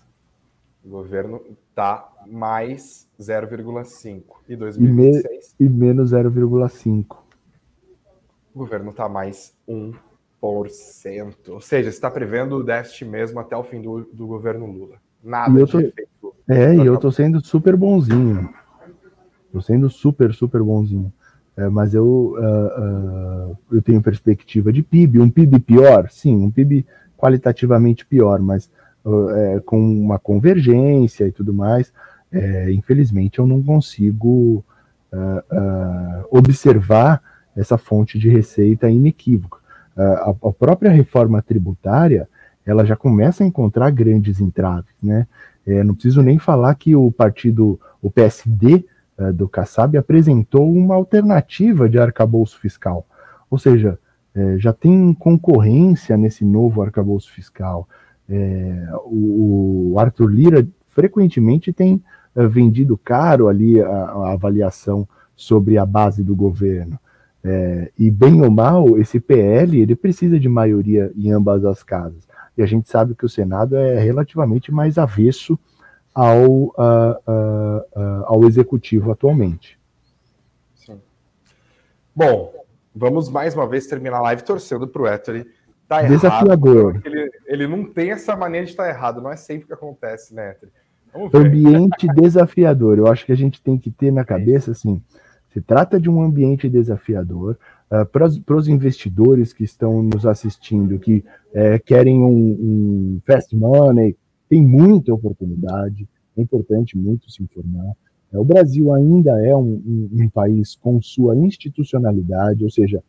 O 0.85 0.89
governo 0.89 1.43
está 1.69 2.11
mais 2.27 3.09
0,5. 3.21 4.23
E 4.49 4.57
2026? 4.57 5.57
E, 5.59 5.63
me, 5.63 5.69
e 5.69 5.73
menos 5.73 6.13
0,5. 6.13 7.19
O 8.55 8.59
governo 8.59 8.91
está 8.91 9.09
mais 9.09 9.57
1%. 9.69 9.95
Ou 11.49 11.61
seja, 11.61 11.89
está 11.89 12.11
prevendo 12.11 12.57
o 12.57 12.63
déficit 12.63 13.05
mesmo 13.05 13.41
até 13.41 13.57
o 13.57 13.65
fim 13.65 13.81
do, 13.81 14.09
do 14.13 14.27
governo 14.27 14.67
Lula. 14.67 14.97
Nada 15.23 15.65
de 15.65 15.71
tô... 15.71 15.81
efeito 15.81 16.15
é, 16.49 16.75
e 16.75 16.87
eu 16.87 16.99
tô 16.99 17.11
sendo 17.11 17.45
super 17.45 17.75
bonzinho. 17.75 18.51
Tô 19.51 19.61
sendo 19.61 19.89
super, 19.89 20.35
super 20.35 20.63
bonzinho. 20.63 21.13
É, 21.57 21.69
mas 21.69 21.95
eu, 21.95 22.05
uh, 22.37 23.51
uh, 23.51 23.59
eu 23.73 23.81
tenho 23.81 24.03
perspectiva 24.03 24.73
de 24.73 24.83
PIB. 24.83 25.21
Um 25.21 25.31
PIB 25.31 25.61
pior? 25.61 26.11
Sim, 26.11 26.37
um 26.37 26.51
PIB 26.51 26.85
qualitativamente 27.17 28.05
pior, 28.05 28.41
mas 28.41 28.71
uh, 29.05 29.31
é, 29.31 29.61
com 29.61 29.79
uma 29.79 30.19
convergência 30.19 31.27
e 31.27 31.33
tudo 31.33 31.55
mais. 31.55 31.93
É, 32.31 32.71
infelizmente, 32.73 33.39
eu 33.39 33.47
não 33.47 33.63
consigo 33.63 34.65
observar 36.29 37.23
essa 37.57 37.79
fonte 37.79 38.19
de 38.19 38.29
receita 38.29 38.91
inequívoca. 38.91 39.59
A, 39.97 40.31
a 40.31 40.53
própria 40.53 40.91
reforma 40.91 41.41
tributária 41.43 42.29
ela 42.67 42.85
já 42.85 42.97
começa 42.97 43.45
a 43.45 43.47
encontrar 43.47 43.91
grandes 43.91 44.41
entraves, 44.41 44.95
né? 45.03 45.27
É, 45.67 45.83
não 45.83 45.95
preciso 45.95 46.23
nem 46.23 46.39
falar 46.39 46.75
que 46.75 46.95
o 46.95 47.11
partido, 47.11 47.81
o 48.03 48.11
PSD 48.11 48.85
é, 49.17 49.33
do 49.33 49.49
Kassab, 49.49 49.97
apresentou 49.97 50.71
uma 50.71 50.95
alternativa 50.95 51.89
de 51.89 51.99
arcabouço 51.99 52.59
fiscal. 52.59 53.07
Ou 53.51 53.59
seja, 53.59 53.99
é, 54.35 54.59
já 54.59 54.73
tem 54.73 55.15
concorrência 55.15 56.17
nesse 56.17 56.45
novo 56.45 56.83
arcabouço 56.83 57.33
fiscal. 57.33 57.89
É, 58.29 58.89
o, 59.05 59.93
o, 59.93 59.99
Arthur 59.99 60.27
Lira 60.27 60.67
frequentemente 60.89 61.73
tem 61.73 62.03
é, 62.35 62.47
vendido 62.47 62.99
caro 62.99 63.49
ali 63.49 63.81
a, 63.81 63.87
a, 63.87 64.33
avaliação 64.33 65.07
sobre 65.37 65.79
a 65.79 65.87
base 65.87 66.23
do 66.23 66.35
governo. 66.35 66.99
É, 67.45 67.93
e 67.99 68.11
bem 68.11 68.41
ou 68.41 68.51
mal, 68.51 68.99
esse 68.99 69.21
PL 69.21 69.79
ele 69.79 69.95
precisa 69.95 70.41
de 70.41 70.49
maioria 70.49 71.13
em 71.15 71.31
ambas 71.31 71.65
as 71.65 71.83
casas 71.83 72.27
e 72.57 72.63
a 72.63 72.67
gente 72.67 72.89
sabe 72.89 73.15
que 73.15 73.25
o 73.25 73.29
Senado 73.29 73.77
é 73.77 73.99
relativamente 73.99 74.73
mais 74.73 74.97
avesso 74.97 75.59
ao, 76.15 76.73
ao 78.27 78.45
executivo 78.45 79.11
atualmente. 79.11 79.79
Sim. 80.75 81.01
Bom, 82.15 82.53
vamos 82.95 83.29
mais 83.29 83.55
uma 83.55 83.67
vez 83.67 83.87
terminar 83.87 84.19
a 84.19 84.23
live 84.23 84.43
torcendo 84.43 84.87
para 84.87 85.03
o 85.03 85.09
Ettore. 85.09 85.47
Tá 85.89 86.03
Desafiador. 86.03 87.03
Ele, 87.05 87.31
ele 87.47 87.67
não 87.67 87.85
tem 87.85 88.13
essa 88.13 88.37
maneira 88.37 88.65
de 88.65 88.73
estar 88.73 88.89
errado, 88.89 89.21
não 89.21 89.31
é 89.31 89.37
sempre 89.37 89.67
que 89.67 89.73
acontece, 89.73 90.35
né, 90.35 90.53
Ettore? 90.53 90.73
Ambiente 91.33 92.07
desafiador. 92.15 92.99
Eu 92.99 93.07
acho 93.07 93.27
que 93.27 93.33
a 93.33 93.37
gente 93.37 93.61
tem 93.63 93.79
que 93.79 93.91
ter 93.91 94.13
na 94.13 94.25
cabeça 94.25 94.71
assim: 94.71 95.03
se 95.55 95.61
trata 95.61 96.01
de 96.01 96.11
um 96.11 96.21
ambiente 96.21 96.69
desafiador, 96.69 97.57
uh, 97.89 98.05
para 98.07 98.57
os 98.57 98.67
investidores 98.67 99.53
que 99.53 99.63
estão 99.63 100.03
nos 100.03 100.27
assistindo, 100.27 100.99
que 100.99 101.19
uh, 101.19 101.81
querem 101.87 102.21
um, 102.21 102.29
um, 102.29 103.21
fast 103.25 103.55
money, 103.55 104.17
tem 104.49 104.61
muita 104.61 105.15
oportunidade, 105.15 106.09
é 106.37 106.43
importante 106.43 106.99
muito 106.99 107.31
se 107.31 107.41
informar. 107.41 107.93
Uh, 108.33 108.41
o 108.41 108.45
Brasil 108.45 108.93
ainda 108.93 109.47
é 109.47 109.55
um, 109.55 109.81
um, 109.87 110.11
um, 110.25 110.29
país 110.29 110.75
com 110.75 111.01
sua 111.01 111.37
institucionalidade, 111.37 112.65
ou 112.65 112.71
seja, 112.71 113.01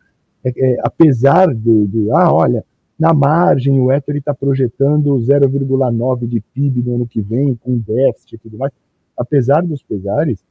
é, 0.43 0.53
é, 0.55 0.77
apesar 0.83 1.51
de, 1.51 1.87
de, 1.87 2.11
ah, 2.11 2.31
olha, 2.31 2.63
na 2.97 3.11
margem 3.11 3.79
o 3.79 3.91
Ether 3.91 4.17
está 4.17 4.35
projetando 4.35 5.15
0,9 5.15 6.27
de 6.27 6.39
PIB 6.53 6.83
no 6.83 6.95
ano 6.97 7.07
que 7.07 7.21
vem, 7.21 7.55
com 7.55 7.75
déficit 7.75 8.35
e 8.35 8.37
tudo 8.37 8.59
mais, 8.59 8.71
apesar 9.17 9.63
dos 9.63 9.81
pesares, 9.81 10.43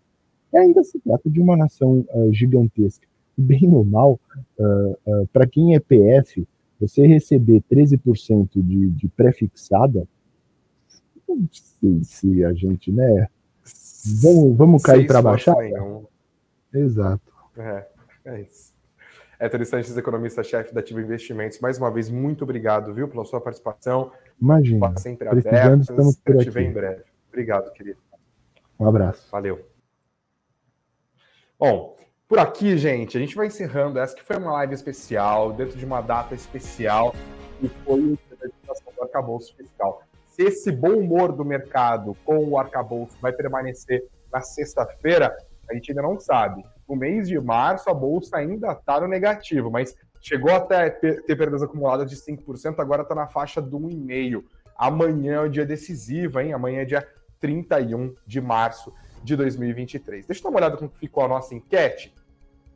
ainda 0.57 0.83
se 0.85 0.99
trata 1.01 1.29
de 1.29 1.41
uma 1.41 1.57
nação 1.57 2.05
uh, 2.13 2.33
gigantesca 2.33 3.07
bem 3.37 3.75
ou 3.75 3.85
mal, 3.85 4.19
uh, 4.59 4.99
uh, 5.07 5.27
para 5.33 5.47
quem 5.47 5.75
é 5.75 5.81
PF, 5.81 6.47
você 6.81 7.07
receber 7.07 7.63
13% 7.71 8.49
de, 8.55 8.91
de 8.91 9.09
pré-fixada, 9.09 10.07
não 11.29 11.49
sei 11.51 12.05
se 12.05 12.45
a 12.45 12.53
gente, 12.53 12.93
né? 12.93 13.29
Vamos, 14.23 14.57
vamos 14.57 14.83
cair 14.83 15.07
para 15.07 15.23
baixar? 15.23 15.57
Exato. 16.73 17.33
É, 17.57 17.87
é 18.27 18.41
isso. 18.43 18.75
É 19.39 19.47
interessante, 19.47 19.99
economista-chefe 19.99 20.73
da 20.73 20.81
Ativa 20.81 21.01
Investimentos. 21.01 21.59
Mais 21.61 21.79
uma 21.79 21.91
vez, 21.91 22.11
muito 22.11 22.45
obrigado, 22.45 22.95
viu, 22.95 23.09
pela 23.09 23.25
sua 23.25 23.41
participação. 23.41 24.13
Imagina. 24.41 24.97
Sempre 24.99 25.29
Precisando, 25.29 25.83
estamos 25.83 26.17
por 26.17 26.41
aqui. 26.41 26.59
em 26.61 26.73
breve. 26.73 27.03
Obrigado, 27.29 27.73
querido. 27.73 27.99
Um 28.79 28.87
abraço. 28.87 29.29
Valeu. 29.31 29.74
Bom, 31.67 31.97
por 32.29 32.39
aqui, 32.39 32.77
gente, 32.77 33.17
a 33.17 33.21
gente 33.21 33.35
vai 33.35 33.47
encerrando 33.47 33.99
essa 33.99 34.15
que 34.15 34.23
foi 34.23 34.37
uma 34.37 34.53
live 34.53 34.75
especial, 34.75 35.51
dentro 35.51 35.79
de 35.79 35.85
uma 35.87 36.03
data 36.03 36.35
especial, 36.35 37.15
e 37.63 37.69
foi 37.69 38.19
apresentação 38.31 38.93
do 38.95 39.03
arcabouço 39.03 39.57
fiscal. 39.57 40.03
Se 40.27 40.43
esse 40.43 40.71
bom 40.71 40.91
humor 40.91 41.33
do 41.33 41.43
mercado 41.43 42.15
com 42.23 42.37
o 42.51 42.59
arcabouço 42.59 43.17
vai 43.19 43.33
permanecer 43.33 44.05
na 44.31 44.43
sexta-feira, 44.43 45.35
a 45.67 45.73
gente 45.73 45.91
ainda 45.91 46.03
não 46.03 46.21
sabe. 46.21 46.63
No 46.87 46.97
mês 46.97 47.27
de 47.29 47.41
março, 47.41 47.89
a 47.89 47.95
bolsa 47.95 48.37
ainda 48.37 48.73
está 48.73 49.01
no 49.01 49.09
negativo, 49.09 49.71
mas 49.71 49.97
chegou 50.21 50.53
até 50.53 50.91
ter, 50.91 51.25
perdas 51.25 51.63
acumuladas 51.63 52.11
de 52.11 52.17
5%, 52.17 52.79
agora 52.79 53.05
está 53.05 53.15
na 53.15 53.27
faixa 53.27 53.63
do 53.63 53.81
1,5%. 53.81 54.45
Amanhã 54.77 55.37
é 55.37 55.41
o 55.41 55.49
dia 55.49 55.65
decisivo, 55.65 56.41
hein? 56.41 56.53
Amanhã 56.53 56.83
é 56.83 56.85
dia 56.85 57.09
31 57.41 58.15
de 58.27 58.39
março 58.43 58.93
de 59.25 59.35
2023. 59.35 60.27
Deixa 60.27 60.41
eu 60.41 60.45
dar 60.45 60.51
uma 60.51 60.59
olhada 60.59 60.77
como 60.77 60.91
ficou 60.91 61.25
a 61.25 61.29
nossa 61.29 61.55
enquete. 61.55 62.15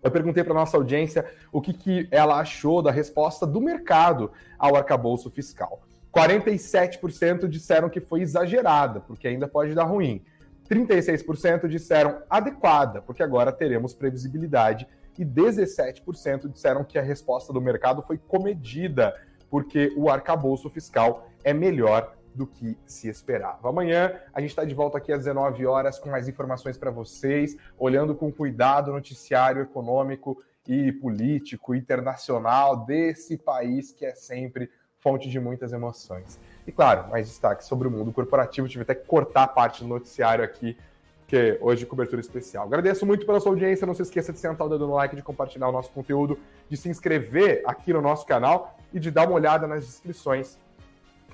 Eu 0.02 0.10
perguntei 0.10 0.42
para 0.42 0.54
nossa 0.54 0.76
audiência 0.76 1.30
o 1.52 1.60
que, 1.60 1.72
que 1.72 2.08
ela 2.10 2.40
achou 2.40 2.80
da 2.80 2.90
resposta 2.90 3.46
do 3.46 3.60
mercado 3.60 4.32
ao 4.58 4.74
arcabouço 4.74 5.30
fiscal. 5.30 5.82
47% 6.14 7.46
disseram 7.46 7.90
que 7.90 8.00
foi 8.00 8.22
exagerada, 8.22 9.00
porque 9.00 9.28
ainda 9.28 9.46
pode 9.46 9.74
dar 9.74 9.84
ruim. 9.84 10.22
36% 10.70 11.68
disseram 11.68 12.22
adequada, 12.30 13.02
porque 13.02 13.22
agora 13.22 13.52
teremos 13.52 13.92
previsibilidade. 13.92 14.86
E 15.18 15.24
17% 15.24 16.48
disseram 16.48 16.84
que 16.84 16.98
a 16.98 17.02
resposta 17.02 17.52
do 17.52 17.60
mercado 17.60 18.02
foi 18.02 18.16
comedida, 18.16 19.14
porque 19.50 19.92
o 19.96 20.08
arcabouço 20.08 20.70
fiscal 20.70 21.28
é 21.42 21.52
melhor 21.52 22.16
do 22.38 22.46
que 22.46 22.78
se 22.86 23.08
esperava. 23.08 23.68
Amanhã 23.68 24.14
a 24.32 24.40
gente 24.40 24.50
está 24.50 24.64
de 24.64 24.72
volta 24.72 24.96
aqui 24.96 25.12
às 25.12 25.18
19 25.18 25.66
horas 25.66 25.98
com 25.98 26.08
mais 26.08 26.28
informações 26.28 26.78
para 26.78 26.88
vocês, 26.88 27.56
olhando 27.76 28.14
com 28.14 28.32
cuidado 28.32 28.90
o 28.90 28.94
noticiário 28.94 29.60
econômico 29.60 30.40
e 30.66 30.92
político 30.92 31.74
internacional 31.74 32.86
desse 32.86 33.36
país 33.36 33.90
que 33.90 34.06
é 34.06 34.14
sempre 34.14 34.70
fonte 35.00 35.28
de 35.28 35.40
muitas 35.40 35.72
emoções. 35.72 36.38
E 36.64 36.70
claro, 36.70 37.10
mais 37.10 37.26
destaque 37.26 37.64
sobre 37.64 37.88
o 37.88 37.90
mundo 37.90 38.12
corporativo. 38.12 38.68
Tive 38.68 38.82
até 38.82 38.94
que 38.94 39.04
cortar 39.04 39.48
parte 39.48 39.82
do 39.82 39.88
noticiário 39.88 40.44
aqui, 40.44 40.76
porque 41.20 41.58
hoje 41.60 41.86
cobertura 41.86 42.20
especial. 42.20 42.66
Agradeço 42.66 43.04
muito 43.04 43.26
pela 43.26 43.40
sua 43.40 43.50
audiência. 43.50 43.86
Não 43.86 43.94
se 43.94 44.02
esqueça 44.02 44.32
de 44.32 44.38
sentar 44.38 44.66
o 44.66 44.70
dedo 44.70 44.86
no 44.86 44.94
like, 44.94 45.16
de 45.16 45.22
compartilhar 45.22 45.68
o 45.68 45.72
nosso 45.72 45.90
conteúdo, 45.90 46.38
de 46.68 46.76
se 46.76 46.88
inscrever 46.88 47.62
aqui 47.66 47.92
no 47.92 48.00
nosso 48.00 48.24
canal 48.26 48.78
e 48.92 49.00
de 49.00 49.10
dar 49.10 49.26
uma 49.26 49.34
olhada 49.34 49.66
nas 49.66 49.84
descrições 49.84 50.58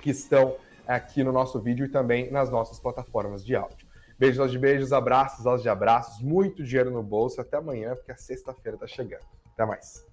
que 0.01 0.09
estão 0.09 0.55
aqui 0.87 1.23
no 1.23 1.31
nosso 1.31 1.59
vídeo 1.59 1.85
e 1.85 1.89
também 1.89 2.31
nas 2.31 2.49
nossas 2.49 2.79
plataformas 2.79 3.45
de 3.45 3.55
áudio. 3.55 3.87
Beijos 4.17 4.51
de 4.51 4.57
beijos, 4.57 4.93
abraços 4.93 5.45
aos 5.45 5.61
de 5.61 5.67
abraços, 5.67 6.21
muito 6.21 6.63
dinheiro 6.63 6.89
no 6.89 7.03
bolso. 7.03 7.41
Até 7.41 7.57
amanhã, 7.57 7.95
porque 7.95 8.11
a 8.11 8.17
sexta-feira 8.17 8.77
está 8.77 8.87
chegando. 8.87 9.25
Até 9.53 9.65
mais. 9.65 10.05